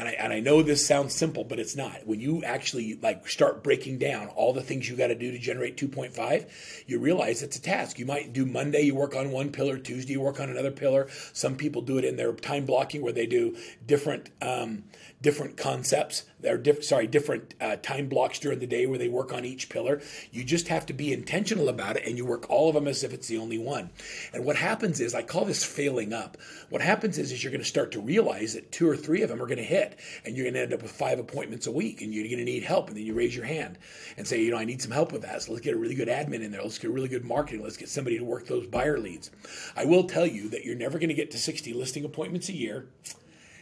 and 0.00 0.08
I, 0.08 0.12
and 0.12 0.32
I 0.32 0.40
know 0.40 0.62
this 0.62 0.84
sounds 0.84 1.14
simple, 1.14 1.44
but 1.44 1.58
it's 1.58 1.76
not. 1.76 2.06
When 2.06 2.20
you 2.20 2.42
actually 2.42 2.98
like 3.02 3.28
start 3.28 3.62
breaking 3.62 3.98
down 3.98 4.28
all 4.28 4.54
the 4.54 4.62
things 4.62 4.88
you 4.88 4.96
got 4.96 5.08
to 5.08 5.14
do 5.14 5.30
to 5.30 5.38
generate 5.38 5.76
2.5, 5.76 6.48
you 6.86 6.98
realize 6.98 7.42
it's 7.42 7.58
a 7.58 7.60
task. 7.60 7.98
You 7.98 8.06
might 8.06 8.32
do 8.32 8.46
Monday, 8.46 8.80
you 8.80 8.94
work 8.94 9.14
on 9.14 9.30
one 9.30 9.52
pillar, 9.52 9.76
Tuesday, 9.76 10.14
you 10.14 10.22
work 10.22 10.40
on 10.40 10.48
another 10.48 10.70
pillar. 10.70 11.08
Some 11.34 11.54
people 11.54 11.82
do 11.82 11.98
it 11.98 12.06
in 12.06 12.16
their 12.16 12.32
time 12.32 12.64
blocking 12.64 13.02
where 13.02 13.12
they 13.12 13.26
do 13.26 13.58
different 13.86 14.30
um, 14.40 14.84
different 15.22 15.56
concepts. 15.56 16.24
They're 16.40 16.56
diff- 16.56 16.84
sorry, 16.84 17.06
different 17.06 17.54
uh, 17.60 17.76
time 17.76 18.08
blocks 18.08 18.38
during 18.38 18.60
the 18.60 18.66
day 18.66 18.86
where 18.86 18.98
they 18.98 19.08
work 19.08 19.32
on 19.32 19.44
each 19.44 19.68
pillar. 19.68 20.00
You 20.30 20.44
just 20.44 20.68
have 20.68 20.86
to 20.86 20.92
be 20.94 21.12
intentional 21.12 21.68
about 21.68 21.96
it, 21.96 22.06
and 22.06 22.16
you 22.16 22.24
work 22.24 22.48
all 22.48 22.68
of 22.68 22.74
them 22.74 22.88
as 22.88 23.04
if 23.04 23.12
it's 23.12 23.28
the 23.28 23.38
only 23.38 23.58
one. 23.58 23.90
And 24.32 24.44
what 24.44 24.56
happens 24.56 25.00
is, 25.00 25.14
I 25.14 25.22
call 25.22 25.44
this 25.44 25.64
failing 25.64 26.12
up. 26.12 26.38
What 26.70 26.80
happens 26.80 27.18
is, 27.18 27.32
is 27.32 27.44
you're 27.44 27.52
going 27.52 27.62
to 27.62 27.68
start 27.68 27.92
to 27.92 28.00
realize 28.00 28.54
that 28.54 28.72
two 28.72 28.88
or 28.88 28.96
three 28.96 29.22
of 29.22 29.28
them 29.28 29.42
are 29.42 29.46
going 29.46 29.58
to 29.58 29.62
hit, 29.62 29.98
and 30.24 30.36
you're 30.36 30.44
going 30.44 30.54
to 30.54 30.60
end 30.60 30.72
up 30.72 30.82
with 30.82 30.92
five 30.92 31.18
appointments 31.18 31.66
a 31.66 31.72
week, 31.72 32.00
and 32.00 32.14
you're 32.14 32.24
going 32.24 32.38
to 32.38 32.44
need 32.44 32.62
help. 32.62 32.88
And 32.88 32.96
then 32.96 33.04
you 33.04 33.14
raise 33.14 33.36
your 33.36 33.44
hand 33.44 33.78
and 34.16 34.26
say, 34.26 34.42
you 34.42 34.50
know, 34.50 34.56
I 34.56 34.64
need 34.64 34.80
some 34.80 34.92
help 34.92 35.12
with 35.12 35.22
that. 35.22 35.42
So 35.42 35.52
let's 35.52 35.64
get 35.64 35.74
a 35.74 35.78
really 35.78 35.94
good 35.94 36.08
admin 36.08 36.42
in 36.42 36.50
there. 36.50 36.62
Let's 36.62 36.78
get 36.78 36.90
a 36.90 36.94
really 36.94 37.08
good 37.08 37.24
marketing. 37.24 37.62
Let's 37.62 37.76
get 37.76 37.90
somebody 37.90 38.18
to 38.18 38.24
work 38.24 38.46
those 38.46 38.66
buyer 38.66 38.98
leads. 38.98 39.30
I 39.76 39.84
will 39.84 40.04
tell 40.04 40.26
you 40.26 40.48
that 40.50 40.64
you're 40.64 40.76
never 40.76 40.98
going 40.98 41.08
to 41.08 41.14
get 41.14 41.30
to 41.32 41.38
60 41.38 41.74
listing 41.74 42.04
appointments 42.04 42.48
a 42.48 42.54
year 42.54 42.88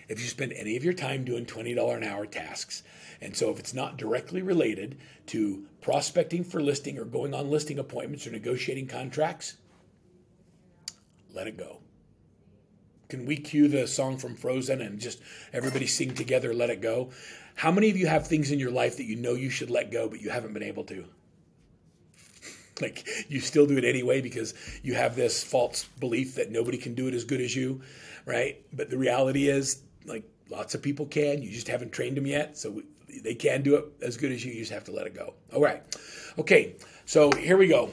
if 0.09 0.21
you 0.21 0.27
spend 0.27 0.53
any 0.55 0.77
of 0.77 0.85
your 0.85 0.95
time 0.95 1.25
doing 1.25 1.45
$20 1.47 1.97
an 1.97 2.05
hour 2.05 2.27
tasks. 2.27 2.83
And 3.21 3.37
so 3.37 3.51
if 3.51 3.59
it's 3.59 3.75
not 3.75 3.97
directly 3.97 4.43
related 4.43 4.97
to 5.27 5.67
prospecting 5.81 6.45
for 6.45 6.61
listing 6.61 6.99
or 6.99 7.05
going 7.05 7.35
on 7.35 7.51
listing 7.51 7.79
appointments 7.79 8.27
or 8.27 8.31
negotiating 8.31 8.87
contracts, 8.87 9.57
let 11.33 11.47
it 11.47 11.57
go. 11.57 11.81
Can 13.09 13.25
we 13.25 13.37
cue 13.37 13.69
the 13.69 13.87
song 13.87 14.19
from 14.19 14.35
Frozen 14.35 14.81
and 14.81 14.99
just 14.99 15.21
everybody 15.53 15.87
sing 15.87 16.15
together, 16.15 16.53
let 16.53 16.71
it 16.71 16.81
go? 16.81 17.11
How 17.55 17.73
many 17.73 17.91
of 17.91 17.97
you 17.97 18.07
have 18.07 18.27
things 18.27 18.51
in 18.51 18.59
your 18.59 18.71
life 18.71 18.99
that 18.99 19.05
you 19.05 19.17
know 19.17 19.35
you 19.35 19.51
should 19.51 19.71
let 19.71 19.91
go, 19.91 20.09
but 20.09 20.21
you 20.21 20.31
haven't 20.31 20.53
been 20.53 20.63
able 20.63 20.85
to? 20.85 21.07
like 22.81 23.09
you 23.29 23.41
still 23.41 23.67
do 23.67 23.79
it 23.79 23.85
anyway 23.85 24.21
because 24.21 24.55
you 24.83 24.95
have 24.95 25.17
this 25.17 25.43
false 25.43 25.85
belief 25.99 26.35
that 26.37 26.51
nobody 26.51 26.79
can 26.79 26.95
do 26.95 27.09
it 27.09 27.15
as 27.15 27.25
good 27.25 27.41
as 27.41 27.57
you, 27.57 27.81
right? 28.27 28.65
But 28.73 28.91
the 28.91 28.99
reality 28.99 29.49
is 29.49 29.83
like 30.09 30.25
lots 30.51 30.75
of 30.75 30.83
people 30.83 31.07
can. 31.07 31.43
You 31.43 31.51
just 31.51 31.69
haven't 31.69 31.93
trained 31.93 32.17
them 32.17 32.27
yet. 32.27 32.57
So 32.59 32.83
they 33.23 33.35
can 33.35 33.63
do 33.63 33.77
it 33.77 33.85
as 34.03 34.17
good 34.17 34.33
as 34.33 34.45
you. 34.45 34.53
You 34.53 34.61
just 34.61 34.73
have 34.73 34.85
to 34.85 34.93
let 34.93 35.07
it 35.07 35.15
go. 35.15 35.35
All 35.55 35.63
right. 35.63 35.83
Okay. 36.39 36.75
So 37.07 37.31
here 37.33 37.57
we 37.57 37.69
go. 37.69 37.91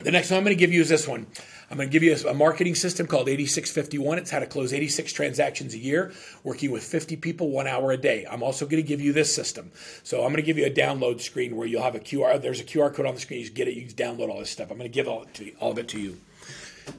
The 0.00 0.10
next 0.10 0.30
one 0.30 0.38
I'm 0.38 0.44
going 0.44 0.56
to 0.56 0.60
give 0.60 0.72
you 0.72 0.80
is 0.80 0.88
this 0.88 1.06
one. 1.06 1.26
I'm 1.70 1.78
going 1.78 1.88
to 1.88 1.92
give 1.92 2.02
you 2.02 2.14
a, 2.28 2.34
marketing 2.34 2.74
system 2.74 3.06
called 3.06 3.30
8651. 3.30 4.18
It's 4.18 4.30
how 4.30 4.40
to 4.40 4.46
close 4.46 4.74
86 4.74 5.10
transactions 5.12 5.72
a 5.72 5.78
year, 5.78 6.12
working 6.44 6.70
with 6.70 6.82
50 6.82 7.16
people 7.16 7.48
one 7.48 7.66
hour 7.66 7.92
a 7.92 7.96
day. 7.96 8.26
I'm 8.30 8.42
also 8.42 8.66
going 8.66 8.82
to 8.82 8.86
give 8.86 9.00
you 9.00 9.14
this 9.14 9.34
system. 9.34 9.70
So 10.02 10.18
I'm 10.18 10.32
going 10.32 10.36
to 10.36 10.42
give 10.42 10.58
you 10.58 10.66
a 10.66 10.70
download 10.70 11.22
screen 11.22 11.56
where 11.56 11.66
you'll 11.66 11.82
have 11.82 11.94
a 11.94 12.00
QR. 12.00 12.42
There's 12.42 12.60
a 12.60 12.64
QR 12.64 12.92
code 12.92 13.06
on 13.06 13.14
the 13.14 13.20
screen. 13.20 13.40
You 13.40 13.48
get 13.48 13.68
it. 13.68 13.74
You 13.74 13.86
download 13.86 14.28
all 14.28 14.40
this 14.40 14.50
stuff. 14.50 14.70
I'm 14.70 14.76
going 14.76 14.90
to 14.90 14.94
give 14.94 15.08
all, 15.08 15.24
to 15.24 15.50
all 15.60 15.72
of 15.72 15.78
it 15.78 15.88
to 15.88 15.98
you. 15.98 16.18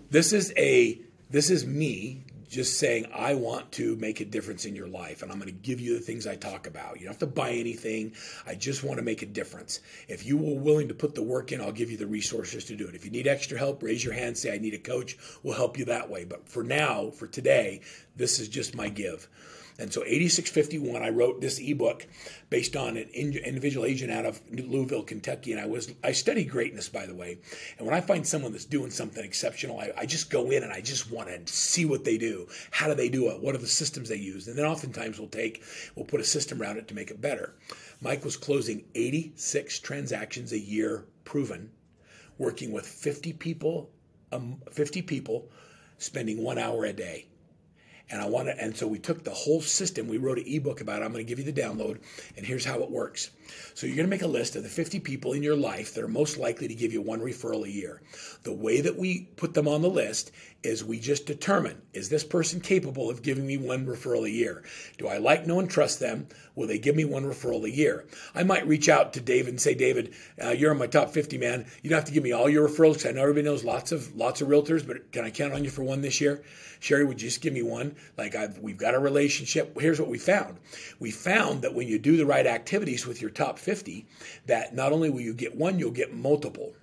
This 0.10 0.34
is 0.34 0.52
a 0.58 1.00
this 1.30 1.50
is 1.50 1.66
me 1.66 2.24
just 2.54 2.78
saying, 2.78 3.08
I 3.14 3.34
want 3.34 3.72
to 3.74 3.96
make 3.96 4.22
a 4.22 4.26
difference 4.26 4.66
in 4.66 4.76
your 4.76 4.88
life, 4.88 5.24
and 5.24 5.32
I'm 5.32 5.40
going 5.40 5.52
to 5.52 5.60
give 5.60 5.82
you 5.82 5.96
the 5.96 6.00
things 6.06 6.28
I 6.28 6.36
talk 6.36 6.68
about. 6.68 7.00
You 7.00 7.06
don't 7.06 7.14
have 7.14 7.20
to 7.20 7.28
buy 7.28 7.52
anything. 7.52 8.14
I 8.46 8.54
just 8.54 8.84
want 8.84 9.00
to 9.00 9.04
make 9.04 9.24
a 9.24 9.26
difference. 9.26 9.80
If 10.08 10.26
you 10.26 10.38
were 10.38 10.60
willing 10.60 10.88
to 10.88 10.94
put 10.94 11.16
the 11.16 11.24
work 11.24 11.52
in, 11.52 11.60
I'll 11.60 11.72
give 11.72 11.90
you 11.90 11.98
the 11.98 12.06
resources 12.06 12.66
to 12.66 12.76
do 12.76 12.88
it. 12.88 12.94
If 12.94 13.06
you 13.06 13.12
need 13.12 13.28
extra 13.28 13.58
help, 13.58 13.82
raise 13.82 14.06
your 14.06 14.14
hand, 14.14 14.38
say, 14.38 14.54
I 14.54 14.60
need 14.60 14.76
a 14.76 14.78
coach. 14.78 15.18
We'll 15.42 15.56
help 15.56 15.80
you 15.80 15.86
that 15.86 16.10
way. 16.10 16.26
But 16.26 16.48
for 16.48 16.64
now, 16.64 17.10
for 17.10 17.26
today, 17.26 17.82
this 18.16 18.40
is 18.40 18.48
just 18.48 18.76
my 18.76 18.88
give. 18.88 19.28
And 19.80 19.92
so 19.92 20.04
8651, 20.04 21.02
I 21.02 21.10
wrote 21.10 21.42
this 21.42 21.60
ebook 21.60 22.06
based 22.50 22.76
on 22.76 22.96
an 22.96 23.10
individual 23.14 23.86
agent 23.86 24.12
out 24.12 24.26
of 24.26 24.40
Louisville, 24.52 25.02
Kentucky. 25.02 25.52
And 25.52 25.60
I 25.60 25.66
was 25.66 25.92
I 26.04 26.12
study 26.12 26.46
greatness, 26.46 26.90
by 26.90 27.08
the 27.08 27.16
way. 27.16 27.40
And 27.78 27.88
when 27.88 27.96
I 27.96 28.02
find 28.02 28.26
someone 28.26 28.52
that's 28.52 28.66
doing 28.66 28.92
something 28.92 29.24
exceptional, 29.24 29.80
I, 29.80 29.92
I 29.98 30.06
just 30.06 30.30
go 30.30 30.52
in 30.52 30.64
and 30.64 30.72
I 30.72 30.82
just 30.82 31.12
want 31.12 31.30
to 31.30 31.52
see 31.52 31.86
what 31.86 32.04
they 32.04 32.18
do. 32.20 32.48
How 32.70 32.88
do 32.88 32.94
they 32.94 33.10
do 33.10 33.30
it? 33.32 33.42
What 33.42 33.56
are 33.56 33.60
the 33.60 33.68
systems 33.68 34.10
they 34.10 34.18
use? 34.18 34.48
And 34.48 34.58
then 34.58 34.66
oftentimes 34.66 35.18
we'll 35.18 35.30
take, 35.30 35.64
we'll 35.96 36.06
put 36.06 36.22
a 36.22 36.26
system 36.26 36.62
around 36.62 36.78
it 36.78 36.88
to 36.90 36.96
make 36.96 37.10
it 37.10 37.20
better. 37.20 37.56
Mike 38.00 38.24
was 38.24 38.38
closing 38.38 38.84
86 38.94 39.80
transactions 39.80 40.52
a 40.52 40.60
year, 40.60 41.06
proven, 41.26 41.72
working 42.38 42.72
with 42.72 42.86
50 42.86 43.34
people, 43.34 43.90
um, 44.32 44.62
50 44.72 45.02
people, 45.02 45.50
spending 45.98 46.44
one 46.44 46.60
hour 46.60 46.86
a 46.86 46.94
day 46.94 47.28
and 48.10 48.22
I 48.22 48.26
want 48.26 48.48
to, 48.48 48.62
and 48.62 48.76
so 48.76 48.88
we 48.88 49.00
took 49.00 49.24
the 49.24 49.32
whole 49.32 49.62
system. 49.62 50.08
We 50.08 50.18
wrote 50.18 50.38
an 50.38 50.46
ebook 50.48 50.82
about 50.82 51.02
it. 51.02 51.06
I'm 51.06 51.12
going 51.12 51.26
to 51.26 51.30
give 51.30 51.40
you 51.40 51.52
the 51.52 51.62
download, 51.62 52.00
and 52.38 52.46
here's 52.46 52.66
how 52.66 52.82
it 52.82 52.92
works. 52.92 53.32
So 53.74 53.88
you're 53.88 53.96
going 53.96 54.08
to 54.08 54.10
make 54.10 54.22
a 54.22 54.28
list 54.28 54.56
of 54.56 54.64
the 54.64 54.70
50 54.70 55.00
people 55.00 55.34
in 55.34 55.44
your 55.44 55.56
life 55.56 55.94
that 55.94 56.04
are 56.04 56.10
most 56.10 56.38
likely 56.38 56.68
to 56.68 56.76
give 56.76 56.94
you 56.94 57.02
one 57.02 57.22
referral 57.22 57.66
a 57.66 57.72
year. 57.72 58.02
The 58.44 58.54
way 58.54 58.82
that 58.82 58.98
we 58.98 59.30
put 59.36 59.54
them 59.54 59.68
on 59.68 59.82
the 59.82 59.90
list 59.90 60.32
is 60.64 60.84
we 60.84 61.00
just 61.00 61.26
determine 61.26 61.82
is 61.94 62.10
this 62.10 62.24
person 62.24 62.62
capable 62.62 63.10
of 63.10 63.22
giving 63.22 63.46
me 63.46 63.58
one 63.58 63.86
referral 63.86 64.26
a 64.26 64.30
year? 64.30 64.64
Do 64.98 65.08
I 65.08 65.18
like, 65.18 65.46
know, 65.46 65.60
and 65.60 65.70
trust 65.70 66.00
them? 66.00 66.28
Will 66.56 66.68
they 66.68 66.80
give 66.80 66.96
me 66.96 67.06
one 67.06 67.24
referral 67.24 67.64
a 67.64 67.72
year? 67.72 68.06
I 68.34 68.44
might 68.44 68.68
reach 68.68 68.90
out 68.90 69.14
to 69.14 69.22
David 69.22 69.50
and 69.50 69.62
say, 69.62 69.74
David, 69.74 70.14
uh, 70.42 70.50
you're 70.50 70.72
in 70.72 70.78
my 70.78 70.88
top 70.88 71.10
50, 71.10 71.38
man. 71.38 71.66
You 71.82 71.90
don't 71.90 71.98
have 71.98 72.06
to 72.06 72.14
give 72.14 72.24
me 72.24 72.32
all 72.32 72.50
your 72.50 72.68
referrals 72.68 73.08
I 73.08 73.12
know 73.12 73.22
everybody 73.22 73.46
knows 73.46 73.64
lots 73.64 73.92
of 73.92 74.16
lots 74.16 74.42
of 74.42 74.48
realtors, 74.48 74.86
but 74.86 75.12
can 75.12 75.26
I 75.26 75.32
count 75.32 75.54
on 75.54 75.64
you 75.64 75.70
for 75.70 75.84
one 75.84 76.02
this 76.02 76.22
year? 76.22 76.44
Sherry, 76.84 77.06
would 77.06 77.22
you 77.22 77.30
just 77.30 77.40
give 77.40 77.54
me 77.54 77.62
one? 77.62 77.96
Like 78.18 78.36
I've, 78.36 78.60
we've 78.60 78.78
got 78.78 78.94
a 78.94 79.00
relationship. 79.00 79.80
Here's 79.80 80.02
what 80.02 80.10
we 80.10 80.18
found. 80.18 80.58
We 81.00 81.12
found 81.12 81.62
that 81.62 81.74
when 81.74 81.88
you 81.88 81.98
do 81.98 82.18
the 82.18 82.26
right 82.26 82.46
activities 82.46 83.08
with 83.08 83.22
your 83.22 83.32
top 83.32 83.58
50, 83.58 84.06
that 84.48 84.76
not 84.76 84.92
only 84.92 85.10
will 85.10 85.22
you 85.22 85.34
get 85.34 85.56
one, 85.56 85.80
you'll 85.80 85.92
get 85.92 86.14
multiple. 86.14 86.74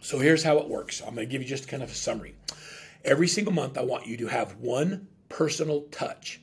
So 0.00 0.18
here's 0.18 0.42
how 0.42 0.56
it 0.56 0.68
works. 0.68 1.02
I'm 1.02 1.14
going 1.14 1.26
to 1.28 1.30
give 1.30 1.42
you 1.42 1.48
just 1.48 1.68
kind 1.68 1.82
of 1.82 1.90
a 1.90 1.94
summary. 1.94 2.34
Every 3.04 3.28
single 3.28 3.52
month, 3.52 3.76
I 3.76 3.82
want 3.82 4.06
you 4.06 4.16
to 4.16 4.26
have 4.28 4.56
one 4.56 5.06
personal 5.28 5.82
touch 5.90 6.40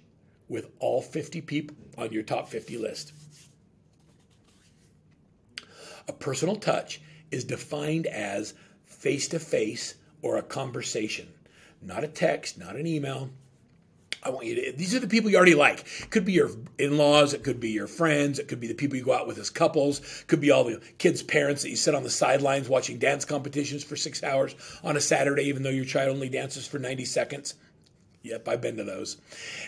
with 0.48 0.70
all 0.78 1.02
50 1.02 1.42
people 1.42 1.76
on 1.98 2.12
your 2.12 2.22
top 2.22 2.48
50 2.48 2.78
list. 2.78 3.12
A 6.08 6.14
personal 6.14 6.58
touch 6.58 7.02
is 7.32 7.44
defined 7.44 8.06
as 8.06 8.54
face 8.86 9.28
to 9.30 9.40
face 9.40 9.96
or 10.22 10.38
a 10.38 10.44
conversation, 10.44 11.28
not 11.82 12.04
a 12.04 12.08
text, 12.08 12.58
not 12.58 12.76
an 12.76 12.88
email, 12.88 13.30
I 14.24 14.30
want 14.30 14.46
you 14.46 14.56
to, 14.56 14.72
these 14.74 14.94
are 14.96 15.00
the 15.00 15.08
people 15.08 15.30
you 15.30 15.38
already 15.38 15.56
like. 15.56 15.86
It 16.02 16.10
could 16.10 16.26
be 16.26 16.34
your 16.34 16.50
in 16.78 16.98
laws, 16.98 17.34
it 17.34 17.44
could 17.44 17.60
be 17.60 17.70
your 17.70 17.88
friends, 17.88 18.40
it 18.40 18.48
could 18.48 18.60
be 18.60 18.68
the 18.68 18.74
people 18.74 18.98
you 18.98 19.04
go 19.04 19.14
out 19.14 19.28
with 19.28 19.38
as 19.38 19.50
couples, 19.50 20.24
could 20.28 20.42
be 20.42 20.52
all 20.52 20.64
the 20.64 20.82
kids' 20.98 21.24
parents 21.24 21.62
that 21.62 21.70
you 21.70 21.76
sit 21.76 21.96
on 21.96 22.04
the 22.04 22.10
sidelines 22.10 22.68
watching 22.68 22.98
dance 22.98 23.26
competitions 23.26 23.84
for 23.84 23.96
six 23.96 24.24
hours 24.24 24.56
on 24.84 24.98
a 24.98 25.02
Saturday, 25.02 25.44
even 25.44 25.64
though 25.64 25.70
your 25.70 25.86
child 25.86 26.10
only 26.10 26.30
dances 26.30 26.68
for 26.68 26.80
90 26.80 27.06
seconds. 27.06 27.56
Yep, 28.24 28.48
I've 28.50 28.62
been 28.62 28.78
to 28.78 28.84
those. 28.84 29.18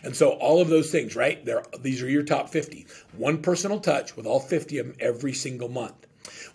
And 0.04 0.16
so 0.16 0.32
all 0.32 0.60
of 0.62 0.68
those 0.68 0.92
things, 0.92 1.16
right? 1.16 1.44
There, 1.46 1.64
these 1.80 2.02
are 2.02 2.10
your 2.10 2.24
top 2.24 2.50
50. 2.50 2.88
One 3.16 3.42
personal 3.42 3.80
touch 3.80 4.18
with 4.18 4.26
all 4.26 4.40
50 4.40 4.80
of 4.80 4.88
them 4.88 4.96
every 5.00 5.34
single 5.34 5.70
month. 5.70 6.08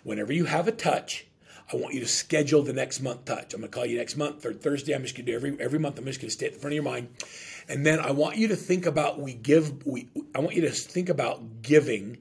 Whenever 0.03 0.31
you 0.31 0.45
have 0.45 0.67
a 0.67 0.71
touch, 0.71 1.25
I 1.71 1.77
want 1.77 1.93
you 1.93 1.99
to 2.01 2.07
schedule 2.07 2.61
the 2.61 2.73
next 2.73 3.01
month 3.01 3.25
touch. 3.25 3.53
I'm 3.53 3.61
going 3.61 3.71
to 3.71 3.75
call 3.75 3.85
you 3.85 3.97
next 3.97 4.17
month, 4.17 4.43
third 4.43 4.61
Thursday. 4.61 4.93
I'm 4.93 5.01
just 5.01 5.15
going 5.15 5.25
to 5.25 5.31
do 5.31 5.35
every 5.35 5.57
every 5.59 5.79
month. 5.79 5.97
I'm 5.97 6.05
just 6.05 6.19
going 6.19 6.29
to 6.29 6.33
stay 6.33 6.47
at 6.47 6.53
the 6.53 6.59
front 6.59 6.73
of 6.73 6.75
your 6.75 6.83
mind 6.83 7.09
and 7.67 7.85
then 7.85 7.99
I 7.99 8.11
want 8.11 8.37
you 8.37 8.47
to 8.49 8.55
think 8.55 8.85
about 8.85 9.19
we 9.19 9.33
give 9.33 9.85
we 9.85 10.09
I 10.33 10.39
want 10.39 10.55
you 10.55 10.61
to 10.61 10.71
think 10.71 11.09
about 11.09 11.61
giving 11.61 12.17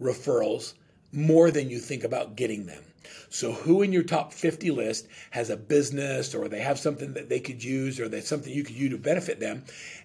referrals 0.00 0.74
more 1.12 1.50
than 1.50 1.70
you 1.70 1.78
think 1.78 2.04
about 2.04 2.36
getting 2.36 2.66
them. 2.66 2.82
So, 3.30 3.52
who 3.52 3.82
in 3.82 3.92
your 3.92 4.02
top 4.02 4.32
50 4.32 4.70
list 4.70 5.06
has 5.30 5.50
a 5.50 5.56
business 5.56 6.34
or 6.34 6.48
they 6.48 6.60
have 6.60 6.78
something 6.78 7.14
that 7.14 7.28
they 7.28 7.40
could 7.40 7.62
use 7.62 8.00
or 8.00 8.08
that's 8.08 8.28
something 8.28 8.52
you 8.52 8.64
could 8.64 8.76
use 8.76 8.90
to 8.90 8.98
benefit 8.98 9.40
them? 9.40 9.64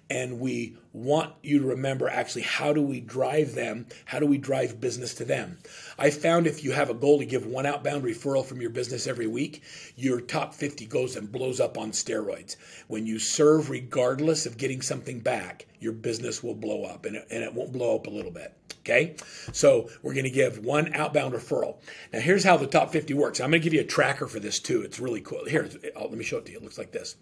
And 0.10 0.40
we 0.40 0.78
want 0.92 1.34
you 1.42 1.60
to 1.60 1.66
remember 1.66 2.10
actually 2.10 2.44
how 2.44 2.74
do 2.74 2.82
we 2.82 3.00
drive 3.00 3.56
them? 3.56 3.88
How 4.06 4.20
do 4.20 4.26
we 4.26 4.38
drive 4.38 4.80
business 4.80 5.14
to 5.16 5.26
them? 5.26 5.58
I 6.04 6.10
found 6.10 6.48
if 6.48 6.66
you 6.66 6.74
have 6.74 6.90
a 6.90 6.94
goal 6.94 7.20
to 7.20 7.26
give 7.26 7.46
one 7.46 7.66
outbound 7.66 8.04
referral 8.04 8.44
from 8.44 8.60
your 8.60 8.72
business 8.72 9.08
every 9.08 9.26
week, 9.26 9.64
your 9.96 10.20
top 10.20 10.54
50 10.54 10.86
goes 10.88 11.16
and 11.16 11.32
blows 11.32 11.62
up 11.62 11.78
on 11.78 11.92
steroids. 11.92 12.58
When 12.90 13.08
you 13.08 13.20
serve 13.20 13.70
regardless 13.70 14.46
of 14.46 14.58
getting 14.58 14.82
something 14.82 15.22
back, 15.22 15.66
your 15.80 15.94
business 15.94 16.44
will 16.44 16.56
blow 16.56 16.84
up 16.84 17.06
and 17.06 17.16
it, 17.16 17.28
and 17.32 17.42
it 17.42 17.54
won't 17.54 17.72
blow 17.72 17.96
up 17.96 18.08
a 18.08 18.10
little 18.10 18.32
bit. 18.32 18.54
Okay, 18.80 19.16
so 19.54 19.90
we're 20.02 20.14
going 20.14 20.26
to 20.26 20.30
give 20.30 20.66
one 20.66 20.94
outbound 20.94 21.34
referral. 21.34 21.78
Now, 22.12 22.20
here's 22.20 22.44
how 22.44 22.58
the 22.58 22.68
top 22.68 22.92
50 22.92 23.14
works. 23.14 23.40
I'm 23.40 23.52
going 23.52 23.62
to 23.62 23.64
give 23.64 23.74
you 23.74 23.80
a 23.80 23.86
tracker 23.86 24.28
for 24.28 24.42
this 24.42 24.60
too. 24.60 24.82
It's 24.82 25.00
really 25.00 25.22
cool. 25.22 25.46
Here, 25.46 25.70
uh, 25.96 26.02
let 26.02 26.18
me 26.18 26.26
show 26.26 26.40
it 26.40 26.46
to 26.48 26.52
you. 26.52 26.58
It 26.58 26.64
looks 26.64 26.78
like 26.78 26.92
this. 26.92 27.16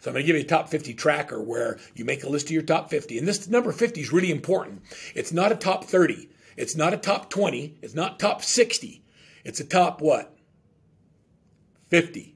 So 0.00 0.10
I'm 0.10 0.14
going 0.14 0.24
to 0.24 0.26
give 0.26 0.36
you 0.36 0.42
a 0.42 0.46
top 0.46 0.68
50 0.68 0.92
tracker 0.92 1.42
where 1.42 1.78
you 1.94 2.04
make 2.04 2.22
a 2.22 2.28
list 2.28 2.48
of 2.48 2.50
your 2.50 2.60
top 2.60 2.90
50. 2.90 3.16
And 3.16 3.26
this 3.26 3.48
number 3.48 3.72
50 3.72 3.98
is 3.98 4.12
really 4.12 4.30
important. 4.30 4.82
It's 5.14 5.32
not 5.32 5.52
a 5.52 5.56
top 5.56 5.84
30. 5.86 6.28
It's 6.56 6.76
not 6.76 6.94
a 6.94 6.96
top 6.96 7.30
20. 7.30 7.78
It's 7.82 7.94
not 7.94 8.18
top 8.18 8.42
60. 8.42 9.02
It's 9.44 9.60
a 9.60 9.64
top 9.64 10.00
what? 10.00 10.36
50. 11.88 12.34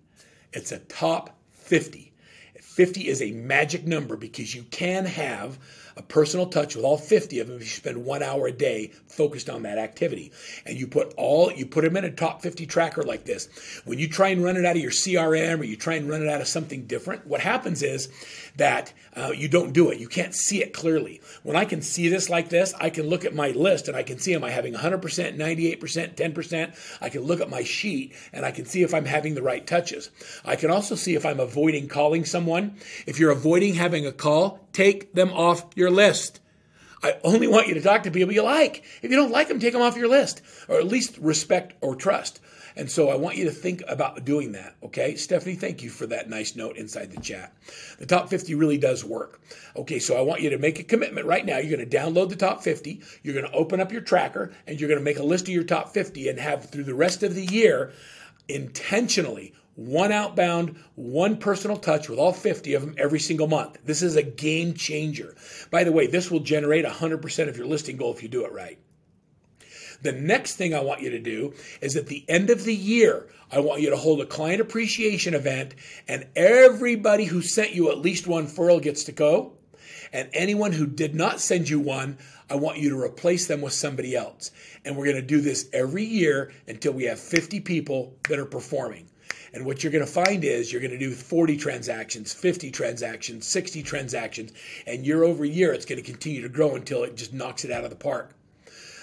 It's 0.52 0.72
a 0.72 0.78
top 0.78 1.38
50. 1.52 2.12
50 2.60 3.08
is 3.08 3.20
a 3.20 3.32
magic 3.32 3.86
number 3.86 4.16
because 4.16 4.54
you 4.54 4.62
can 4.62 5.04
have 5.04 5.58
a 5.96 6.02
personal 6.02 6.46
touch 6.46 6.76
with 6.76 6.84
all 6.84 6.96
50 6.96 7.40
of 7.40 7.48
them 7.48 7.56
if 7.56 7.62
you 7.62 7.68
spend 7.68 8.04
one 8.04 8.22
hour 8.22 8.46
a 8.46 8.52
day 8.52 8.92
focused 9.08 9.50
on 9.50 9.64
that 9.64 9.76
activity. 9.76 10.32
And 10.64 10.78
you 10.78 10.86
put 10.86 11.12
all, 11.16 11.52
you 11.52 11.66
put 11.66 11.84
them 11.84 11.96
in 11.96 12.04
a 12.04 12.10
top 12.10 12.42
50 12.42 12.66
tracker 12.66 13.02
like 13.02 13.24
this. 13.24 13.48
When 13.84 13.98
you 13.98 14.08
try 14.08 14.28
and 14.28 14.42
run 14.42 14.56
it 14.56 14.64
out 14.64 14.76
of 14.76 14.82
your 14.82 14.92
CRM 14.92 15.60
or 15.60 15.64
you 15.64 15.76
try 15.76 15.94
and 15.94 16.08
run 16.08 16.22
it 16.22 16.28
out 16.28 16.40
of 16.40 16.48
something 16.48 16.86
different, 16.86 17.26
what 17.26 17.40
happens 17.40 17.82
is 17.82 18.08
that 18.60 18.92
uh, 19.16 19.32
you 19.34 19.48
don't 19.48 19.72
do 19.72 19.90
it. 19.90 19.98
You 19.98 20.06
can't 20.06 20.34
see 20.34 20.62
it 20.62 20.74
clearly. 20.74 21.22
When 21.42 21.56
I 21.56 21.64
can 21.64 21.80
see 21.80 22.08
this 22.08 22.28
like 22.28 22.50
this, 22.50 22.74
I 22.78 22.90
can 22.90 23.08
look 23.08 23.24
at 23.24 23.34
my 23.34 23.48
list 23.48 23.88
and 23.88 23.96
I 23.96 24.02
can 24.02 24.18
see 24.18 24.34
am 24.34 24.44
I 24.44 24.50
having 24.50 24.74
100%, 24.74 25.00
98%, 25.00 26.14
10%. 26.14 26.98
I 27.00 27.08
can 27.08 27.22
look 27.22 27.40
at 27.40 27.48
my 27.48 27.62
sheet 27.62 28.14
and 28.34 28.44
I 28.44 28.50
can 28.50 28.66
see 28.66 28.82
if 28.82 28.92
I'm 28.92 29.06
having 29.06 29.34
the 29.34 29.42
right 29.42 29.66
touches. 29.66 30.10
I 30.44 30.56
can 30.56 30.70
also 30.70 30.94
see 30.94 31.14
if 31.14 31.24
I'm 31.24 31.40
avoiding 31.40 31.88
calling 31.88 32.26
someone. 32.26 32.76
If 33.06 33.18
you're 33.18 33.30
avoiding 33.30 33.74
having 33.74 34.06
a 34.06 34.12
call, 34.12 34.60
take 34.74 35.14
them 35.14 35.30
off 35.30 35.64
your 35.74 35.90
list. 35.90 36.40
I 37.02 37.16
only 37.24 37.48
want 37.48 37.68
you 37.68 37.74
to 37.74 37.80
talk 37.80 38.02
to 38.02 38.10
people 38.10 38.34
you 38.34 38.42
like. 38.42 38.84
If 39.00 39.10
you 39.10 39.16
don't 39.16 39.32
like 39.32 39.48
them, 39.48 39.58
take 39.58 39.72
them 39.72 39.80
off 39.80 39.96
your 39.96 40.08
list, 40.08 40.42
or 40.68 40.76
at 40.76 40.86
least 40.86 41.16
respect 41.16 41.72
or 41.80 41.96
trust. 41.96 42.40
And 42.76 42.90
so 42.90 43.08
I 43.08 43.16
want 43.16 43.36
you 43.36 43.44
to 43.44 43.50
think 43.50 43.82
about 43.88 44.24
doing 44.24 44.52
that, 44.52 44.76
okay? 44.82 45.16
Stephanie, 45.16 45.54
thank 45.54 45.82
you 45.82 45.90
for 45.90 46.06
that 46.06 46.28
nice 46.28 46.56
note 46.56 46.76
inside 46.76 47.10
the 47.10 47.20
chat. 47.20 47.52
The 47.98 48.06
top 48.06 48.28
50 48.28 48.54
really 48.54 48.78
does 48.78 49.04
work. 49.04 49.40
Okay, 49.76 49.98
so 49.98 50.16
I 50.16 50.22
want 50.22 50.40
you 50.40 50.50
to 50.50 50.58
make 50.58 50.78
a 50.78 50.84
commitment 50.84 51.26
right 51.26 51.44
now. 51.44 51.58
You're 51.58 51.76
going 51.76 51.88
to 51.88 51.96
download 51.96 52.28
the 52.28 52.36
top 52.36 52.62
50, 52.62 53.00
you're 53.22 53.34
going 53.34 53.46
to 53.46 53.52
open 53.52 53.80
up 53.80 53.92
your 53.92 54.02
tracker, 54.02 54.52
and 54.66 54.80
you're 54.80 54.88
going 54.88 55.00
to 55.00 55.04
make 55.04 55.18
a 55.18 55.24
list 55.24 55.44
of 55.44 55.54
your 55.54 55.64
top 55.64 55.92
50 55.92 56.28
and 56.28 56.38
have 56.38 56.70
through 56.70 56.84
the 56.84 56.94
rest 56.94 57.22
of 57.22 57.34
the 57.34 57.44
year 57.46 57.92
intentionally 58.48 59.54
one 59.76 60.12
outbound, 60.12 60.76
one 60.94 61.38
personal 61.38 61.76
touch 61.76 62.08
with 62.08 62.18
all 62.18 62.32
50 62.32 62.74
of 62.74 62.82
them 62.82 62.94
every 62.98 63.20
single 63.20 63.46
month. 63.46 63.78
This 63.84 64.02
is 64.02 64.16
a 64.16 64.22
game 64.22 64.74
changer. 64.74 65.34
By 65.70 65.84
the 65.84 65.92
way, 65.92 66.06
this 66.06 66.30
will 66.30 66.40
generate 66.40 66.84
100% 66.84 67.48
of 67.48 67.56
your 67.56 67.66
listing 67.66 67.96
goal 67.96 68.12
if 68.12 68.22
you 68.22 68.28
do 68.28 68.44
it 68.44 68.52
right. 68.52 68.78
The 70.02 70.12
next 70.12 70.56
thing 70.56 70.74
I 70.74 70.80
want 70.80 71.02
you 71.02 71.10
to 71.10 71.18
do 71.18 71.54
is 71.80 71.96
at 71.96 72.06
the 72.06 72.24
end 72.28 72.50
of 72.50 72.64
the 72.64 72.74
year, 72.74 73.28
I 73.52 73.60
want 73.60 73.82
you 73.82 73.90
to 73.90 73.96
hold 73.96 74.20
a 74.20 74.26
client 74.26 74.60
appreciation 74.60 75.34
event, 75.34 75.74
and 76.08 76.26
everybody 76.36 77.24
who 77.24 77.42
sent 77.42 77.74
you 77.74 77.90
at 77.90 77.98
least 77.98 78.26
one 78.26 78.46
referral 78.46 78.80
gets 78.80 79.04
to 79.04 79.12
go. 79.12 79.54
And 80.12 80.28
anyone 80.32 80.72
who 80.72 80.86
did 80.86 81.14
not 81.14 81.40
send 81.40 81.68
you 81.68 81.78
one, 81.78 82.18
I 82.48 82.56
want 82.56 82.78
you 82.78 82.90
to 82.90 83.00
replace 83.00 83.46
them 83.46 83.60
with 83.60 83.72
somebody 83.72 84.16
else. 84.16 84.50
And 84.84 84.96
we're 84.96 85.04
going 85.04 85.16
to 85.16 85.22
do 85.22 85.40
this 85.40 85.68
every 85.72 86.04
year 86.04 86.52
until 86.66 86.92
we 86.92 87.04
have 87.04 87.20
50 87.20 87.60
people 87.60 88.16
that 88.28 88.38
are 88.38 88.46
performing. 88.46 89.08
And 89.52 89.66
what 89.66 89.82
you're 89.82 89.92
going 89.92 90.04
to 90.04 90.10
find 90.10 90.44
is 90.44 90.72
you're 90.72 90.80
going 90.80 90.92
to 90.92 90.98
do 90.98 91.12
40 91.12 91.56
transactions, 91.56 92.32
50 92.32 92.70
transactions, 92.70 93.46
60 93.46 93.82
transactions, 93.82 94.52
and 94.86 95.04
year 95.04 95.24
over 95.24 95.44
year, 95.44 95.72
it's 95.72 95.84
going 95.84 96.02
to 96.02 96.08
continue 96.08 96.42
to 96.42 96.48
grow 96.48 96.76
until 96.76 97.04
it 97.04 97.16
just 97.16 97.32
knocks 97.32 97.64
it 97.64 97.70
out 97.70 97.84
of 97.84 97.90
the 97.90 97.96
park. 97.96 98.34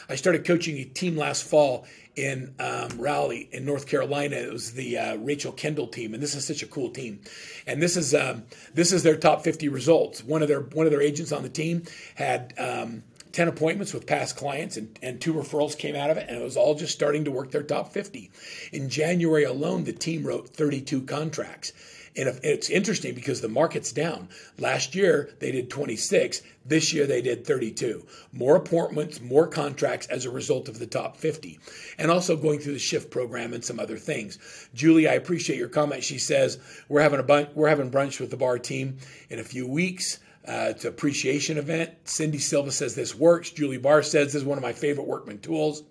I 0.10 0.16
started 0.16 0.46
coaching 0.46 0.78
a 0.78 0.86
team 0.86 1.18
last 1.18 1.44
fall 1.44 1.86
in 2.16 2.56
um, 2.60 2.90
Raleigh 2.98 3.48
in 3.52 3.66
North 3.66 3.88
Carolina. 3.88 4.36
It 4.36 4.52
was 4.52 4.74
the 4.74 4.98
uh, 4.98 5.18
Rachel 5.18 5.52
Kendall 5.52 5.88
team, 5.88 6.14
and 6.14 6.24
this 6.24 6.36
is 6.36 6.46
such 6.46 6.64
a 6.64 6.68
cool 6.68 6.90
team. 6.90 7.20
And 7.66 7.82
this 7.82 7.96
is 7.96 8.16
um, 8.16 8.44
this 8.74 8.92
is 8.92 9.04
their 9.04 9.18
top 9.18 9.44
50 9.44 9.70
results. 9.70 10.24
One 10.24 10.42
of 10.42 10.48
their 10.48 10.62
one 10.62 10.86
of 10.86 10.92
their 10.92 11.02
agents 11.02 11.32
on 11.32 11.44
the 11.44 11.50
team 11.50 11.84
had. 12.16 12.54
Um, 12.58 13.04
10 13.34 13.50
appointments 13.50 13.94
with 13.94 14.08
past 14.08 14.36
clients 14.36 14.78
and, 14.78 14.98
and 15.04 15.22
two 15.22 15.32
referrals 15.32 15.78
came 15.78 15.96
out 15.96 16.10
of 16.10 16.18
it 16.18 16.28
and 16.28 16.40
it 16.40 16.44
was 16.44 16.58
all 16.58 16.74
just 16.74 16.92
starting 16.92 17.26
to 17.26 17.30
work 17.30 17.52
their 17.52 17.62
top 17.62 17.92
50 17.92 18.32
in 18.72 18.90
january 18.90 19.44
alone 19.44 19.84
the 19.84 19.94
team 19.94 20.24
wrote 20.24 20.50
32 20.50 21.04
contracts 21.04 21.72
and 22.18 22.40
it's 22.44 22.70
interesting 22.70 23.14
because 23.14 23.42
the 23.42 23.48
market's 23.48 23.92
down. 23.92 24.30
Last 24.58 24.96
year 24.96 25.30
they 25.40 25.52
did 25.52 25.70
26. 25.70 26.42
This 26.66 26.92
year 26.92 27.06
they 27.06 27.22
did 27.22 27.46
32. 27.46 28.06
More 28.34 28.56
appointments, 28.56 29.22
more 29.22 29.48
contracts 29.48 30.08
as 30.08 30.26
a 30.26 30.32
result 30.32 30.68
of 30.68 30.80
the 30.80 30.88
top 30.88 31.18
50. 31.18 31.60
And 31.98 32.10
also 32.10 32.36
going 32.36 32.60
through 32.60 32.74
the 32.74 32.80
shift 32.80 33.12
program 33.12 33.54
and 33.54 33.64
some 33.64 33.80
other 33.80 33.98
things. 33.98 34.40
Julie, 34.74 35.08
I 35.08 35.14
appreciate 35.14 35.60
your 35.60 35.70
comment. 35.70 36.04
She 36.04 36.18
says 36.18 36.60
we're 36.90 37.02
having 37.02 37.20
a 37.20 37.24
bunch, 37.24 37.50
we're 37.54 37.70
having 37.70 37.92
brunch 37.92 38.20
with 38.20 38.32
the 38.32 38.38
Barr 38.38 38.58
team 38.58 38.98
in 39.30 39.40
a 39.40 39.44
few 39.44 39.68
weeks. 39.68 40.20
Uh, 40.48 40.68
it's 40.70 40.86
an 40.86 40.90
appreciation 40.90 41.58
event. 41.58 41.92
Cindy 42.06 42.38
Silva 42.38 42.72
says 42.72 42.96
this 42.96 43.14
works. 43.14 43.52
Julie 43.52 43.78
Barr 43.78 44.02
says 44.02 44.28
this 44.28 44.36
is 44.36 44.46
one 44.46 44.58
of 44.58 44.64
my 44.64 44.74
favorite 44.74 45.08
workman 45.08 45.40
tools. 45.40 45.84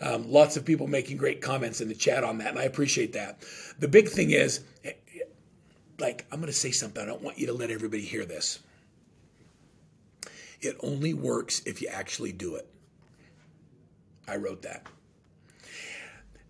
Um, 0.00 0.30
lots 0.30 0.56
of 0.56 0.64
people 0.64 0.88
making 0.88 1.16
great 1.16 1.40
comments 1.40 1.80
in 1.80 1.88
the 1.88 1.94
chat 1.94 2.24
on 2.24 2.38
that, 2.38 2.48
and 2.48 2.58
I 2.58 2.64
appreciate 2.64 3.12
that. 3.12 3.44
The 3.78 3.86
big 3.86 4.08
thing 4.08 4.30
is 4.30 4.64
like, 5.98 6.26
I'm 6.30 6.40
going 6.40 6.52
to 6.52 6.58
say 6.58 6.70
something. 6.70 7.02
I 7.02 7.06
don't 7.06 7.22
want 7.22 7.38
you 7.38 7.46
to 7.46 7.52
let 7.52 7.70
everybody 7.70 8.02
hear 8.02 8.24
this. 8.24 8.58
It 10.60 10.76
only 10.80 11.12
works 11.12 11.62
if 11.66 11.82
you 11.82 11.88
actually 11.88 12.32
do 12.32 12.54
it. 12.54 12.68
I 14.28 14.36
wrote 14.36 14.62
that. 14.62 14.86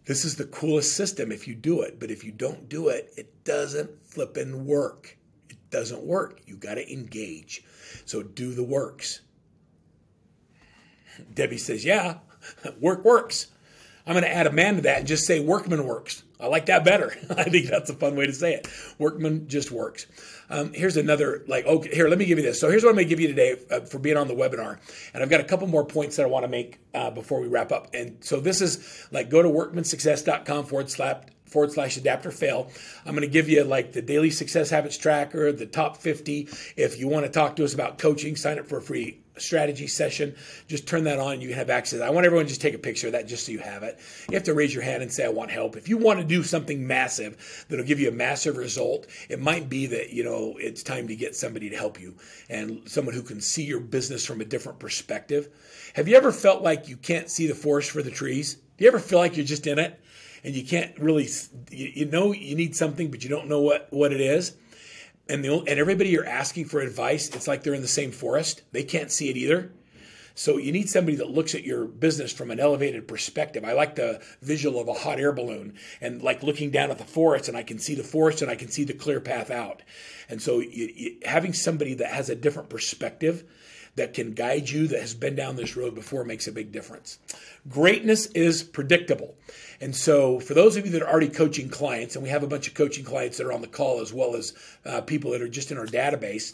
This 0.05 0.25
is 0.25 0.37
the 0.37 0.45
coolest 0.45 0.97
system 0.97 1.31
if 1.31 1.47
you 1.47 1.55
do 1.55 1.83
it, 1.83 2.01
but 2.01 2.11
if 2.11 2.25
you 2.25 2.33
don't 2.33 2.69
do 2.69 2.89
it, 2.89 3.13
it 3.17 3.45
doesn't 3.45 4.05
flippin' 4.05 4.67
work. 4.67 5.17
It 5.49 5.59
doesn't 5.71 6.03
work. 6.03 6.41
You 6.47 6.57
got 6.57 6.75
to 6.75 6.93
engage. 6.93 7.65
So 8.05 8.23
do 8.23 8.53
the 8.53 8.65
works. 8.65 9.21
Debbie 11.33 11.59
says, 11.59 11.85
Yeah, 11.85 12.19
work 12.81 13.05
works. 13.05 13.49
I'm 14.07 14.15
going 14.15 14.25
to 14.25 14.33
add 14.33 14.47
a 14.47 14.53
man 14.53 14.77
to 14.77 14.83
that 14.83 14.99
and 14.99 15.07
just 15.07 15.27
say 15.27 15.41
workman 15.41 15.85
works. 15.87 16.25
I 16.41 16.47
like 16.47 16.67
that 16.67 16.85
better. 16.85 17.17
I 17.31 17.45
think 17.45 17.69
that's 17.69 17.89
a 17.89 17.95
fun 17.95 18.17
way 18.17 18.27
to 18.27 18.33
say 18.33 18.55
it. 18.55 18.69
Workman 18.99 19.49
just 19.49 19.71
works. 19.71 20.07
Um, 20.51 20.73
here's 20.73 20.97
another, 20.97 21.45
like, 21.47 21.67
okay, 21.67 21.95
here, 21.95 22.09
let 22.09 22.19
me 22.19 22.25
give 22.25 22.39
you 22.39 22.45
this. 22.45 22.61
So 22.61 22.69
here's 22.69 22.83
what 22.83 22.91
I'm 22.91 22.97
going 22.97 23.07
to 23.07 23.09
give 23.09 23.21
you 23.21 23.29
today 23.29 23.57
uh, 23.71 23.81
for 23.81 23.99
being 23.99 24.17
on 24.17 24.27
the 24.27 24.35
webinar. 24.35 24.79
And 25.15 25.23
I've 25.23 25.31
got 25.31 25.41
a 25.41 25.45
couple 25.45 25.69
more 25.69 25.87
points 25.87 26.17
that 26.17 26.25
I 26.25 26.27
want 26.27 26.45
to 26.45 26.49
make 26.49 26.81
uh, 26.93 27.11
before 27.11 27.41
we 27.41 27.47
wrap 27.47 27.71
up. 27.71 27.95
And 27.95 28.17
so 28.21 28.41
this 28.41 28.61
is 28.61 29.07
like 29.13 29.31
go 29.31 29.41
to 29.41 29.49
workmansuccess.com 29.49 30.67
forward 30.67 30.91
slash 30.91 31.23
forward 31.47 31.71
slash 31.71 31.97
adapt 31.97 32.27
or 32.27 32.31
fail. 32.31 32.71
I'm 33.05 33.13
going 33.13 33.23
to 33.23 33.33
give 33.33 33.49
you 33.49 33.63
like 33.63 33.93
the 33.93 34.03
daily 34.03 34.31
success 34.31 34.71
habits 34.71 34.97
tracker, 34.97 35.53
the 35.53 35.67
top 35.67 35.99
50. 35.99 36.49
If 36.77 36.99
you 36.99 37.09
want 37.09 37.27
to 37.27 37.31
talk 37.31 37.57
to 37.57 37.65
us 37.65 37.75
about 37.75 37.99
coaching, 37.99 38.37
sign 38.37 38.59
up 38.59 38.67
for 38.67 38.79
a 38.79 38.83
free 38.83 39.22
strategy 39.39 39.87
session. 39.87 40.35
Just 40.69 40.87
turn 40.87 41.05
that 41.05 41.19
on. 41.19 41.41
You 41.41 41.49
can 41.49 41.57
have 41.57 41.71
access. 41.71 42.01
I 42.01 42.11
want 42.11 42.27
everyone 42.27 42.47
to 42.47 42.49
just 42.49 42.61
take 42.61 42.75
a 42.75 42.79
picture 42.79 43.07
of 43.07 43.13
that 43.15 43.27
just 43.27 43.47
so 43.47 43.53
you 43.53 43.61
have 43.61 43.83
it. 43.83 43.99
You 44.29 44.35
have 44.35 44.45
to 44.45 44.55
raise 44.55 44.75
your 44.75 44.83
hand 44.83 45.03
and 45.03 45.13
say, 45.13 45.25
I 45.25 45.29
want 45.29 45.51
help. 45.51 45.77
If 45.77 45.89
you 45.89 45.97
want 45.97 46.21
to 46.21 46.25
do 46.25 46.43
something 46.43 46.87
massive 46.87 47.67
that'll 47.69 47.85
give 47.85 48.01
you 48.01 48.09
a 48.09 48.13
massive 48.13 48.57
result, 48.57 49.07
it 49.29 49.41
might 49.41 49.69
be 49.69 49.87
that, 49.87 50.13
you 50.13 50.25
know, 50.25 50.57
it's 50.59 50.83
time 50.83 51.09
to 51.09 51.17
get 51.17 51.35
somebody 51.35 51.71
to 51.71 51.77
help 51.77 52.01
you 52.01 52.17
and 52.49 52.89
someone 52.89 53.15
who 53.15 53.23
can 53.23 53.41
see 53.41 53.65
your 53.65 53.81
business 53.81 54.27
from 54.27 54.41
a 54.41 54.45
different 54.45 54.79
perspective. 54.79 55.49
Have 55.95 56.09
you 56.09 56.17
ever 56.17 56.33
felt 56.33 56.63
like 56.63 56.89
you 56.89 56.97
can't 56.97 57.31
see 57.31 57.47
the 57.47 57.55
forest 57.55 57.91
for 57.91 58.03
the 58.03 58.11
trees? 58.11 58.55
Do 58.55 58.85
you 58.85 58.89
ever 58.89 58.99
feel 58.99 59.19
like 59.19 59.37
you're 59.37 59.47
just 59.47 59.67
in 59.67 59.79
it 59.79 60.01
and 60.45 60.55
you 60.55 60.65
can't 60.65 60.99
really, 60.99 61.29
you 61.71 62.07
know, 62.07 62.33
you 62.33 62.55
need 62.55 62.77
something, 62.77 63.11
but 63.11 63.23
you 63.23 63.31
don't 63.31 63.49
know 63.49 63.61
what, 63.61 63.89
what 63.91 64.13
it 64.13 64.21
is? 64.21 64.57
And 65.33 65.45
the 65.45 65.59
and 65.67 65.81
everybody 65.81 66.11
you're 66.11 66.27
asking 66.27 66.67
for 66.67 66.81
advice, 66.81 67.29
it's 67.31 67.49
like 67.49 67.63
they're 67.63 67.75
in 67.75 67.83
the 67.83 67.89
same 67.89 68.13
forest. 68.13 68.63
They 68.73 68.85
can't 68.85 69.11
see 69.11 69.31
it 69.31 69.37
either. 69.37 69.73
So 70.35 70.57
you 70.57 70.73
need 70.73 70.89
somebody 70.89 71.17
that 71.17 71.31
looks 71.31 71.55
at 71.55 71.65
your 71.65 71.85
business 71.85 72.33
from 72.33 72.51
an 72.51 72.61
elevated 72.61 73.07
perspective. 73.07 73.65
I 73.65 73.73
like 73.73 73.97
the 73.97 74.23
visual 74.41 74.81
of 74.81 74.89
a 74.89 74.95
hot 74.95 75.21
air 75.21 75.33
balloon 75.33 75.75
and 76.01 76.23
like 76.23 76.43
looking 76.43 76.71
down 76.71 76.91
at 76.91 76.99
the 76.99 77.05
forest 77.05 77.49
and 77.49 77.57
I 77.57 77.63
can 77.63 77.79
see 77.79 77.95
the 77.95 78.03
forest 78.03 78.41
and 78.41 78.51
I 78.51 78.55
can 78.55 78.69
see 78.69 78.85
the 78.85 78.95
clear 78.95 79.21
path 79.21 79.51
out. 79.51 79.83
And 80.31 80.41
so 80.41 80.61
you, 80.61 80.89
you, 80.95 81.19
having 81.25 81.53
somebody 81.53 81.95
that 81.95 82.09
has 82.09 82.31
a 82.31 82.35
different 82.35 82.71
perspective 82.71 83.45
that 83.97 84.15
can 84.15 84.33
guide 84.33 84.71
you 84.71 84.87
that 84.89 85.01
has 85.01 85.15
been 85.15 85.35
down 85.35 85.57
this 85.57 85.77
road 85.77 85.95
before 85.95 86.25
makes 86.25 86.47
a 86.47 86.53
big 86.53 86.73
difference. 86.73 87.19
Greatness 87.69 88.27
is 88.27 88.63
predictable. 88.63 89.35
And 89.83 89.97
so, 89.97 90.39
for 90.39 90.55
those 90.55 90.77
of 90.77 90.87
you 90.87 90.93
that 90.93 91.03
are 91.03 91.11
already 91.11 91.29
coaching 91.29 91.69
clients, 91.69 92.15
and 92.15 92.23
we 92.23 92.31
have 92.31 92.45
a 92.45 92.47
bunch 92.47 92.69
of 92.69 92.75
coaching 92.75 93.05
clients 93.05 93.39
that 93.39 93.49
are 93.49 93.53
on 93.53 93.63
the 93.63 93.67
call 93.67 94.01
as 94.01 94.13
well 94.13 94.37
as 94.37 94.55
uh, 94.87 95.01
people 95.01 95.33
that 95.33 95.43
are 95.43 95.49
just 95.49 95.73
in 95.73 95.77
our 95.77 95.87
database, 95.87 96.53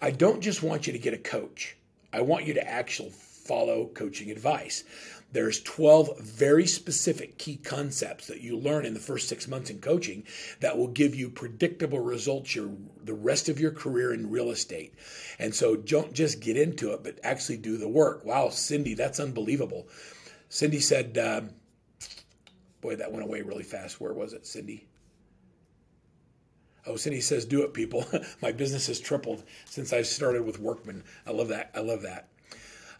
I 0.00 0.12
don't 0.12 0.40
just 0.40 0.62
want 0.62 0.86
you 0.86 0.92
to 0.92 1.00
get 1.00 1.14
a 1.14 1.18
coach. 1.18 1.76
I 2.12 2.20
want 2.20 2.46
you 2.46 2.54
to 2.54 2.64
actually 2.64 3.10
follow 3.10 3.86
coaching 3.86 4.30
advice. 4.30 4.84
There's 5.32 5.60
12 5.64 6.20
very 6.20 6.68
specific 6.68 7.38
key 7.38 7.56
concepts 7.56 8.28
that 8.28 8.40
you 8.40 8.56
learn 8.56 8.86
in 8.86 8.94
the 8.94 9.00
first 9.00 9.28
six 9.28 9.48
months 9.48 9.68
in 9.68 9.80
coaching 9.80 10.22
that 10.60 10.78
will 10.78 10.86
give 10.86 11.16
you 11.16 11.28
predictable 11.28 11.98
results 11.98 12.54
your 12.54 12.70
the 13.02 13.14
rest 13.14 13.48
of 13.48 13.58
your 13.58 13.72
career 13.72 14.14
in 14.14 14.30
real 14.30 14.52
estate. 14.52 14.94
And 15.40 15.52
so 15.52 15.74
don't 15.74 16.12
just 16.12 16.38
get 16.38 16.56
into 16.56 16.92
it, 16.92 17.02
but 17.02 17.18
actually 17.24 17.56
do 17.56 17.76
the 17.76 17.88
work. 17.88 18.24
Wow, 18.24 18.50
Cindy, 18.50 18.94
that's 18.94 19.18
unbelievable. 19.18 19.88
Cindy 20.48 20.78
said, 20.78 21.18
um, 21.18 21.50
boy, 22.80 22.96
that 22.96 23.12
went 23.12 23.24
away 23.24 23.42
really 23.42 23.62
fast. 23.62 24.00
Where 24.00 24.12
was 24.12 24.32
it, 24.32 24.46
Cindy? 24.46 24.86
Oh, 26.86 26.96
Cindy 26.96 27.20
says, 27.20 27.44
do 27.44 27.62
it, 27.62 27.74
people. 27.74 28.06
My 28.42 28.52
business 28.52 28.86
has 28.86 29.00
tripled 29.00 29.42
since 29.64 29.92
I 29.92 30.02
started 30.02 30.44
with 30.44 30.60
Workman. 30.60 31.02
I 31.26 31.32
love 31.32 31.48
that. 31.48 31.70
I 31.74 31.80
love 31.80 32.02
that. 32.02 32.28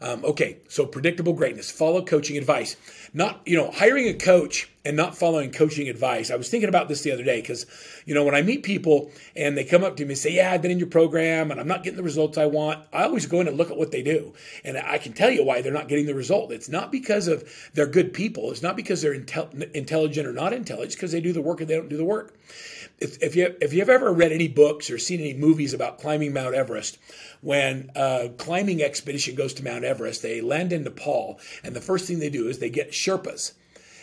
Um, 0.01 0.25
okay, 0.25 0.59
so 0.69 0.85
predictable 0.85 1.33
greatness. 1.33 1.71
Follow 1.71 2.05
coaching 2.05 2.37
advice. 2.37 2.77
Not, 3.15 3.41
you 3.47 3.57
know, 3.57 3.71
hiring 3.71 4.09
a 4.09 4.15
coach 4.15 4.69
and 4.85 4.97
not 4.97 5.17
following 5.17 5.51
coaching 5.51 5.89
advice. 5.89 6.31
I 6.31 6.37
was 6.37 6.49
thinking 6.49 6.69
about 6.69 6.89
this 6.89 7.03
the 7.03 7.13
other 7.13 7.25
day 7.25 7.41
because, 7.41 7.67
you 8.05 8.15
know, 8.15 8.23
when 8.23 8.35
I 8.35 8.43
meet 8.43 8.63
people 8.63 9.11
and 9.35 9.57
they 9.57 9.65
come 9.65 9.83
up 9.83 9.97
to 9.97 10.05
me 10.05 10.11
and 10.11 10.19
say, 10.19 10.33
Yeah, 10.33 10.53
I've 10.53 10.63
been 10.63 10.71
in 10.71 10.79
your 10.79 10.89
program 10.89 11.51
and 11.51 11.59
I'm 11.59 11.67
not 11.67 11.83
getting 11.83 11.97
the 11.97 12.03
results 12.03 12.37
I 12.37 12.47
want, 12.47 12.87
I 12.93 13.05
always 13.05 13.27
go 13.27 13.41
in 13.41 13.49
and 13.49 13.57
look 13.57 13.71
at 13.71 13.77
what 13.77 13.91
they 13.91 14.03
do. 14.03 14.35
And 14.65 14.77
I 14.77 14.99
can 14.99 15.13
tell 15.13 15.31
you 15.31 15.45
why 15.45 15.63
they're 15.63 15.73
not 15.73 15.89
getting 15.89 16.07
the 16.07 16.15
result. 16.15 16.53
It's 16.53 16.69
not 16.69 16.93
because 16.93 17.27
of 17.27 17.49
they're 17.75 17.87
good 17.87 18.13
people, 18.13 18.51
it's 18.51 18.63
not 18.63 18.77
because 18.77 19.03
they're 19.03 19.19
intel- 19.19 19.75
intelligent 19.75 20.27
or 20.27 20.33
not 20.33 20.53
intelligent, 20.53 20.87
it's 20.87 20.95
because 20.95 21.13
they 21.13 21.21
do 21.21 21.33
the 21.33 21.43
work 21.43 21.61
and 21.61 21.69
they 21.69 21.77
don't 21.77 21.89
do 21.89 21.97
the 21.97 22.05
work 22.05 22.35
if, 22.99 23.23
if 23.23 23.37
you 23.37 23.55
if 23.61 23.73
you've 23.73 23.91
ever 23.91 24.13
read 24.13 24.33
any 24.33 24.49
books 24.49 24.91
or 24.91 24.99
seen 24.99 25.21
any 25.21 25.35
movies 25.35 25.75
about 25.75 25.99
climbing 25.99 26.33
Mount 26.33 26.55
Everest, 26.55 26.99
when 27.43 27.91
a 27.95 28.31
climbing 28.39 28.83
expedition 28.83 29.35
goes 29.35 29.53
to 29.55 29.65
Mount 29.65 29.85
Everest, 29.85 30.23
they 30.23 30.41
land 30.41 30.73
in 30.73 30.85
Nepal, 30.85 31.39
and 31.63 31.77
the 31.77 31.81
first 31.81 32.07
thing 32.07 32.19
they 32.19 32.31
do 32.31 32.49
is 32.49 32.59
they 32.59 32.71
get 32.71 32.93
Sherpas. 32.93 33.53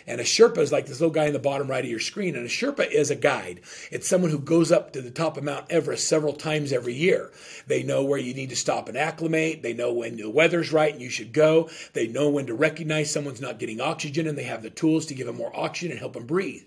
And 0.06 0.20
a 0.20 0.26
Sherpa 0.26 0.58
is 0.58 0.72
like 0.72 0.86
this 0.86 1.00
little 1.00 1.14
guy 1.14 1.28
in 1.28 1.34
the 1.34 1.40
bottom 1.40 1.70
right 1.70 1.84
of 1.84 1.90
your 1.90 1.98
screen. 1.98 2.36
And 2.36 2.46
a 2.46 2.50
Sherpa 2.50 2.92
is 2.92 3.10
a 3.10 3.16
guide. 3.16 3.62
It's 3.90 4.06
someone 4.06 4.32
who 4.32 4.40
goes 4.40 4.70
up 4.70 4.92
to 4.92 5.02
the 5.02 5.10
top 5.10 5.38
of 5.38 5.46
Mount 5.46 5.72
Everest 5.72 6.10
several 6.10 6.34
times 6.34 6.74
every 6.74 6.94
year. 6.94 7.32
They 7.68 7.84
know 7.84 8.04
where 8.04 8.20
you 8.20 8.34
need 8.34 8.50
to 8.50 8.56
stop 8.58 8.90
and 8.90 8.98
acclimate. 8.98 9.64
They 9.64 9.72
know 9.72 9.94
when 9.94 10.18
the 10.18 10.30
weather's 10.30 10.74
right 10.74 10.92
and 10.92 11.02
you 11.02 11.10
should 11.10 11.32
go. 11.32 11.70
They 11.94 12.08
know 12.08 12.30
when 12.30 12.48
to 12.48 12.54
recognize 12.54 13.12
someone's 13.12 13.40
not 13.40 13.60
getting 13.60 13.80
oxygen 13.80 14.28
and 14.28 14.38
they 14.38 14.44
have 14.44 14.62
the 14.62 14.70
tools 14.70 15.06
to 15.06 15.14
give 15.14 15.26
them 15.26 15.38
more 15.38 15.58
oxygen 15.58 15.92
and 15.92 16.00
help 16.02 16.14
them 16.16 16.26
breathe 16.26 16.64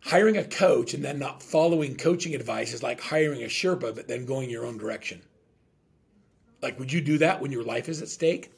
hiring 0.00 0.36
a 0.36 0.44
coach 0.44 0.94
and 0.94 1.04
then 1.04 1.18
not 1.18 1.42
following 1.42 1.96
coaching 1.96 2.34
advice 2.34 2.72
is 2.72 2.82
like 2.82 3.00
hiring 3.00 3.42
a 3.42 3.46
Sherpa, 3.46 3.94
but 3.94 4.08
then 4.08 4.24
going 4.24 4.50
your 4.50 4.66
own 4.66 4.78
direction. 4.78 5.22
Like, 6.60 6.78
would 6.80 6.92
you 6.92 7.00
do 7.00 7.18
that 7.18 7.40
when 7.40 7.52
your 7.52 7.62
life 7.62 7.88
is 7.88 8.02
at 8.02 8.08
stake? 8.08 8.50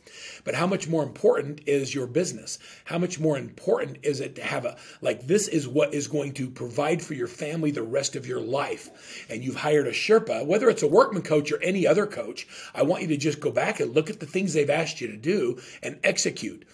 But 0.44 0.54
how 0.54 0.66
much 0.66 0.88
more 0.88 1.02
important 1.02 1.60
is 1.66 1.94
your 1.94 2.06
business? 2.06 2.58
How 2.84 2.96
much 2.96 3.20
more 3.20 3.36
important 3.36 3.98
is 4.02 4.20
it 4.20 4.36
to 4.36 4.42
have 4.42 4.64
a, 4.64 4.78
like, 5.02 5.26
this 5.26 5.48
is 5.48 5.68
what 5.68 5.92
is 5.92 6.08
going 6.08 6.32
to 6.34 6.48
provide 6.48 7.02
for 7.02 7.12
your 7.12 7.26
family 7.26 7.70
the 7.70 7.82
rest 7.82 8.16
of 8.16 8.26
your 8.26 8.40
life? 8.40 9.26
And 9.28 9.44
you've 9.44 9.56
hired 9.56 9.86
a 9.86 9.92
Sherpa, 9.92 10.46
whether 10.46 10.70
it's 10.70 10.82
a 10.82 10.88
workman 10.88 11.22
coach 11.22 11.52
or 11.52 11.62
any 11.62 11.86
other 11.86 12.06
coach, 12.06 12.48
I 12.74 12.84
want 12.84 13.02
you 13.02 13.08
to 13.08 13.18
just 13.18 13.38
go 13.38 13.50
back 13.50 13.80
and 13.80 13.94
look 13.94 14.08
at 14.08 14.18
the 14.18 14.26
things 14.26 14.54
they've 14.54 14.70
asked 14.70 15.02
you 15.02 15.08
to 15.08 15.16
do 15.18 15.60
and 15.82 16.00
execute. 16.02 16.66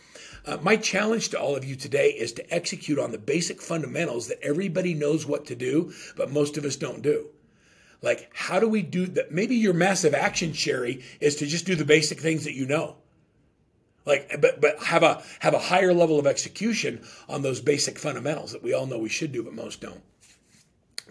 Uh, 0.47 0.57
my 0.63 0.77
challenge 0.77 1.31
to 1.31 1.41
all 1.41 1.57
of 1.57 1.65
you 1.65 1.75
today 1.75 2.11
is 2.11 2.33
to 2.33 2.55
execute 2.55 2.99
on 2.99 3.11
the 3.11 3.19
basic 3.19 3.61
fundamentals 3.61 4.29
that 4.29 4.41
everybody 4.43 4.95
knows 4.95 5.27
what 5.27 5.45
to 5.47 5.57
do, 5.57 5.93
but 6.17 6.31
most 6.31 6.57
of 6.57 6.65
us 6.65 6.77
don't 6.77 7.03
do. 7.03 7.27
Like, 8.01 8.31
how 8.33 8.61
do 8.61 8.69
we 8.69 8.83
do 8.83 9.07
that? 9.07 9.33
Maybe 9.33 9.57
your 9.57 9.75
massive 9.75 10.15
action, 10.15 10.53
Sherry, 10.53 11.03
is 11.21 11.37
to 11.37 11.47
just 11.47 11.67
do 11.67 11.75
the 11.75 11.85
basic 11.85 12.21
things 12.21 12.45
that 12.45 12.55
you 12.55 12.67
know. 12.67 12.97
Like, 14.05 14.41
but 14.41 14.61
but 14.61 14.81
have 14.85 15.03
a 15.03 15.21
have 15.41 15.55
a 15.55 15.59
higher 15.59 15.93
level 15.93 16.21
of 16.21 16.29
execution 16.29 17.05
on 17.29 17.43
those 17.43 17.61
basic 17.61 17.99
fundamentals 17.99 18.53
that 18.53 18.63
we 18.63 18.73
all 18.73 18.87
know 18.87 18.99
we 18.99 19.09
should 19.09 19.33
do, 19.33 19.43
but 19.43 19.53
most 19.53 19.81
don't. 19.81 20.03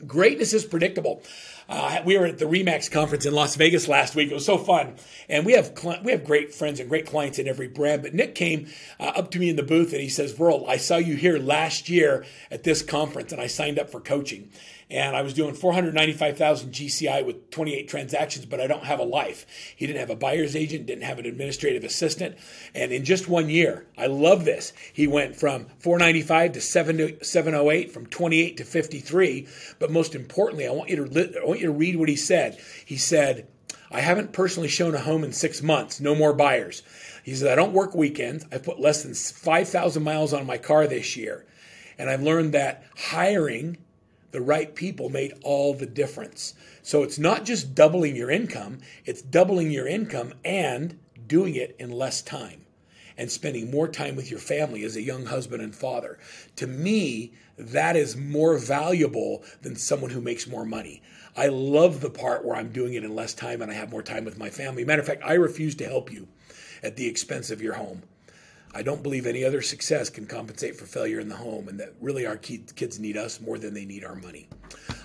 Greatness 0.08 0.54
is 0.54 0.64
predictable. 0.64 1.22
Uh, 1.68 2.02
we 2.06 2.18
were 2.18 2.26
at 2.26 2.38
the 2.38 2.46
Remax 2.46 2.92
conference 2.92 3.26
in 3.26 3.34
Las 3.34 3.56
Vegas 3.56 3.88
last 3.88 4.16
week. 4.16 4.30
It 4.30 4.34
was 4.34 4.46
so 4.46 4.58
fun, 4.58 4.96
and 5.28 5.46
we 5.46 5.54
have 5.54 5.78
cl- 5.78 6.02
we 6.04 6.12
have 6.12 6.24
great 6.24 6.54
friends 6.54 6.80
and 6.80 6.88
great 6.88 7.08
clients 7.08 7.40
in 7.40 7.48
every 7.48 7.68
brand. 7.68 8.04
But 8.04 8.14
Nick 8.14 8.36
came 8.36 8.68
uh, 9.00 9.14
up 9.16 9.32
to 9.32 9.40
me 9.40 9.50
in 9.50 9.56
the 9.56 9.64
booth 9.64 9.92
and 9.92 10.02
he 10.02 10.10
says, 10.10 10.34
"Verl, 10.34 10.68
I 10.70 10.78
saw 10.78 10.98
you 10.98 11.16
here 11.16 11.40
last 11.40 11.90
year 11.90 12.26
at 12.52 12.64
this 12.64 12.84
conference, 12.84 13.32
and 13.32 13.42
I 13.42 13.48
signed 13.48 13.80
up 13.80 13.90
for 13.90 14.00
coaching." 14.00 14.52
and 14.90 15.16
I 15.16 15.22
was 15.24 15.34
doing 15.34 15.56
495,000 15.56 16.72
GCI 16.72 17.26
with 17.26 17.50
28 17.50 17.88
transactions, 17.88 18.46
but 18.46 18.62
I 18.62 18.68
don't 18.68 18.84
have 18.84 19.00
a 19.00 19.04
life. 19.04 19.46
He 19.76 19.88
didn't 19.88 20.00
have 20.00 20.12
a 20.12 20.16
buyer's 20.16 20.56
agent, 20.56 20.86
didn't 20.86 21.04
have 21.04 21.18
an 21.18 21.26
administrative 21.26 21.84
assistant, 21.84 22.38
and 22.74 22.92
in 22.92 23.04
just 23.04 23.28
one 23.28 23.50
year, 23.50 23.88
I 23.98 24.08
love 24.08 24.46
this. 24.46 24.74
He 24.94 25.08
went 25.08 25.36
from 25.36 25.68
495 25.80 26.54
to 26.54 26.62
708, 26.62 27.92
from 27.92 28.06
28 28.06 28.58
to 28.58 28.64
53. 28.64 29.48
But 29.80 29.92
most 29.92 30.14
importantly, 30.14 30.68
I 30.68 30.72
want 30.72 30.90
you 30.90 31.06
to 31.06 31.42
I 31.42 31.46
want 31.56 31.62
you 31.62 31.68
to 31.68 31.74
read 31.74 31.96
what 31.96 32.10
he 32.10 32.18
said. 32.18 32.60
He 32.86 32.98
said, 32.98 33.48
"I 33.90 34.02
haven't 34.02 34.34
personally 34.34 34.68
shown 34.68 34.94
a 34.94 35.00
home 35.00 35.24
in 35.24 35.32
six 35.32 35.62
months. 35.62 36.02
No 36.02 36.14
more 36.14 36.34
buyers." 36.34 36.84
He 37.24 37.34
said, 37.34 37.48
"I 37.48 37.56
don't 37.56 37.72
work 37.72 37.96
weekends. 37.96 38.46
I 38.52 38.58
put 38.58 38.82
less 38.82 39.04
than 39.04 39.14
5,000 39.14 40.04
miles 40.04 40.34
on 40.34 40.46
my 40.46 40.58
car 40.58 40.86
this 40.86 41.16
year." 41.16 41.46
And 41.98 42.10
I've 42.10 42.22
learned 42.22 42.54
that 42.54 42.84
hiring 42.96 43.78
the 44.32 44.42
right 44.42 44.76
people 44.76 45.08
made 45.08 45.34
all 45.44 45.74
the 45.74 45.86
difference. 45.86 46.56
So 46.84 47.04
it's 47.04 47.18
not 47.18 47.46
just 47.46 47.74
doubling 47.74 48.18
your 48.18 48.30
income, 48.30 48.80
it's 49.06 49.22
doubling 49.22 49.72
your 49.72 49.88
income 49.88 50.34
and 50.44 51.00
doing 51.26 51.56
it 51.56 51.74
in 51.80 51.90
less 51.90 52.22
time 52.22 52.66
and 53.18 53.32
spending 53.32 53.72
more 53.72 53.88
time 53.88 54.18
with 54.18 54.30
your 54.30 54.42
family 54.42 54.84
as 54.84 54.98
a 54.98 55.02
young 55.02 55.28
husband 55.28 55.64
and 55.64 55.74
father. 55.74 56.20
To 56.58 56.68
me, 56.68 57.32
that 57.58 57.96
is 57.96 58.18
more 58.18 58.58
valuable 58.58 59.42
than 59.62 59.78
someone 59.78 60.12
who 60.12 60.20
makes 60.20 60.48
more 60.48 60.66
money. 60.66 61.02
I 61.36 61.48
love 61.48 62.02
the 62.02 62.10
part 62.10 62.46
where 62.46 62.56
I'm 62.56 62.72
doing 62.72 62.94
it 62.94 63.04
in 63.04 63.14
less 63.14 63.34
time 63.34 63.62
and 63.62 63.70
I 63.70 63.76
have 63.76 63.92
more 63.92 64.04
time 64.04 64.26
with 64.26 64.38
my 64.38 64.50
family. 64.50 64.86
Matter 64.86 65.02
of 65.02 65.08
fact, 65.08 65.24
I 65.24 65.34
refuse 65.34 65.76
to 65.76 65.86
help 65.86 66.12
you 66.12 66.28
at 66.82 66.96
the 66.96 67.08
expense 67.08 67.52
of 67.52 67.62
your 67.62 67.74
home. 67.74 68.04
I 68.74 68.82
don't 68.82 69.02
believe 69.02 69.26
any 69.26 69.46
other 69.46 69.62
success 69.62 70.10
can 70.10 70.26
compensate 70.26 70.76
for 70.76 70.86
failure 70.86 71.22
in 71.22 71.30
the 71.30 71.38
home, 71.38 71.70
and 71.70 71.80
that 71.80 71.94
really 72.02 72.26
our 72.26 72.36
kids 72.36 73.00
need 73.00 73.16
us 73.16 73.40
more 73.40 73.58
than 73.58 73.74
they 73.74 73.86
need 73.86 74.04
our 74.04 74.16
money. 74.16 74.50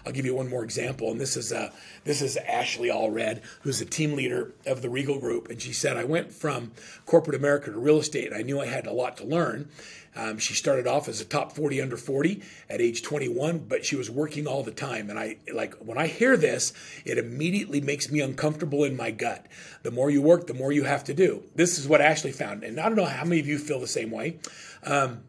I'll 0.05 0.13
give 0.13 0.27
you 0.27 0.35
one 0.35 0.49
more 0.49 0.65
example, 0.65 1.13
and 1.13 1.21
this 1.21 1.37
is 1.37 1.53
uh, 1.53 1.71
this 2.03 2.21
is 2.21 2.37
Ashley 2.37 2.89
Allred, 2.89 3.43
who's 3.61 3.81
a 3.81 3.85
team 3.85 4.15
leader 4.15 4.55
of 4.67 4.83
the 4.83 4.91
Regal 4.91 5.21
Group, 5.21 5.51
and 5.51 5.63
she 5.63 5.73
said, 5.73 5.97
"I 5.97 6.03
went 6.03 6.33
from 6.33 6.73
corporate 7.07 7.37
America 7.37 7.71
to 7.71 7.79
real 7.79 7.99
estate, 7.99 8.27
and 8.27 8.35
I 8.35 8.43
knew 8.43 8.61
I 8.61 8.67
had 8.67 8.89
a 8.89 8.93
lot 8.93 9.17
to 9.19 9.25
learn." 9.25 9.69
Um, 10.17 10.39
she 10.39 10.55
started 10.55 10.89
off 10.89 11.09
as 11.09 11.21
a 11.21 11.25
top 11.25 11.53
40 11.53 11.81
under 11.81 11.97
40 11.97 12.43
at 12.69 12.81
age 12.81 13.03
21, 13.03 13.61
but 13.69 13.85
she 13.85 13.95
was 13.95 14.11
working 14.11 14.47
all 14.47 14.63
the 14.63 14.73
time. 14.73 15.09
And 15.09 15.19
I 15.19 15.37
like 15.53 15.75
when 15.75 15.99
I 15.99 16.09
hear 16.09 16.37
this, 16.37 16.73
it 17.05 17.17
immediately 17.17 17.81
makes 17.81 18.11
me 18.11 18.21
uncomfortable 18.21 18.83
in 18.83 18.97
my 18.97 19.13
gut. 19.13 19.47
The 19.83 19.93
more 19.93 20.11
you 20.11 20.21
work, 20.21 20.49
the 20.49 20.55
more 20.55 20.73
you 20.73 20.85
have 20.85 21.05
to 21.05 21.15
do. 21.15 21.45
This 21.55 21.79
is 21.79 21.87
what 21.87 22.01
Ashley 22.01 22.33
found. 22.33 22.65
And 22.65 22.81
I 22.81 22.87
don't 22.87 22.97
know 22.97 23.05
how 23.05 23.25
many 23.25 23.41
of 23.41 23.47
you 23.47 23.59
feel 23.59 23.79
the 23.79 23.87
same 23.87 24.11
way. 24.11 24.41
Um, 24.83 25.23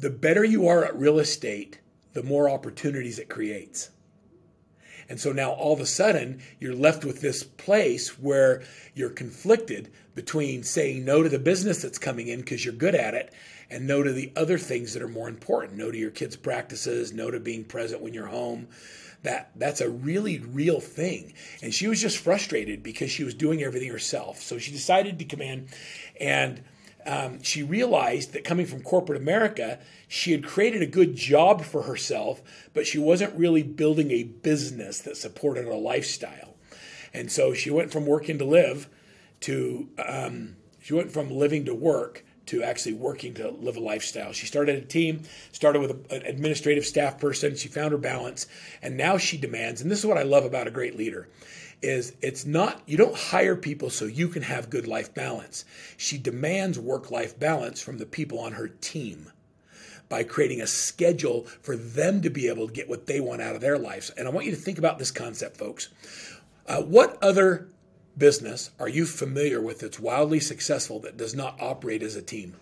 the 0.00 0.10
better 0.10 0.44
you 0.44 0.66
are 0.66 0.84
at 0.84 0.96
real 0.96 1.20
estate, 1.20 1.78
the 2.12 2.24
more 2.24 2.50
opportunities 2.50 3.18
it 3.20 3.28
creates. 3.28 3.90
And 5.08 5.20
so 5.20 5.32
now 5.32 5.52
all 5.52 5.74
of 5.74 5.80
a 5.80 5.86
sudden, 5.86 6.40
you're 6.58 6.74
left 6.74 7.04
with 7.04 7.20
this 7.20 7.44
place 7.44 8.18
where 8.18 8.62
you're 8.94 9.10
conflicted 9.10 9.92
between 10.14 10.62
saying 10.62 11.04
no 11.04 11.22
to 11.22 11.28
the 11.28 11.38
business 11.38 11.82
that's 11.82 11.98
coming 11.98 12.28
in 12.28 12.40
because 12.40 12.64
you're 12.64 12.74
good 12.74 12.94
at 12.94 13.14
it 13.14 13.32
and 13.70 13.86
no 13.86 14.02
to 14.02 14.12
the 14.12 14.32
other 14.36 14.58
things 14.58 14.94
that 14.94 15.02
are 15.02 15.08
more 15.08 15.28
important. 15.28 15.78
No 15.78 15.90
to 15.90 15.98
your 15.98 16.10
kids' 16.10 16.36
practices, 16.36 17.12
no 17.12 17.30
to 17.30 17.40
being 17.40 17.64
present 17.64 18.02
when 18.02 18.14
you're 18.14 18.26
home. 18.26 18.68
That 19.22 19.50
that's 19.56 19.80
a 19.80 19.88
really 19.88 20.38
real 20.38 20.80
thing. 20.80 21.32
And 21.62 21.72
she 21.72 21.88
was 21.88 22.00
just 22.00 22.18
frustrated 22.18 22.82
because 22.82 23.10
she 23.10 23.24
was 23.24 23.34
doing 23.34 23.62
everything 23.62 23.90
herself. 23.90 24.40
So 24.40 24.58
she 24.58 24.70
decided 24.70 25.18
to 25.18 25.24
come 25.24 25.40
in 25.40 25.68
and 26.20 26.62
um, 27.06 27.42
she 27.42 27.62
realized 27.62 28.32
that 28.32 28.44
coming 28.44 28.66
from 28.66 28.82
corporate 28.82 29.20
America, 29.20 29.78
she 30.08 30.32
had 30.32 30.44
created 30.44 30.82
a 30.82 30.86
good 30.86 31.14
job 31.14 31.62
for 31.62 31.82
herself, 31.82 32.42
but 32.72 32.86
she 32.86 32.98
wasn't 32.98 33.38
really 33.38 33.62
building 33.62 34.10
a 34.10 34.22
business 34.22 35.00
that 35.00 35.16
supported 35.16 35.66
a 35.66 35.74
lifestyle. 35.74 36.54
And 37.12 37.30
so 37.30 37.52
she 37.52 37.70
went 37.70 37.92
from 37.92 38.06
working 38.06 38.38
to 38.38 38.44
live 38.44 38.88
to, 39.44 39.88
um, 40.06 40.56
she 40.80 40.94
went 40.94 41.12
from 41.12 41.30
living 41.30 41.64
to 41.66 41.74
work 41.74 42.24
to 42.46 42.62
actually 42.62 42.92
working 42.92 43.34
to 43.34 43.50
live 43.50 43.76
a 43.76 43.80
lifestyle. 43.80 44.32
She 44.32 44.46
started 44.46 44.76
a 44.76 44.86
team, 44.86 45.22
started 45.52 45.80
with 45.80 46.12
an 46.12 46.22
administrative 46.22 46.84
staff 46.84 47.18
person. 47.18 47.56
She 47.56 47.68
found 47.68 47.92
her 47.92 47.98
balance, 47.98 48.46
and 48.82 48.96
now 48.96 49.16
she 49.16 49.38
demands, 49.38 49.80
and 49.80 49.90
this 49.90 49.98
is 49.98 50.06
what 50.06 50.18
I 50.18 50.22
love 50.22 50.44
about 50.44 50.66
a 50.66 50.70
great 50.70 50.96
leader 50.96 51.28
is 51.82 52.14
it's 52.22 52.46
not 52.46 52.80
you 52.86 52.96
don't 52.96 53.14
hire 53.14 53.56
people 53.56 53.90
so 53.90 54.06
you 54.06 54.28
can 54.28 54.42
have 54.42 54.70
good 54.70 54.86
life 54.86 55.12
balance. 55.12 55.66
She 55.98 56.16
demands 56.16 56.78
work 56.78 57.10
life 57.10 57.38
balance 57.38 57.82
from 57.82 57.98
the 57.98 58.06
people 58.06 58.38
on 58.38 58.52
her 58.52 58.68
team 58.68 59.30
by 60.08 60.22
creating 60.22 60.62
a 60.62 60.66
schedule 60.66 61.44
for 61.60 61.76
them 61.76 62.22
to 62.22 62.30
be 62.30 62.48
able 62.48 62.68
to 62.68 62.72
get 62.72 62.88
what 62.88 63.06
they 63.06 63.20
want 63.20 63.42
out 63.42 63.54
of 63.54 63.60
their 63.60 63.78
lives. 63.78 64.10
And 64.10 64.26
I 64.26 64.30
want 64.30 64.46
you 64.46 64.52
to 64.52 64.56
think 64.56 64.78
about 64.78 64.98
this 64.98 65.10
concept, 65.10 65.58
folks. 65.58 65.90
Uh, 66.66 66.80
what 66.80 67.22
other 67.22 67.68
business 68.16 68.70
are 68.78 68.88
you 68.88 69.06
familiar 69.06 69.60
with 69.60 69.80
that's 69.80 69.98
wildly 69.98 70.40
successful 70.40 71.00
that 71.00 71.16
does 71.16 71.34
not 71.34 71.60
operate 71.60 72.02
as 72.02 72.16
a 72.16 72.22
team? 72.22 72.56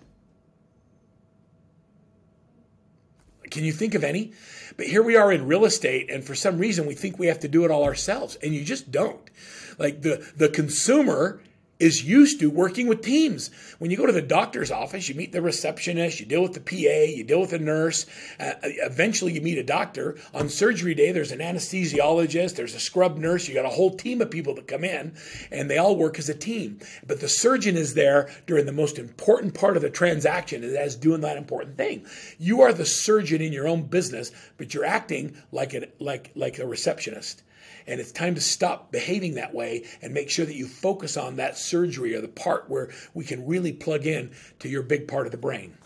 Can 3.50 3.64
you 3.64 3.72
think 3.72 3.94
of 3.94 4.02
any? 4.02 4.32
But 4.78 4.86
here 4.86 5.02
we 5.02 5.14
are 5.14 5.30
in 5.30 5.46
real 5.46 5.66
estate, 5.66 6.10
and 6.10 6.24
for 6.24 6.34
some 6.34 6.58
reason 6.58 6.86
we 6.86 6.94
think 6.94 7.18
we 7.18 7.26
have 7.26 7.40
to 7.40 7.48
do 7.48 7.64
it 7.66 7.70
all 7.70 7.84
ourselves, 7.84 8.36
and 8.36 8.54
you 8.54 8.64
just 8.64 8.90
don't. 8.90 9.30
Like 9.78 10.02
the 10.02 10.26
the 10.36 10.48
consumer 10.48 11.42
is 11.82 12.04
used 12.04 12.38
to 12.38 12.48
working 12.48 12.86
with 12.86 13.02
teams. 13.02 13.50
When 13.80 13.90
you 13.90 13.96
go 13.96 14.06
to 14.06 14.12
the 14.12 14.22
doctor's 14.22 14.70
office, 14.70 15.08
you 15.08 15.16
meet 15.16 15.32
the 15.32 15.42
receptionist, 15.42 16.20
you 16.20 16.26
deal 16.26 16.40
with 16.40 16.54
the 16.54 16.60
PA, 16.60 16.76
you 17.10 17.24
deal 17.24 17.40
with 17.40 17.50
the 17.50 17.58
nurse. 17.58 18.06
Uh, 18.38 18.52
eventually, 18.62 19.32
you 19.32 19.40
meet 19.40 19.58
a 19.58 19.64
doctor. 19.64 20.16
On 20.32 20.48
surgery 20.48 20.94
day, 20.94 21.10
there's 21.10 21.32
an 21.32 21.40
anesthesiologist, 21.40 22.54
there's 22.54 22.76
a 22.76 22.80
scrub 22.80 23.18
nurse. 23.18 23.48
You 23.48 23.54
got 23.54 23.64
a 23.64 23.70
whole 23.70 23.96
team 23.96 24.20
of 24.20 24.30
people 24.30 24.54
that 24.54 24.68
come 24.68 24.84
in, 24.84 25.16
and 25.50 25.68
they 25.68 25.76
all 25.76 25.96
work 25.96 26.20
as 26.20 26.28
a 26.28 26.34
team. 26.34 26.78
But 27.04 27.18
the 27.18 27.28
surgeon 27.28 27.76
is 27.76 27.94
there 27.94 28.30
during 28.46 28.66
the 28.66 28.72
most 28.72 28.96
important 28.96 29.54
part 29.54 29.76
of 29.76 29.82
the 29.82 29.90
transaction, 29.90 30.62
as 30.62 30.94
doing 30.94 31.22
that 31.22 31.36
important 31.36 31.76
thing. 31.76 32.06
You 32.38 32.62
are 32.62 32.72
the 32.72 32.86
surgeon 32.86 33.42
in 33.42 33.52
your 33.52 33.66
own 33.66 33.82
business, 33.88 34.30
but 34.56 34.72
you're 34.72 34.84
acting 34.84 35.36
like 35.50 35.74
like 35.98 36.30
like 36.36 36.60
a 36.60 36.66
receptionist. 36.66 37.42
And 37.86 38.00
it's 38.00 38.12
time 38.12 38.34
to 38.34 38.40
stop 38.40 38.92
behaving 38.92 39.34
that 39.34 39.54
way 39.54 39.84
and 40.00 40.14
make 40.14 40.30
sure 40.30 40.46
that 40.46 40.54
you 40.54 40.66
focus 40.66 41.16
on 41.16 41.36
that 41.36 41.56
surgery 41.56 42.14
or 42.14 42.20
the 42.20 42.28
part 42.28 42.68
where 42.68 42.90
we 43.14 43.24
can 43.24 43.46
really 43.46 43.72
plug 43.72 44.06
in 44.06 44.32
to 44.60 44.68
your 44.68 44.82
big 44.82 45.08
part 45.08 45.26
of 45.26 45.32
the 45.32 45.38
brain. 45.38 45.76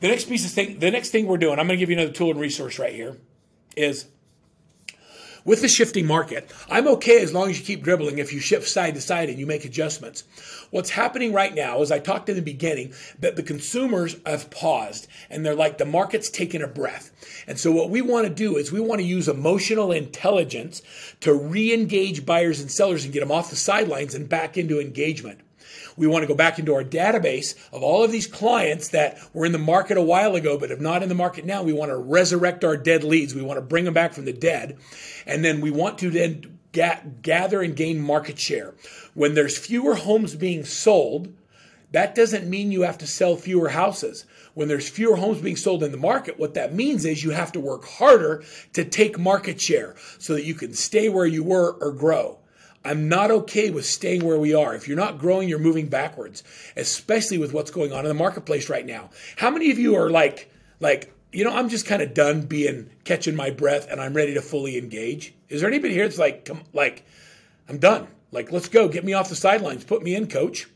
The 0.00 0.08
next 0.08 0.28
piece 0.28 0.44
of 0.44 0.50
thing, 0.50 0.78
the 0.78 0.90
next 0.90 1.10
thing 1.10 1.26
we're 1.26 1.38
doing, 1.38 1.58
I'm 1.58 1.66
going 1.66 1.78
to 1.78 1.82
give 1.82 1.90
you 1.90 1.96
another 1.96 2.12
tool 2.12 2.30
and 2.30 2.40
resource 2.40 2.78
right 2.78 2.92
here, 2.92 3.16
is 3.76 4.06
with 5.46 5.62
the 5.62 5.68
shifting 5.68 6.06
market, 6.06 6.52
I'm 6.68 6.88
okay 6.88 7.22
as 7.22 7.32
long 7.32 7.48
as 7.48 7.58
you 7.58 7.64
keep 7.64 7.82
dribbling 7.82 8.18
if 8.18 8.32
you 8.32 8.40
shift 8.40 8.68
side 8.68 8.94
to 8.96 9.00
side 9.00 9.30
and 9.30 9.38
you 9.38 9.46
make 9.46 9.64
adjustments. 9.64 10.24
What's 10.70 10.90
happening 10.90 11.32
right 11.32 11.54
now, 11.54 11.80
is 11.80 11.92
I 11.92 12.00
talked 12.00 12.28
in 12.28 12.34
the 12.34 12.42
beginning, 12.42 12.92
that 13.20 13.36
the 13.36 13.42
consumers 13.42 14.16
have 14.26 14.50
paused 14.50 15.06
and 15.30 15.46
they're 15.46 15.54
like, 15.54 15.78
the 15.78 15.84
market's 15.84 16.28
taking 16.28 16.62
a 16.62 16.66
breath. 16.66 17.12
And 17.46 17.58
so 17.58 17.70
what 17.70 17.90
we 17.90 18.02
want 18.02 18.26
to 18.26 18.34
do 18.34 18.56
is 18.56 18.72
we 18.72 18.80
want 18.80 19.00
to 19.00 19.06
use 19.06 19.28
emotional 19.28 19.92
intelligence 19.92 20.82
to 21.20 21.32
re-engage 21.32 22.26
buyers 22.26 22.60
and 22.60 22.70
sellers 22.70 23.04
and 23.04 23.12
get 23.12 23.20
them 23.20 23.32
off 23.32 23.50
the 23.50 23.56
sidelines 23.56 24.14
and 24.14 24.28
back 24.28 24.58
into 24.58 24.80
engagement. 24.80 25.40
We 25.96 26.06
want 26.06 26.22
to 26.22 26.28
go 26.28 26.34
back 26.34 26.58
into 26.58 26.74
our 26.74 26.84
database 26.84 27.54
of 27.72 27.82
all 27.82 28.04
of 28.04 28.12
these 28.12 28.26
clients 28.26 28.88
that 28.88 29.18
were 29.32 29.46
in 29.46 29.52
the 29.52 29.58
market 29.58 29.96
a 29.96 30.02
while 30.02 30.34
ago 30.34 30.58
but 30.58 30.70
have 30.70 30.80
not 30.80 31.02
in 31.02 31.08
the 31.08 31.14
market 31.14 31.44
now. 31.44 31.62
We 31.62 31.72
want 31.72 31.90
to 31.90 31.96
resurrect 31.96 32.64
our 32.64 32.76
dead 32.76 33.04
leads. 33.04 33.34
We 33.34 33.42
want 33.42 33.58
to 33.58 33.62
bring 33.62 33.84
them 33.84 33.94
back 33.94 34.12
from 34.12 34.24
the 34.24 34.32
dead. 34.32 34.78
And 35.26 35.44
then 35.44 35.60
we 35.60 35.70
want 35.70 35.98
to 35.98 36.10
then 36.10 36.58
ga- 36.72 37.02
gather 37.22 37.62
and 37.62 37.74
gain 37.74 38.00
market 38.00 38.38
share. 38.38 38.74
When 39.14 39.34
there's 39.34 39.58
fewer 39.58 39.94
homes 39.94 40.34
being 40.34 40.64
sold, 40.64 41.34
that 41.92 42.14
doesn't 42.14 42.48
mean 42.48 42.72
you 42.72 42.82
have 42.82 42.98
to 42.98 43.06
sell 43.06 43.36
fewer 43.36 43.70
houses. 43.70 44.26
When 44.54 44.68
there's 44.68 44.88
fewer 44.88 45.16
homes 45.16 45.40
being 45.40 45.56
sold 45.56 45.82
in 45.82 45.92
the 45.92 45.96
market, 45.96 46.38
what 46.38 46.54
that 46.54 46.74
means 46.74 47.04
is 47.04 47.22
you 47.22 47.30
have 47.30 47.52
to 47.52 47.60
work 47.60 47.84
harder 47.84 48.42
to 48.72 48.84
take 48.84 49.18
market 49.18 49.60
share 49.60 49.94
so 50.18 50.34
that 50.34 50.44
you 50.44 50.54
can 50.54 50.74
stay 50.74 51.08
where 51.08 51.26
you 51.26 51.44
were 51.44 51.72
or 51.80 51.92
grow. 51.92 52.38
I'm 52.86 53.08
not 53.08 53.32
okay 53.32 53.70
with 53.70 53.84
staying 53.84 54.24
where 54.24 54.38
we 54.38 54.54
are. 54.54 54.74
If 54.74 54.86
you're 54.86 54.96
not 54.96 55.18
growing, 55.18 55.48
you're 55.48 55.58
moving 55.58 55.88
backwards, 55.88 56.44
especially 56.76 57.38
with 57.38 57.52
what's 57.52 57.72
going 57.72 57.92
on 57.92 58.00
in 58.00 58.08
the 58.08 58.14
marketplace 58.14 58.70
right 58.70 58.86
now. 58.86 59.10
How 59.36 59.50
many 59.50 59.72
of 59.72 59.78
you 59.78 59.96
are 59.96 60.08
like, 60.08 60.50
like, 60.78 61.12
you 61.32 61.42
know, 61.42 61.52
I'm 61.52 61.68
just 61.68 61.84
kind 61.84 62.00
of 62.00 62.14
done 62.14 62.42
being 62.42 62.88
catching 63.02 63.34
my 63.34 63.50
breath 63.50 63.88
and 63.90 64.00
I'm 64.00 64.14
ready 64.14 64.34
to 64.34 64.40
fully 64.40 64.78
engage? 64.78 65.34
Is 65.48 65.60
there 65.60 65.68
anybody 65.68 65.94
here 65.94 66.06
that's 66.06 66.18
like, 66.18 66.44
come, 66.44 66.62
like, 66.72 67.04
I'm 67.68 67.78
done. 67.78 68.06
Like, 68.30 68.52
let's 68.52 68.68
go. 68.68 68.88
Get 68.88 69.04
me 69.04 69.14
off 69.14 69.28
the 69.28 69.34
sidelines. 69.36 69.84
Put 69.84 70.04
me 70.04 70.14
in, 70.14 70.28
coach. 70.28 70.68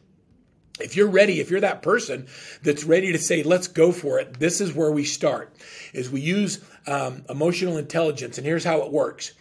If 0.81 0.97
you're 0.97 1.09
ready, 1.11 1.41
if 1.41 1.49
you're 1.51 1.61
that 1.61 1.83
person 1.83 2.27
that's 2.63 2.83
ready 2.83 3.13
to 3.13 3.19
say, 3.19 3.45
let's 3.45 3.69
go 3.69 3.93
for 3.93 4.19
it, 4.19 4.41
this 4.41 4.61
is 4.61 4.75
where 4.75 4.91
we 4.91 5.05
start. 5.05 5.55
Is 5.93 6.11
we 6.11 6.23
use 6.23 6.65
um, 6.89 7.25
emotional 7.29 7.77
intelligence, 7.77 8.37
and 8.39 8.47
here's 8.47 8.65
how 8.65 8.83
it 8.83 8.91
works. 8.91 9.33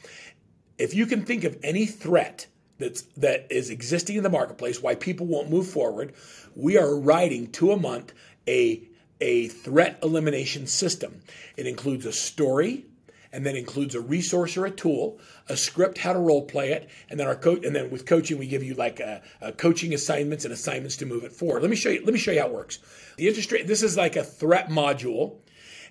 If 0.78 0.94
you 0.94 1.06
can 1.06 1.26
think 1.26 1.46
of 1.46 1.58
any 1.64 1.86
threat 1.86 2.46
that's 2.80 3.04
that 3.18 3.48
is 3.52 3.70
existing 3.70 4.16
in 4.16 4.24
the 4.24 4.30
marketplace, 4.30 4.82
why 4.82 4.96
people 4.96 5.28
won't 5.28 5.50
move 5.50 5.68
forward, 5.68 6.14
we 6.56 6.78
are 6.78 6.96
writing 6.96 7.52
to 7.54 7.72
a 7.72 7.78
month 7.78 8.14
a 8.48 8.84
a 9.22 9.50
threat 9.50 10.00
elimination 10.02 10.66
system. 10.66 11.22
It 11.58 11.68
includes 11.68 12.06
a 12.06 12.14
story, 12.14 12.86
and 13.32 13.46
then 13.46 13.56
includes 13.56 13.96
a 13.96 14.02
resource 14.02 14.58
or 14.58 14.66
a 14.66 14.72
tool, 14.72 15.20
a 15.48 15.58
script, 15.58 15.98
how 15.98 16.14
to 16.14 16.20
role 16.20 16.44
play 16.44 16.72
it, 16.72 16.90
and 17.10 17.20
then 17.20 17.28
our 17.28 17.36
coach. 17.36 17.66
And 17.66 17.76
then 17.76 17.90
with 17.90 18.06
coaching, 18.06 18.38
we 18.38 18.48
give 18.48 18.64
you 18.64 18.74
like 18.76 19.00
a, 19.00 19.22
a, 19.42 19.52
coaching 19.52 19.94
assignments 19.94 20.46
and 20.46 20.54
assignments 20.54 20.98
to 20.98 21.06
move 21.06 21.24
it 21.24 21.34
forward. 21.34 21.62
Let 21.62 21.70
me 21.70 21.76
show 21.76 21.90
you. 21.90 22.04
Let 22.04 22.14
me 22.14 22.20
show 22.20 22.32
you 22.32 22.40
how 22.40 22.48
it 22.48 22.54
works. 22.54 22.80
The 23.18 23.28
interest 23.28 23.52
rate. 23.52 23.68
This 23.68 23.84
is 23.84 23.98
like 23.98 24.16
a 24.16 24.24
threat 24.24 24.70
module, 24.70 25.38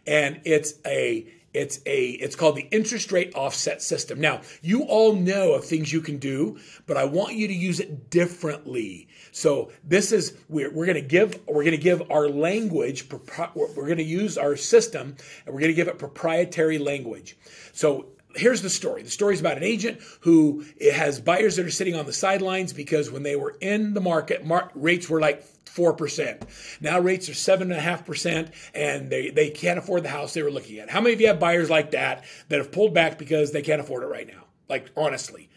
and 0.07 0.41
it's 0.45 0.75
a 0.87 1.27
it's 1.55 1.81
a 1.87 2.11
it's 2.11 2.37
called 2.37 2.57
the 2.57 2.69
interest 2.71 3.11
rate 3.11 3.35
offset 3.35 3.83
system. 3.83 4.21
Now, 4.21 4.43
you 4.61 4.83
all 4.83 5.15
know 5.15 5.53
of 5.55 5.65
things 5.65 5.93
you 5.93 6.01
can 6.01 6.19
do, 6.19 6.59
but 6.87 6.97
I 6.97 7.05
want 7.05 7.35
you 7.35 7.49
to 7.49 7.55
use 7.55 7.81
it 7.81 8.11
differently. 8.11 9.09
So 9.33 9.71
this 9.83 10.13
is 10.13 10.37
we're, 10.49 10.71
we're 10.71 10.87
going 10.87 10.97
to 10.97 11.01
give 11.01 11.41
we're 11.47 11.65
going 11.65 11.77
to 11.77 11.83
give 11.83 12.11
our 12.11 12.29
language 12.29 13.09
we're 13.11 13.87
going 13.87 13.97
to 13.97 14.03
use 14.03 14.37
our 14.37 14.57
system 14.57 15.17
and 15.47 15.55
we're 15.55 15.61
going 15.61 15.73
to 15.73 15.77
give 15.77 15.89
it 15.89 15.99
proprietary 15.99 16.79
language. 16.79 17.37
So 17.73 18.07
here's 18.35 18.63
the 18.63 18.71
story. 18.71 19.03
The 19.03 19.11
story 19.11 19.35
is 19.35 19.41
about 19.41 19.57
an 19.57 19.65
agent 19.65 20.01
who 20.21 20.65
has 20.93 21.21
buyers 21.21 21.57
that 21.57 21.67
are 21.67 21.71
sitting 21.71 21.95
on 21.95 22.07
the 22.07 22.13
sidelines 22.13 22.73
because 22.73 23.11
when 23.11 23.23
they 23.23 23.37
were 23.37 23.57
in 23.61 23.95
the 23.95 24.01
market, 24.01 24.45
mar- 24.45 24.71
rates 24.75 25.09
were 25.09 25.21
like 25.21 25.45
4%. 25.67 26.43
Now 26.81 26.99
rates 27.01 27.29
are 27.29 27.33
7.5%, 27.33 28.53
and 28.75 29.11
they, 29.11 29.31
they 29.31 29.51
can't 29.51 29.79
afford 29.79 30.03
the 30.03 30.09
house 30.09 30.35
they 30.35 30.43
were 30.43 30.51
looking 30.51 30.79
at. 30.79 30.91
How 30.91 31.01
many 31.01 31.15
of 31.15 31.21
you 31.21 31.29
have 31.29 31.41
buyers 31.41 31.71
like 31.71 31.93
that 31.93 32.25
that 32.49 32.59
have 32.59 32.73
pulled 32.73 32.95
back 32.95 33.19
because 33.19 33.53
they 33.53 33.63
can't 33.63 33.81
afford 33.81 34.03
it 34.03 34.07
right 34.07 34.27
now? 34.27 34.45
Like, 34.69 34.91
honestly. 34.97 35.49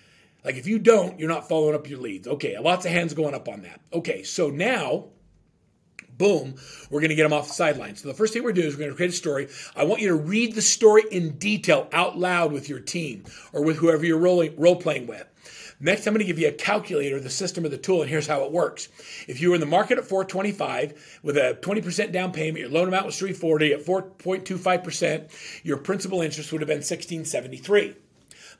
Like, 0.43 0.55
if 0.55 0.65
you 0.65 0.79
don't, 0.79 1.19
you're 1.19 1.29
not 1.29 1.47
following 1.47 1.75
up 1.75 1.87
your 1.87 1.99
leads. 1.99 2.27
Okay, 2.27 2.57
lots 2.57 2.85
of 2.85 2.91
hands 2.91 3.13
going 3.13 3.35
up 3.35 3.47
on 3.47 3.61
that. 3.61 3.79
Okay, 3.93 4.23
so 4.23 4.49
now 4.49 5.09
boom, 6.21 6.53
we're 6.91 6.99
going 6.99 7.09
to 7.09 7.15
get 7.15 7.23
them 7.23 7.33
off 7.33 7.47
the 7.47 7.53
sidelines. 7.55 8.03
So 8.03 8.07
the 8.07 8.13
first 8.13 8.31
thing 8.31 8.43
we're 8.43 8.53
doing 8.53 8.67
is 8.67 8.75
we're 8.75 8.81
going 8.81 8.91
to 8.91 8.95
create 8.95 9.09
a 9.09 9.13
story. 9.13 9.47
I 9.75 9.85
want 9.85 10.01
you 10.01 10.09
to 10.09 10.15
read 10.15 10.53
the 10.53 10.61
story 10.61 11.01
in 11.09 11.39
detail 11.39 11.89
out 11.91 12.15
loud 12.15 12.51
with 12.51 12.69
your 12.69 12.79
team 12.79 13.25
or 13.53 13.63
with 13.63 13.77
whoever 13.77 14.05
you're 14.05 14.19
rolling, 14.19 14.55
role 14.55 14.75
playing 14.75 15.07
with. 15.07 15.25
Next, 15.79 16.05
I'm 16.05 16.13
going 16.13 16.19
to 16.19 16.25
give 16.25 16.37
you 16.37 16.47
a 16.47 16.51
calculator, 16.51 17.19
the 17.19 17.31
system 17.31 17.65
or 17.65 17.69
the 17.69 17.77
tool, 17.77 18.01
and 18.01 18.09
here's 18.09 18.27
how 18.27 18.43
it 18.43 18.51
works. 18.51 18.87
If 19.27 19.41
you 19.41 19.49
were 19.49 19.55
in 19.55 19.61
the 19.61 19.65
market 19.65 19.97
at 19.97 20.05
425 20.05 21.19
with 21.23 21.37
a 21.37 21.57
20% 21.59 22.11
down 22.11 22.31
payment, 22.31 22.59
your 22.59 22.69
loan 22.69 22.87
amount 22.87 23.07
was 23.07 23.17
340 23.17 23.73
at 23.73 23.83
4.25%, 23.83 25.63
your 25.63 25.77
principal 25.77 26.21
interest 26.21 26.51
would 26.51 26.61
have 26.61 26.67
been 26.67 26.77
1673. 26.77 27.95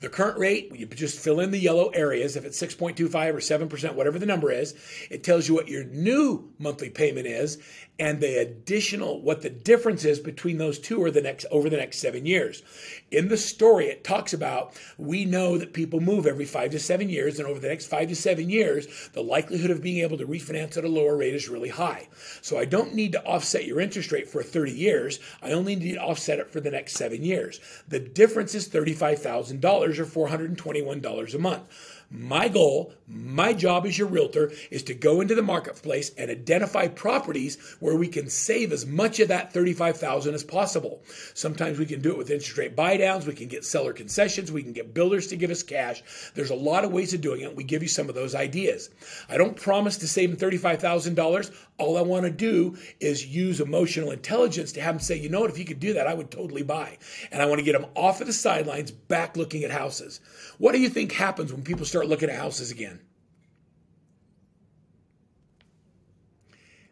The 0.02 0.10
current 0.10 0.40
rate, 0.40 0.76
you 0.76 0.88
just 0.88 1.20
fill 1.20 1.40
in 1.40 1.52
the 1.52 1.60
yellow 1.60 1.90
areas. 1.90 2.36
If 2.36 2.44
it's 2.44 2.60
6.25 2.60 3.34
or 3.34 3.68
7%, 3.68 3.94
whatever 3.94 4.18
the 4.18 4.26
number 4.26 4.52
is, 4.52 4.74
it 5.12 5.24
tells 5.24 5.48
you 5.48 5.54
what 5.54 5.68
your 5.68 5.84
new 5.84 6.52
monthly 6.58 6.90
payment 6.90 7.28
is 7.28 7.60
and 8.02 8.20
the 8.20 8.38
additional 8.38 9.22
what 9.22 9.44
the 9.44 9.50
difference 9.52 10.04
is 10.06 10.20
between 10.20 10.58
those 10.58 10.80
two 10.80 10.98
or 10.98 11.12
the 11.12 11.22
next 11.22 11.46
over 11.52 11.70
the 11.70 11.78
next 11.78 12.00
seven 12.00 12.26
years. 12.26 12.64
In 13.12 13.28
the 13.28 13.38
story, 13.38 13.86
it 13.90 14.04
talks 14.04 14.34
about 14.34 14.74
we 14.98 15.24
know 15.24 15.60
that 15.60 15.74
people 15.74 16.00
move 16.00 16.26
every 16.26 16.46
five 16.46 16.72
to 16.72 16.80
seven 16.80 17.10
years, 17.10 17.38
and 17.38 17.48
over 17.48 17.60
the 17.60 17.68
next 17.68 17.86
five 17.86 18.10
to 18.10 18.16
seven 18.16 18.50
years, 18.50 18.88
the 19.14 19.22
likelihood 19.22 19.70
of 19.70 19.84
being 19.84 20.04
able 20.04 20.18
to 20.18 20.26
refinance 20.26 20.78
at 20.78 20.84
a 20.84 20.90
lower 20.90 21.16
rate 21.16 21.36
is 21.36 21.48
really 21.48 21.70
high. 21.70 22.08
So 22.42 22.58
I 22.58 22.66
don't 22.66 22.96
need 22.96 23.12
to 23.12 23.24
offset 23.24 23.66
your 23.66 23.80
interest 23.80 24.12
rate 24.12 24.28
for 24.28 24.42
30 24.42 24.72
years. 24.72 25.20
I 25.44 25.52
only 25.52 25.76
need 25.76 25.94
to 25.94 26.02
offset 26.02 26.40
it 26.40 26.52
for 26.52 26.60
the 26.60 26.72
next 26.72 26.94
seven 26.94 27.24
years. 27.24 27.60
The 27.88 28.00
difference 28.00 28.56
is 28.56 28.68
$35,000 28.68 29.64
or 30.00 30.28
$421 30.28 31.36
a 31.36 31.38
month. 31.38 32.01
My 32.14 32.50
goal, 32.50 32.94
my 33.08 33.54
job 33.54 33.86
as 33.86 33.98
your 33.98 34.10
realtor 34.10 34.52
is 34.70 34.84
to 34.84 34.94
go 34.94 35.22
into 35.22 35.34
the 35.34 35.42
marketplace 35.42 36.12
and 36.18 36.30
identify 36.30 36.90
properties 36.90 37.58
where 37.80 37.96
we 37.96 38.10
can 38.10 38.30
save 38.30 38.74
as 38.74 38.86
much 38.86 39.22
of 39.22 39.30
that 39.30 39.54
35,000 39.54 40.34
as 40.34 40.44
possible. 40.44 41.02
Sometimes 41.34 41.80
we 41.80 41.86
can 41.86 42.02
do 42.02 42.12
it 42.12 42.18
with 42.18 42.30
interest 42.30 42.58
rate 42.58 42.76
buy 42.76 42.98
downs, 42.98 43.26
we 43.26 43.34
can 43.34 43.48
get 43.48 43.64
seller 43.64 43.94
concessions, 43.94 44.52
we 44.52 44.62
can 44.62 44.74
get 44.74 44.94
builders 44.94 45.28
to 45.28 45.38
give 45.38 45.52
us 45.52 45.64
cash. 45.64 46.04
There's 46.36 46.50
a 46.50 46.56
lot 46.56 46.84
of 46.84 46.92
ways 46.92 47.14
of 47.14 47.22
doing 47.22 47.42
it. 47.42 47.56
We 47.56 47.64
give 47.64 47.82
you 47.82 47.88
some 47.88 48.10
of 48.10 48.16
those 48.16 48.36
ideas. 48.36 48.90
I 49.30 49.38
don't 49.38 49.56
promise 49.56 49.98
to 50.00 50.08
save 50.08 50.38
them 50.38 50.52
$35,000. 50.52 51.56
All 51.82 51.98
I 51.98 52.02
want 52.02 52.26
to 52.26 52.32
do 52.32 52.78
is 53.00 53.26
use 53.26 53.60
emotional 53.60 54.12
intelligence 54.12 54.72
to 54.74 54.82
have 54.82 54.94
them 54.94 55.02
say, 55.02 55.18
you 55.18 55.30
know 55.30 55.42
what, 55.42 55.50
if 55.50 55.58
you 55.58 55.66
could 55.66 55.80
do 55.80 55.94
that, 55.94 56.06
I 56.06 56.14
would 56.14 56.30
totally 56.30 56.62
buy. 56.62 57.00
And 57.32 57.42
I 57.42 57.48
want 57.48 57.58
to 57.58 57.66
get 57.66 57.74
them 57.74 57.90
off 57.96 58.22
of 58.22 58.28
the 58.28 58.34
sidelines, 58.34 58.92
back 58.92 59.36
looking 59.36 59.64
at 59.64 59.72
houses. 59.72 60.22
What 60.60 60.74
do 60.74 60.80
you 60.80 60.90
think 60.90 61.12
happens 61.12 61.52
when 61.52 61.64
people 61.64 61.88
start 61.88 62.08
looking 62.08 62.30
at 62.30 62.38
houses 62.38 62.70
again? 62.70 63.00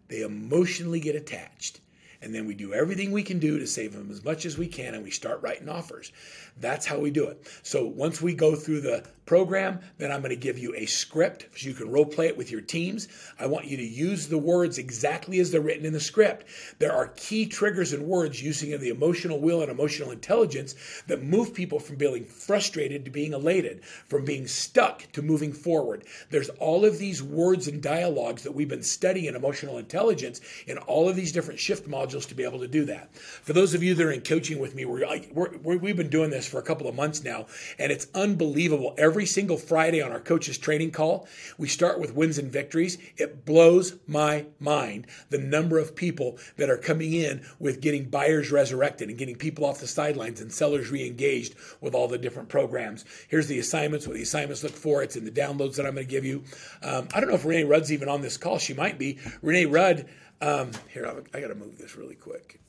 They 0.07 0.21
emotionally 0.21 0.99
get 0.99 1.15
attached. 1.15 1.81
And 2.21 2.33
then 2.35 2.47
we 2.47 2.55
do 2.55 2.73
everything 2.73 3.11
we 3.11 3.23
can 3.23 3.39
do 3.39 3.59
to 3.59 3.67
save 3.67 3.93
them 3.93 4.09
as 4.11 4.25
much 4.25 4.45
as 4.45 4.57
we 4.57 4.67
can, 4.67 4.93
and 4.93 5.03
we 5.03 5.11
start 5.11 5.41
writing 5.41 5.69
offers. 5.69 6.11
That's 6.57 6.85
how 6.85 6.99
we 6.99 7.11
do 7.11 7.27
it. 7.27 7.47
So 7.61 7.85
once 7.85 8.21
we 8.21 8.33
go 8.33 8.55
through 8.55 8.81
the 8.81 9.05
program, 9.30 9.80
then 9.99 10.11
I'm 10.11 10.21
going 10.21 10.32
to 10.32 10.36
give 10.36 10.57
you 10.57 10.73
a 10.75 10.88
script 10.88 11.45
so 11.55 11.67
you 11.67 11.75
can 11.75 11.91
role 11.91 12.03
play 12.03 12.25
it 12.25 12.36
with 12.36 12.49
your 12.49 12.61
teams. 12.61 13.07
I 13.39 13.45
want 13.45 13.67
you 13.67 13.77
to 13.77 13.86
use 13.86 14.27
the 14.27 14.39
words 14.39 14.80
exactly 14.80 15.39
as 15.39 15.51
they're 15.51 15.61
written 15.61 15.86
in 15.86 15.93
the 15.93 15.99
script. 15.99 16.47
There 16.80 16.91
are 16.91 17.09
key 17.09 17.45
triggers 17.45 17.93
and 17.93 18.07
words 18.07 18.41
using 18.41 18.71
the 18.80 18.89
emotional 18.89 19.39
will 19.39 19.61
and 19.61 19.69
emotional 19.69 20.09
intelligence 20.09 20.73
that 21.05 21.21
move 21.21 21.53
people 21.53 21.80
from 21.80 21.97
being 21.97 22.25
frustrated 22.25 23.05
to 23.05 23.11
being 23.11 23.34
elated, 23.34 23.84
from 23.86 24.25
being 24.25 24.47
stuck 24.47 25.03
to 25.11 25.21
moving 25.21 25.53
forward. 25.53 26.05
There's 26.32 26.49
all 26.49 26.84
of 26.84 26.97
these 26.97 27.21
words 27.21 27.67
and 27.67 27.84
dialogues 27.84 28.41
that 28.41 28.55
we've 28.55 28.67
been 28.67 28.82
studying 28.82 29.27
in 29.27 29.36
emotional 29.36 29.77
intelligence 29.77 30.41
in 30.65 30.80
all 30.80 31.07
of 31.07 31.15
these 31.15 31.32
different 31.32 31.59
shift 31.59 31.88
modules 31.88 32.27
to 32.30 32.34
be 32.34 32.43
able 32.43 32.61
to 32.61 32.67
do 32.67 32.84
that. 32.86 33.15
For 33.15 33.53
those 33.53 33.75
of 33.75 33.84
you 33.84 33.93
that 33.93 34.03
are 34.03 34.11
in 34.11 34.21
coaching 34.21 34.57
with 34.57 34.73
me, 34.73 34.86
we're, 34.86 35.55
we've 35.61 35.95
been 35.95 36.09
doing 36.09 36.32
this 36.32 36.47
for 36.47 36.57
a 36.57 36.63
couple 36.63 36.88
of 36.88 36.95
months 36.95 37.23
now, 37.23 37.45
and 37.77 37.91
it's 37.91 38.07
unbelievable. 38.15 38.95
Every 38.97 39.18
single 39.26 39.57
Friday 39.57 40.01
on 40.01 40.11
our 40.11 40.20
coaches 40.20 40.57
training 40.57 40.91
call, 40.91 41.28
we 41.57 41.67
start 41.67 41.99
with 41.99 42.15
wins 42.15 42.38
and 42.38 42.51
victories. 42.51 42.97
It 43.17 43.45
blows 43.45 43.95
my 44.07 44.45
mind 44.59 45.07
the 45.30 45.38
number 45.38 45.78
of 45.78 45.95
people 45.95 46.38
that 46.57 46.70
are 46.70 46.78
coming 46.78 47.13
in 47.13 47.45
with 47.59 47.82
getting 47.82 48.09
buyers 48.09 48.51
resurrected 48.51 49.09
and 49.09 49.17
getting 49.17 49.36
people 49.36 49.65
off 49.65 49.80
the 49.80 49.88
sidelines 49.88 50.41
and 50.41 50.51
sellers 50.51 50.89
re-engaged 50.89 51.55
with 51.82 51.93
all 51.93 52.07
the 52.07 52.17
different 52.17 52.49
programs. 52.49 53.05
Here's 53.28 53.47
the 53.47 53.59
assignments, 53.59 54.07
what 54.07 54.15
the 54.15 54.24
assignments 54.24 54.63
look 54.63 54.74
for. 54.74 55.03
It's 55.03 55.15
in 55.15 55.26
the 55.26 55.32
downloads 55.32 55.76
that 55.76 55.86
I'm 55.86 55.95
going 55.95 56.05
to 56.05 56.11
give 56.11 56.26
you. 56.26 56.43
Um, 56.82 57.07
I 57.13 57.20
don't 57.20 57.30
know 57.30 57.36
if 57.36 57.45
Renee 57.45 57.63
Rudd's 57.63 57.91
even 57.91 58.09
on 58.09 58.22
this 58.22 58.38
call. 58.38 58.57
She 58.57 58.74
might 58.74 58.97
be. 58.97 59.20
Renee 59.41 59.65
Rudd, 59.65 60.07
um, 60.41 60.72
here, 60.89 61.05
I 61.34 61.39
got 61.39 61.47
to 61.47 61.55
move 61.55 61.78
this 61.78 61.95
really 61.95 62.15
quick. 62.15 62.59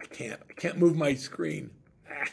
I 0.00 0.04
can't. 0.06 0.40
I 0.48 0.52
can't 0.52 0.78
move 0.78 0.96
my 0.96 1.14
screen. 1.14 1.70
Ah, 2.10 2.24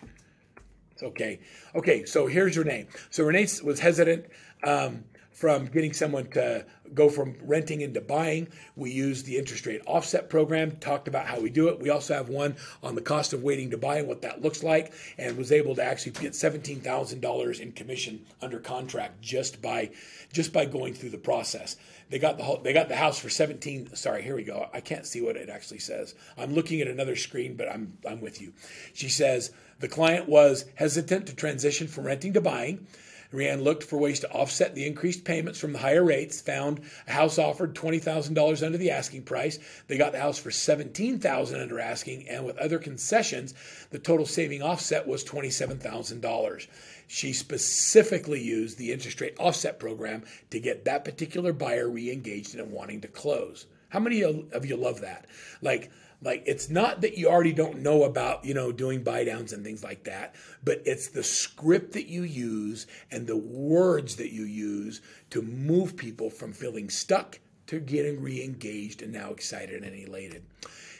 okay. 1.04 1.40
Okay, 1.74 2.06
so 2.06 2.28
here's 2.28 2.58
Renee. 2.58 2.88
So 3.10 3.24
Renee 3.24 3.48
was 3.64 3.80
hesitant 3.80 4.26
um, 4.64 5.04
from 5.36 5.66
getting 5.66 5.92
someone 5.92 6.26
to 6.28 6.66
go 6.94 7.10
from 7.10 7.36
renting 7.44 7.82
into 7.82 8.00
buying. 8.00 8.48
We 8.78 8.90
use 8.90 9.24
the 9.24 9.38
interest 9.38 9.66
rate 9.66 9.82
offset 9.86 10.30
program, 10.30 10.78
talked 10.78 11.10
about 11.10 11.26
how 11.26 11.42
we 11.42 11.50
do 11.50 11.68
it. 11.68 11.82
We 11.82 11.90
also 11.90 12.14
have 12.14 12.30
one 12.30 12.56
on 12.82 12.96
the 12.96 13.02
cost 13.02 13.34
of 13.34 13.44
waiting 13.44 13.70
to 13.72 13.78
buy 13.78 13.98
and 13.98 14.08
what 14.08 14.22
that 14.22 14.42
looks 14.42 14.64
like, 14.64 14.94
and 15.18 15.38
was 15.38 15.52
able 15.52 15.76
to 15.76 15.84
actually 15.84 16.14
get 16.14 16.32
$17,000 16.32 17.60
in 17.60 17.72
commission 17.74 18.26
under 18.42 18.60
contract 18.60 19.22
just 19.22 19.62
by 19.62 19.92
just 20.32 20.54
by 20.54 20.66
going 20.66 20.94
through 20.94 21.10
the 21.10 21.18
process. 21.18 21.76
They 22.10 22.18
got 22.18 22.38
the 22.38 22.44
whole, 22.46 22.62
they 22.62 22.72
got 22.72 22.88
the 22.88 22.96
house 22.96 23.20
for 23.20 23.30
17 23.30 23.94
sorry, 23.96 24.24
here 24.24 24.38
we 24.38 24.44
go. 24.44 24.70
I 24.74 24.80
can't 24.80 25.06
see 25.06 25.20
what 25.20 25.36
it 25.36 25.50
actually 25.50 25.80
says. 25.80 26.16
I'm 26.38 26.54
looking 26.54 26.80
at 26.80 26.88
another 26.88 27.18
screen, 27.18 27.58
but 27.58 27.70
I'm 27.70 27.98
I'm 28.08 28.22
with 28.22 28.42
you. 28.42 28.54
She 28.94 29.10
says 29.10 29.52
the 29.80 29.90
client 29.90 30.30
was 30.30 30.64
hesitant 30.76 31.28
to 31.28 31.36
transition 31.36 31.88
from 31.88 32.06
renting 32.06 32.32
to 32.34 32.42
buying. 32.42 32.88
Rianne 33.36 33.64
looked 33.64 33.84
for 33.84 33.98
ways 33.98 34.20
to 34.22 34.32
offset 34.32 34.74
the 34.74 34.86
increased 34.86 35.24
payments 35.24 35.60
from 35.60 35.74
the 35.74 35.80
higher 35.80 36.04
rates, 36.04 36.42
found 36.42 36.82
a 37.08 37.12
house 37.12 37.38
offered 37.38 37.76
$20,000 37.76 38.66
under 38.66 38.78
the 38.78 38.92
asking 38.92 39.24
price. 39.24 39.60
They 39.88 39.98
got 39.98 40.12
the 40.12 40.20
house 40.20 40.40
for 40.40 40.50
$17,000 40.50 41.62
under 41.62 41.80
asking, 41.80 42.28
and 42.28 42.46
with 42.46 42.58
other 42.58 42.80
concessions, 42.80 43.54
the 43.92 44.00
total 44.00 44.26
saving 44.26 44.62
offset 44.62 45.08
was 45.08 45.24
$27,000. 45.24 46.68
She 47.08 47.34
specifically 47.34 48.42
used 48.42 48.78
the 48.78 48.92
interest 48.92 49.22
rate 49.22 49.36
offset 49.40 49.80
program 49.80 50.24
to 50.50 50.60
get 50.60 50.86
that 50.86 51.06
particular 51.06 51.54
buyer 51.54 51.90
re 51.90 52.12
engaged 52.12 52.56
and 52.56 52.72
wanting 52.72 53.02
to 53.02 53.08
close. 53.08 53.68
How 53.90 54.00
many 54.00 54.24
of 54.24 54.66
you 54.66 54.76
love 54.76 55.02
that? 55.02 55.26
Like, 55.62 55.92
Like 56.26 56.42
it's 56.48 56.72
not 56.72 57.02
that 57.02 57.20
you 57.20 57.30
already 57.30 57.54
don't 57.54 57.84
know 57.84 58.04
about, 58.04 58.44
you 58.44 58.56
know, 58.56 58.72
doing 58.72 59.04
buy 59.04 59.24
downs 59.24 59.54
and 59.54 59.64
things 59.64 59.84
like 59.84 60.06
that, 60.06 60.34
but 60.64 60.82
it's 60.84 61.08
the 61.08 61.24
script 61.24 61.94
that 61.94 62.08
you 62.08 62.24
use 62.24 62.88
and 63.12 63.28
the 63.28 63.38
words 63.38 64.16
that 64.16 64.34
you 64.34 64.44
use 64.44 65.02
to 65.30 65.44
move 65.44 65.96
people 65.96 66.32
from 66.32 66.52
feeling 66.52 66.90
stuck 66.90 67.40
to 67.68 67.80
getting 67.80 68.24
re-engaged 68.24 69.04
and 69.04 69.14
now 69.14 69.30
excited 69.30 69.84
and 69.84 69.96
elated. 69.96 70.44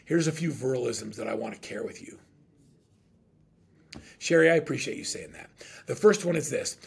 Here's 0.06 0.28
a 0.28 0.32
few 0.32 0.52
verlisms 0.52 1.16
that 1.16 1.28
I 1.28 1.34
want 1.34 1.56
to 1.56 1.68
care 1.68 1.84
with 1.84 2.04
you. 2.04 2.20
Sherry, 4.20 4.52
I 4.52 4.56
appreciate 4.56 4.98
you 4.98 5.04
saying 5.04 5.32
that. 5.32 5.50
The 5.88 5.96
first 5.96 6.24
one 6.24 6.36
is 6.36 6.52
this. 6.52 6.78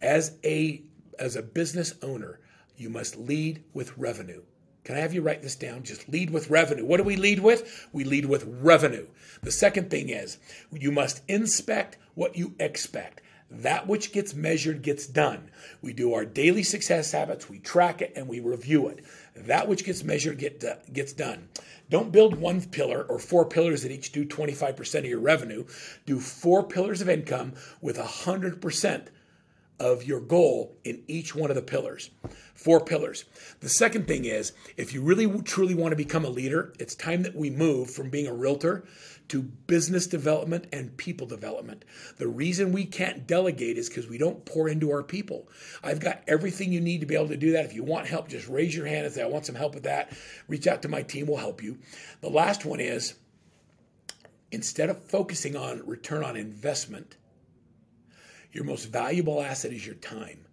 As 0.00 0.36
a 0.44 0.82
as 1.18 1.34
a 1.34 1.42
business 1.42 1.94
owner, 2.02 2.38
you 2.76 2.90
must 2.90 3.16
lead 3.16 3.64
with 3.74 3.98
revenue. 3.98 4.42
Can 4.88 4.96
I 4.96 5.00
have 5.00 5.12
you 5.12 5.20
write 5.20 5.42
this 5.42 5.54
down? 5.54 5.82
Just 5.82 6.08
lead 6.08 6.30
with 6.30 6.48
revenue. 6.48 6.82
What 6.82 6.96
do 6.96 7.02
we 7.02 7.16
lead 7.16 7.40
with? 7.40 7.86
We 7.92 8.04
lead 8.04 8.24
with 8.24 8.46
revenue. 8.46 9.06
The 9.42 9.52
second 9.52 9.90
thing 9.90 10.08
is 10.08 10.38
you 10.72 10.90
must 10.90 11.20
inspect 11.28 11.98
what 12.14 12.38
you 12.38 12.54
expect. 12.58 13.20
That 13.50 13.86
which 13.86 14.12
gets 14.12 14.32
measured 14.32 14.80
gets 14.80 15.06
done. 15.06 15.50
We 15.82 15.92
do 15.92 16.14
our 16.14 16.24
daily 16.24 16.62
success 16.62 17.12
habits, 17.12 17.50
we 17.50 17.58
track 17.58 18.00
it, 18.00 18.14
and 18.16 18.28
we 18.28 18.40
review 18.40 18.88
it. 18.88 19.04
That 19.36 19.68
which 19.68 19.84
gets 19.84 20.02
measured 20.02 20.38
get, 20.38 20.64
gets 20.90 21.12
done. 21.12 21.48
Don't 21.90 22.10
build 22.10 22.36
one 22.36 22.62
pillar 22.62 23.02
or 23.02 23.18
four 23.18 23.44
pillars 23.44 23.82
that 23.82 23.92
each 23.92 24.10
do 24.10 24.24
25% 24.24 25.00
of 25.00 25.04
your 25.04 25.20
revenue. 25.20 25.66
Do 26.06 26.18
four 26.18 26.62
pillars 26.62 27.02
of 27.02 27.10
income 27.10 27.52
with 27.82 27.98
100% 27.98 29.08
of 29.80 30.04
your 30.04 30.20
goal 30.20 30.76
in 30.84 31.02
each 31.06 31.34
one 31.34 31.50
of 31.50 31.56
the 31.56 31.62
pillars. 31.62 32.10
Four 32.54 32.80
pillars. 32.80 33.24
The 33.60 33.68
second 33.68 34.08
thing 34.08 34.24
is 34.24 34.52
if 34.76 34.92
you 34.92 35.02
really 35.02 35.42
truly 35.42 35.74
want 35.74 35.92
to 35.92 35.96
become 35.96 36.24
a 36.24 36.30
leader, 36.30 36.72
it's 36.78 36.94
time 36.94 37.22
that 37.22 37.36
we 37.36 37.50
move 37.50 37.90
from 37.90 38.10
being 38.10 38.26
a 38.26 38.34
realtor 38.34 38.84
to 39.28 39.42
business 39.42 40.06
development 40.06 40.66
and 40.72 40.96
people 40.96 41.26
development. 41.26 41.84
The 42.16 42.26
reason 42.26 42.72
we 42.72 42.84
can't 42.84 43.26
delegate 43.26 43.78
is 43.78 43.88
because 43.88 44.08
we 44.08 44.18
don't 44.18 44.44
pour 44.44 44.68
into 44.68 44.90
our 44.90 45.02
people. 45.02 45.48
I've 45.82 46.00
got 46.00 46.22
everything 46.26 46.72
you 46.72 46.80
need 46.80 47.00
to 47.00 47.06
be 47.06 47.14
able 47.14 47.28
to 47.28 47.36
do 47.36 47.52
that. 47.52 47.64
If 47.64 47.74
you 47.74 47.84
want 47.84 48.06
help, 48.06 48.28
just 48.28 48.48
raise 48.48 48.74
your 48.74 48.86
hand 48.86 49.04
and 49.04 49.14
say, 49.14 49.22
I 49.22 49.26
want 49.26 49.46
some 49.46 49.54
help 49.54 49.74
with 49.74 49.84
that. 49.84 50.12
Reach 50.48 50.66
out 50.66 50.82
to 50.82 50.88
my 50.88 51.02
team, 51.02 51.26
we'll 51.26 51.36
help 51.36 51.62
you. 51.62 51.78
The 52.20 52.30
last 52.30 52.64
one 52.64 52.80
is 52.80 53.14
instead 54.50 54.88
of 54.88 55.04
focusing 55.04 55.56
on 55.56 55.86
return 55.86 56.24
on 56.24 56.36
investment, 56.36 57.16
your 58.52 58.64
most 58.64 58.86
valuable 58.86 59.42
asset 59.42 59.72
is 59.72 59.86
your 59.86 59.96
time. 59.96 60.44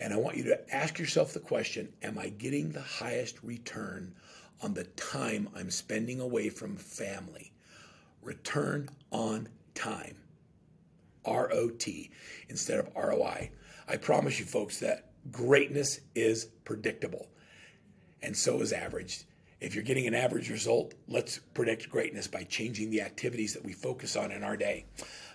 And 0.00 0.12
I 0.12 0.16
want 0.16 0.36
you 0.36 0.44
to 0.44 0.74
ask 0.74 0.98
yourself 0.98 1.32
the 1.32 1.40
question 1.40 1.92
Am 2.02 2.18
I 2.18 2.28
getting 2.28 2.72
the 2.72 2.80
highest 2.80 3.42
return 3.42 4.14
on 4.60 4.74
the 4.74 4.84
time 4.84 5.48
I'm 5.56 5.70
spending 5.70 6.20
away 6.20 6.50
from 6.50 6.76
family? 6.76 7.52
Return 8.22 8.90
on 9.10 9.48
time. 9.74 10.16
ROT 11.26 11.86
instead 12.48 12.78
of 12.78 12.90
ROI. 12.96 13.50
I 13.86 13.96
promise 13.96 14.38
you, 14.38 14.44
folks, 14.44 14.80
that 14.80 15.10
greatness 15.30 16.00
is 16.14 16.46
predictable, 16.64 17.28
and 18.22 18.36
so 18.36 18.60
is 18.60 18.72
average. 18.72 19.24
If 19.60 19.74
you're 19.74 19.84
getting 19.84 20.06
an 20.06 20.14
average 20.14 20.50
result, 20.50 20.94
let's 21.08 21.38
predict 21.54 21.90
greatness 21.90 22.28
by 22.28 22.44
changing 22.44 22.90
the 22.90 23.02
activities 23.02 23.54
that 23.54 23.64
we 23.64 23.72
focus 23.72 24.14
on 24.14 24.30
in 24.30 24.44
our 24.44 24.56
day. 24.56 24.86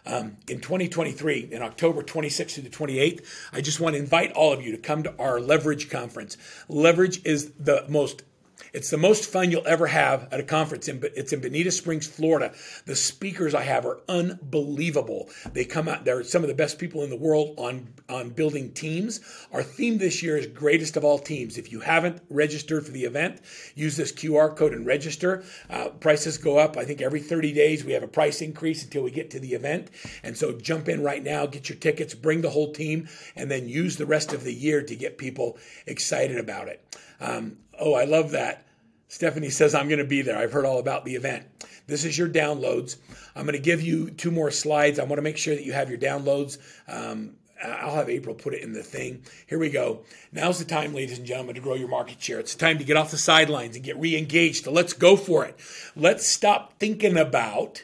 Um, 0.05 0.37
in 0.49 0.59
2023, 0.59 1.49
in 1.51 1.61
October 1.61 2.03
26th 2.03 2.55
to 2.55 2.61
the 2.61 2.69
28th, 2.69 3.25
I 3.53 3.61
just 3.61 3.79
want 3.79 3.95
to 3.95 3.99
invite 3.99 4.33
all 4.33 4.51
of 4.51 4.61
you 4.61 4.71
to 4.71 4.77
come 4.77 5.03
to 5.03 5.13
our 5.17 5.39
Leverage 5.39 5.89
Conference. 5.89 6.37
Leverage 6.67 7.25
is 7.25 7.51
the 7.51 7.85
most 7.87 8.23
it's 8.71 8.89
the 8.89 8.97
most 8.97 9.29
fun 9.29 9.51
you'll 9.51 9.67
ever 9.67 9.87
have 9.87 10.27
at 10.31 10.39
a 10.39 10.43
conference. 10.43 10.87
It's 10.87 11.33
in 11.33 11.41
Bonita 11.41 11.71
Springs, 11.71 12.07
Florida. 12.07 12.53
The 12.85 12.95
speakers 12.95 13.53
I 13.53 13.63
have 13.63 13.85
are 13.85 14.01
unbelievable. 14.07 15.29
They 15.51 15.65
come 15.65 15.87
out, 15.87 16.05
they're 16.05 16.23
some 16.23 16.43
of 16.43 16.47
the 16.47 16.55
best 16.55 16.79
people 16.79 17.03
in 17.03 17.09
the 17.09 17.17
world 17.17 17.55
on, 17.57 17.89
on 18.09 18.29
building 18.29 18.71
teams. 18.73 19.19
Our 19.51 19.63
theme 19.63 19.97
this 19.97 20.23
year 20.23 20.37
is 20.37 20.47
greatest 20.47 20.97
of 20.97 21.03
all 21.03 21.19
teams. 21.19 21.57
If 21.57 21.71
you 21.71 21.81
haven't 21.81 22.21
registered 22.29 22.85
for 22.85 22.91
the 22.91 23.03
event, 23.03 23.41
use 23.75 23.97
this 23.97 24.11
QR 24.11 24.55
code 24.55 24.73
and 24.73 24.85
register. 24.85 25.43
Uh, 25.69 25.89
prices 25.89 26.37
go 26.37 26.57
up, 26.57 26.77
I 26.77 26.85
think, 26.85 27.01
every 27.01 27.19
30 27.19 27.53
days. 27.53 27.83
We 27.83 27.93
have 27.93 28.03
a 28.03 28.07
price 28.07 28.41
increase 28.41 28.83
until 28.83 29.03
we 29.03 29.11
get 29.11 29.31
to 29.31 29.39
the 29.39 29.53
event. 29.53 29.89
And 30.23 30.37
so 30.37 30.53
jump 30.53 30.89
in 30.89 31.03
right 31.03 31.23
now, 31.23 31.45
get 31.45 31.69
your 31.69 31.77
tickets, 31.77 32.13
bring 32.13 32.41
the 32.41 32.49
whole 32.49 32.73
team, 32.73 33.07
and 33.35 33.49
then 33.49 33.67
use 33.67 33.97
the 33.97 34.05
rest 34.05 34.33
of 34.33 34.43
the 34.43 34.53
year 34.53 34.83
to 34.83 34.95
get 34.95 35.17
people 35.17 35.57
excited 35.85 36.37
about 36.37 36.67
it. 36.67 36.97
Um, 37.19 37.57
oh, 37.79 37.93
I 37.93 38.05
love 38.05 38.31
that. 38.31 38.65
Stephanie 39.07 39.49
says, 39.49 39.75
I'm 39.75 39.87
going 39.87 39.99
to 39.99 40.05
be 40.05 40.21
there. 40.21 40.37
I've 40.37 40.51
heard 40.51 40.65
all 40.65 40.79
about 40.79 41.05
the 41.05 41.15
event. 41.15 41.45
This 41.85 42.05
is 42.05 42.17
your 42.17 42.29
downloads. 42.29 42.97
I'm 43.35 43.45
going 43.45 43.53
to 43.53 43.61
give 43.61 43.81
you 43.81 44.09
two 44.09 44.31
more 44.31 44.49
slides. 44.51 44.99
I 44.99 45.03
want 45.03 45.17
to 45.17 45.23
make 45.23 45.37
sure 45.37 45.53
that 45.53 45.65
you 45.65 45.73
have 45.73 45.89
your 45.89 45.99
downloads. 45.99 46.57
Um, 46.87 47.35
I'll 47.63 47.95
have 47.95 48.09
April 48.09 48.35
put 48.35 48.53
it 48.53 48.61
in 48.61 48.73
the 48.73 48.83
thing. 48.83 49.23
Here 49.47 49.59
we 49.59 49.69
go. 49.69 50.01
Now's 50.31 50.59
the 50.59 50.65
time, 50.65 50.93
ladies 50.93 51.17
and 51.17 51.27
gentlemen, 51.27 51.55
to 51.55 51.61
grow 51.61 51.75
your 51.75 51.87
market 51.87 52.21
share. 52.21 52.39
It's 52.39 52.55
time 52.55 52.77
to 52.79 52.83
get 52.83 52.97
off 52.97 53.11
the 53.11 53.17
sidelines 53.17 53.75
and 53.75 53.85
get 53.85 53.99
re 53.99 54.17
engaged. 54.17 54.67
Let's 54.67 54.93
go 54.93 55.15
for 55.15 55.45
it. 55.45 55.57
Let's 55.95 56.27
stop 56.27 56.79
thinking 56.79 57.17
about 57.17 57.83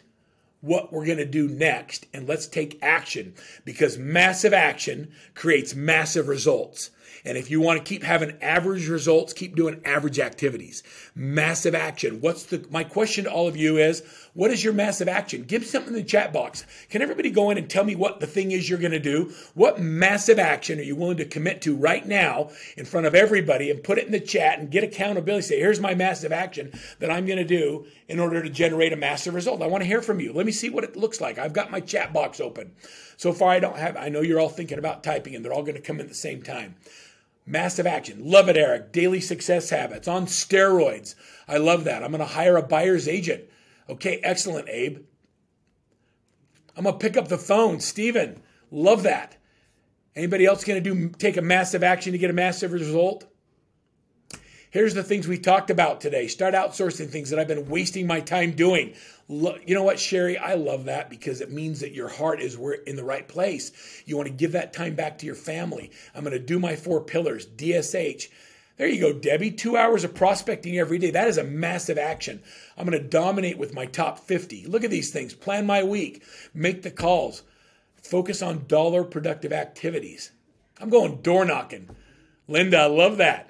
what 0.62 0.92
we're 0.92 1.06
going 1.06 1.18
to 1.18 1.26
do 1.26 1.48
next 1.48 2.06
and 2.14 2.28
let's 2.28 2.46
take 2.46 2.78
action 2.82 3.34
because 3.64 3.98
massive 3.98 4.54
action 4.54 5.12
creates 5.34 5.74
massive 5.74 6.28
results. 6.28 6.90
And 7.26 7.38
if 7.38 7.52
you 7.52 7.60
want 7.62 7.78
to 7.80 7.84
keep 7.84 8.04
having 8.04 8.38
average 8.42 8.88
results, 8.88 9.34
keep 9.34 9.56
doing 9.56 9.82
average 9.86 10.20
activities. 10.20 10.84
Massive 11.16 11.76
action. 11.76 12.22
What's 12.22 12.44
the, 12.44 12.66
my 12.70 12.84
question 12.84 13.26
to 13.26 13.32
all 13.32 13.48
of 13.48 13.58
you 13.58 13.78
is, 13.78 14.04
what 14.34 14.52
is 14.52 14.64
your 14.64 14.74
massive 14.74 15.08
action? 15.08 15.44
Give 15.44 15.66
something 15.66 15.94
in 15.94 16.00
the 16.00 16.06
chat 16.06 16.32
box. 16.32 16.66
Can 16.90 17.02
everybody 17.02 17.30
go 17.30 17.50
in 17.50 17.58
and 17.58 17.70
tell 17.70 17.84
me 17.84 17.96
what 17.96 18.20
the 18.20 18.28
thing 18.28 18.52
is 18.52 18.70
you're 18.70 18.80
going 18.80 18.92
to 18.92 19.00
do? 19.00 19.34
What 19.54 19.82
massive 19.82 20.40
action 20.40 20.80
are 20.80 20.84
you 20.84 20.96
willing 20.96 21.18
to 21.18 21.26
commit 21.26 21.62
to 21.64 21.76
right 21.76 22.06
now 22.06 22.52
in 22.78 22.86
front 22.86 23.08
of 23.08 23.16
everybody 23.16 23.70
and 23.70 23.84
put 23.84 23.98
it 23.98 24.06
in 24.06 24.12
the 24.12 24.20
chat 24.20 24.60
and 24.60 24.72
get 24.72 24.84
accountability? 24.84 25.42
Say, 25.42 25.60
here's 25.60 25.80
my 25.80 25.96
massive 25.96 26.32
action 26.32 26.72
that 27.00 27.12
I'm 27.12 27.26
going 27.26 27.40
to 27.40 27.44
do 27.44 27.86
in 28.08 28.20
order 28.20 28.42
to 28.42 28.50
generate 28.50 28.94
a 28.94 28.98
massive 28.98 29.34
result. 29.34 29.62
I 29.62 29.68
want 29.68 29.82
to 29.82 29.88
hear 29.88 30.02
from 30.02 30.20
you. 30.20 30.32
Let 30.32 30.46
me 30.46 30.52
see 30.52 30.70
what 30.70 30.84
it 30.84 30.96
looks 30.96 31.20
like. 31.20 31.38
I've 31.38 31.54
got 31.54 31.72
my 31.72 31.80
chat 31.80 32.14
box 32.14 32.40
open. 32.40 32.72
So 33.18 33.34
far, 33.34 33.50
I 33.50 33.60
don't 33.60 33.78
have, 33.78 33.98
I 33.98 34.10
know 34.10 34.22
you're 34.22 34.40
all 34.40 34.50
thinking 34.50 34.80
about 34.80 35.04
typing 35.04 35.36
and 35.36 35.44
they're 35.44 35.54
all 35.54 35.64
going 35.64 35.76
to 35.76 35.82
come 35.82 35.98
in 35.98 36.04
at 36.04 36.08
the 36.10 36.16
same 36.16 36.42
time. 36.42 36.76
Massive 37.50 37.88
action. 37.88 38.20
Love 38.24 38.48
it, 38.48 38.58
Eric. 38.58 38.92
Daily 38.92 39.20
success 39.20 39.72
habits 39.72 40.08
on 40.08 40.28
steroids. 40.28 41.16
I 41.48 41.58
love 41.58 41.84
that. 41.86 42.04
I'm 42.04 42.12
going 42.12 42.20
to 42.20 42.26
hire 42.34 42.58
a 42.58 42.62
buyer's 42.62 43.08
agent. 43.08 43.46
Okay, 43.90 44.20
excellent, 44.24 44.70
Abe. 44.70 45.00
I'm 46.78 46.84
going 46.84 47.00
to 47.00 47.04
pick 47.04 47.18
up 47.18 47.28
the 47.28 47.40
phone. 47.40 47.80
Steven, 47.80 48.44
love 48.70 49.02
that. 49.02 49.38
Anybody 50.16 50.46
else 50.46 50.64
going 50.64 50.84
to 50.84 50.94
do 50.94 51.10
take 51.10 51.38
a 51.38 51.42
massive 51.42 51.82
action 51.84 52.12
to 52.12 52.20
get 52.20 52.30
a 52.30 52.34
massive 52.34 52.72
result? 52.72 53.26
Here's 54.72 54.94
the 54.94 55.04
things 55.04 55.28
we 55.28 55.40
talked 55.40 55.72
about 55.72 56.00
today. 56.00 56.28
Start 56.28 56.54
outsourcing 56.54 57.10
things 57.10 57.32
that 57.32 57.40
I've 57.40 57.48
been 57.48 57.70
wasting 57.70 58.06
my 58.06 58.20
time 58.20 58.52
doing. 58.52 58.94
You 59.28 59.74
know 59.74 59.84
what, 59.84 60.00
Sherry? 60.00 60.38
I 60.38 60.54
love 60.54 60.86
that 60.86 61.10
because 61.10 61.42
it 61.42 61.52
means 61.52 61.80
that 61.80 61.96
your 61.96 62.08
heart 62.08 62.40
is 62.40 62.56
in 62.86 62.96
the 62.96 63.04
right 63.04 63.28
place. 63.28 63.72
You 64.06 64.16
want 64.16 64.28
to 64.28 64.34
give 64.34 64.52
that 64.52 64.72
time 64.72 64.94
back 64.94 65.18
to 65.20 65.26
your 65.26 65.34
family. 65.34 65.90
I'm 66.14 66.24
going 66.24 66.38
to 66.38 66.40
do 66.40 66.60
my 66.60 66.76
four 66.76 67.02
pillars, 67.02 67.48
DSH. 67.48 68.30
There 68.78 68.88
you 68.88 69.02
go, 69.02 69.12
Debbie. 69.12 69.52
Two 69.52 69.76
hours 69.76 70.04
of 70.04 70.14
prospecting 70.14 70.78
every 70.78 71.00
day. 71.00 71.10
That 71.10 71.28
is 71.28 71.40
a 71.40 71.44
massive 71.44 71.98
action. 71.98 72.42
I'm 72.78 72.88
going 72.88 73.02
to 73.02 73.10
dominate 73.10 73.58
with 73.58 73.74
my 73.74 73.88
top 73.88 74.20
50. 74.20 74.68
Look 74.68 74.84
at 74.84 74.92
these 74.92 75.10
things. 75.10 75.34
Plan 75.34 75.66
my 75.66 75.84
week. 75.84 76.24
Make 76.54 76.84
the 76.84 76.92
calls. 76.92 77.42
Focus 78.04 78.44
on 78.44 78.68
dollar 78.68 79.04
productive 79.04 79.52
activities. 79.52 80.32
I'm 80.80 80.90
going 80.90 81.24
door 81.24 81.44
knocking. 81.44 81.90
Linda, 82.48 82.78
I 82.78 82.86
love 82.86 83.18
that. 83.18 83.49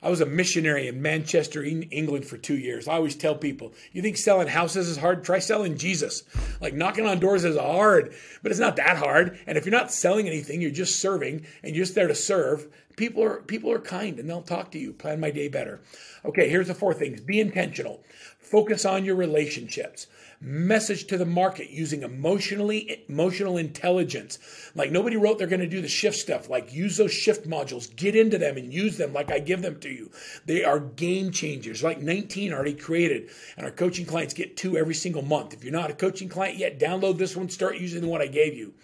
I 0.00 0.10
was 0.10 0.20
a 0.20 0.26
missionary 0.26 0.86
in 0.86 1.02
Manchester, 1.02 1.64
England 1.64 2.24
for 2.24 2.36
two 2.36 2.56
years. 2.56 2.86
I 2.86 2.94
always 2.94 3.16
tell 3.16 3.34
people, 3.34 3.72
you 3.92 4.00
think 4.00 4.16
selling 4.16 4.46
houses 4.46 4.88
is 4.88 4.96
hard? 4.96 5.24
Try 5.24 5.40
selling 5.40 5.76
Jesus. 5.76 6.22
Like 6.60 6.74
knocking 6.74 7.06
on 7.06 7.18
doors 7.18 7.44
is 7.44 7.56
hard, 7.56 8.14
but 8.42 8.52
it's 8.52 8.60
not 8.60 8.76
that 8.76 8.96
hard. 8.96 9.40
And 9.46 9.58
if 9.58 9.66
you're 9.66 9.74
not 9.74 9.92
selling 9.92 10.28
anything, 10.28 10.60
you're 10.60 10.70
just 10.70 11.00
serving 11.00 11.44
and 11.64 11.74
you're 11.74 11.84
just 11.84 11.96
there 11.96 12.06
to 12.06 12.14
serve. 12.14 12.68
People 12.96 13.24
are 13.24 13.40
people 13.42 13.72
are 13.72 13.80
kind 13.80 14.18
and 14.18 14.28
they'll 14.28 14.42
talk 14.42 14.70
to 14.72 14.78
you. 14.78 14.92
Plan 14.92 15.18
my 15.18 15.30
day 15.30 15.48
better. 15.48 15.80
Okay, 16.24 16.48
here's 16.48 16.68
the 16.68 16.74
four 16.74 16.94
things. 16.94 17.20
Be 17.20 17.40
intentional. 17.40 18.00
Focus 18.38 18.84
on 18.84 19.04
your 19.04 19.16
relationships 19.16 20.06
message 20.40 21.06
to 21.08 21.18
the 21.18 21.26
market 21.26 21.70
using 21.70 22.02
emotionally 22.02 23.04
emotional 23.08 23.56
intelligence. 23.56 24.38
Like 24.74 24.92
nobody 24.92 25.16
wrote 25.16 25.38
they're 25.38 25.48
going 25.48 25.60
to 25.60 25.66
do 25.66 25.80
the 25.80 25.88
shift 25.88 26.16
stuff. 26.16 26.48
Like 26.48 26.72
use 26.72 26.96
those 26.96 27.12
shift 27.12 27.48
modules, 27.48 27.94
get 27.94 28.14
into 28.14 28.38
them 28.38 28.56
and 28.56 28.72
use 28.72 28.96
them 28.96 29.12
like 29.12 29.32
I 29.32 29.40
give 29.40 29.62
them 29.62 29.80
to 29.80 29.88
you. 29.88 30.10
They 30.46 30.62
are 30.62 30.78
game 30.78 31.32
changers. 31.32 31.82
Like 31.82 32.00
19 32.00 32.52
already 32.52 32.74
created, 32.74 33.30
and 33.56 33.66
our 33.66 33.72
coaching 33.72 34.06
clients 34.06 34.34
get 34.34 34.56
two 34.56 34.76
every 34.76 34.94
single 34.94 35.22
month. 35.22 35.54
If 35.54 35.64
you're 35.64 35.72
not 35.72 35.90
a 35.90 35.94
coaching 35.94 36.28
client 36.28 36.56
yet, 36.56 36.78
download 36.78 37.18
this 37.18 37.36
one, 37.36 37.48
start 37.48 37.78
using 37.78 38.02
the 38.02 38.08
one 38.08 38.22
I 38.22 38.26
gave 38.26 38.54
you. 38.54 38.74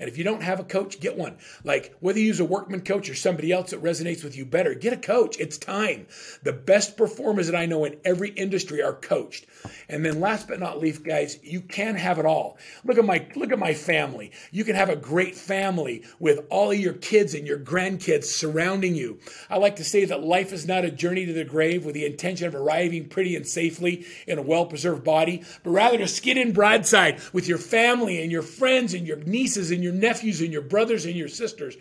And 0.00 0.08
if 0.08 0.18
you 0.18 0.24
don't 0.24 0.42
have 0.42 0.58
a 0.58 0.64
coach, 0.64 0.98
get 0.98 1.16
one. 1.16 1.36
Like 1.62 1.94
whether 2.00 2.18
you 2.18 2.26
use 2.26 2.40
a 2.40 2.44
workman 2.44 2.80
coach 2.80 3.08
or 3.08 3.14
somebody 3.14 3.52
else, 3.52 3.70
that 3.70 3.82
resonates 3.82 4.24
with 4.24 4.36
you 4.36 4.44
better. 4.44 4.74
Get 4.74 4.92
a 4.92 4.96
coach. 4.96 5.38
It's 5.38 5.58
time. 5.58 6.06
The 6.42 6.52
best 6.52 6.96
performers 6.96 7.46
that 7.46 7.56
I 7.56 7.66
know 7.66 7.84
in 7.84 7.98
every 8.04 8.30
industry 8.30 8.82
are 8.82 8.94
coached. 8.94 9.46
And 9.88 10.04
then 10.04 10.20
last 10.20 10.48
but 10.48 10.58
not 10.58 10.80
least, 10.80 11.03
guys, 11.04 11.38
you 11.42 11.60
can 11.60 11.94
have 11.94 12.18
it 12.18 12.26
all. 12.26 12.58
Look 12.84 12.98
at 12.98 13.04
my 13.04 13.26
look 13.36 13.52
at 13.52 13.58
my 13.58 13.74
family. 13.74 14.32
You 14.50 14.64
can 14.64 14.74
have 14.74 14.88
a 14.88 14.96
great 14.96 15.36
family 15.36 16.04
with 16.18 16.46
all 16.50 16.70
of 16.70 16.78
your 16.78 16.94
kids 16.94 17.34
and 17.34 17.46
your 17.46 17.58
grandkids 17.58 18.24
surrounding 18.24 18.94
you. 18.94 19.18
I 19.48 19.58
like 19.58 19.76
to 19.76 19.84
say 19.84 20.04
that 20.06 20.22
life 20.22 20.52
is 20.52 20.66
not 20.66 20.84
a 20.84 20.90
journey 20.90 21.26
to 21.26 21.32
the 21.32 21.44
grave 21.44 21.84
with 21.84 21.94
the 21.94 22.06
intention 22.06 22.46
of 22.46 22.54
arriving 22.54 23.08
pretty 23.08 23.36
and 23.36 23.46
safely 23.46 24.06
in 24.26 24.38
a 24.38 24.42
well-preserved 24.42 25.04
body, 25.04 25.42
but 25.62 25.70
rather 25.70 25.98
to 25.98 26.08
skid 26.08 26.36
in 26.36 26.52
broadside 26.52 27.20
with 27.32 27.46
your 27.46 27.58
family 27.58 28.22
and 28.22 28.32
your 28.32 28.42
friends 28.42 28.94
and 28.94 29.06
your 29.06 29.18
nieces 29.18 29.70
and 29.70 29.84
your 29.84 29.92
nephews 29.92 30.40
and 30.40 30.52
your 30.52 30.62
brothers 30.62 31.04
and 31.04 31.14
your 31.14 31.28
sisters 31.28 31.76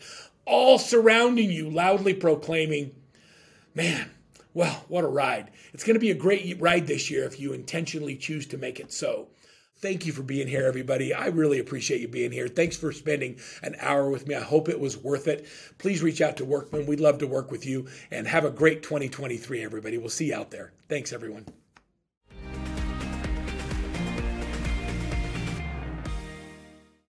all 0.45 0.77
surrounding 0.77 1.49
you, 1.49 1.69
loudly 1.69 2.13
proclaiming, 2.13 2.93
Man, 3.75 4.11
well, 4.53 4.85
what 4.87 5.03
a 5.03 5.07
ride. 5.07 5.51
It's 5.73 5.83
going 5.83 5.95
to 5.95 5.99
be 5.99 6.11
a 6.11 6.15
great 6.15 6.59
ride 6.61 6.87
this 6.87 7.09
year 7.09 7.25
if 7.25 7.39
you 7.39 7.53
intentionally 7.53 8.15
choose 8.15 8.45
to 8.47 8.57
make 8.57 8.79
it 8.79 8.91
so. 8.91 9.29
Thank 9.77 10.05
you 10.05 10.13
for 10.13 10.23
being 10.23 10.47
here, 10.47 10.65
everybody. 10.65 11.13
I 11.13 11.27
really 11.27 11.59
appreciate 11.59 11.99
you 11.99 12.07
being 12.07 12.31
here. 12.31 12.47
Thanks 12.47 12.77
for 12.77 12.93
spending 12.93 13.39
an 13.63 13.75
hour 13.79 14.09
with 14.09 14.27
me. 14.27 14.35
I 14.35 14.41
hope 14.41 14.69
it 14.69 14.79
was 14.79 14.97
worth 14.97 15.27
it. 15.27 15.45
Please 15.77 16.01
reach 16.01 16.21
out 16.21 16.37
to 16.37 16.45
Workman. 16.45 16.85
We'd 16.85 17.01
love 17.01 17.17
to 17.17 17.27
work 17.27 17.51
with 17.51 17.65
you 17.65 17.87
and 18.09 18.27
have 18.27 18.45
a 18.45 18.49
great 18.49 18.81
2023, 18.81 19.61
everybody. 19.61 19.97
We'll 19.97 20.09
see 20.09 20.27
you 20.27 20.35
out 20.35 20.51
there. 20.51 20.71
Thanks, 20.87 21.11
everyone. 21.11 21.47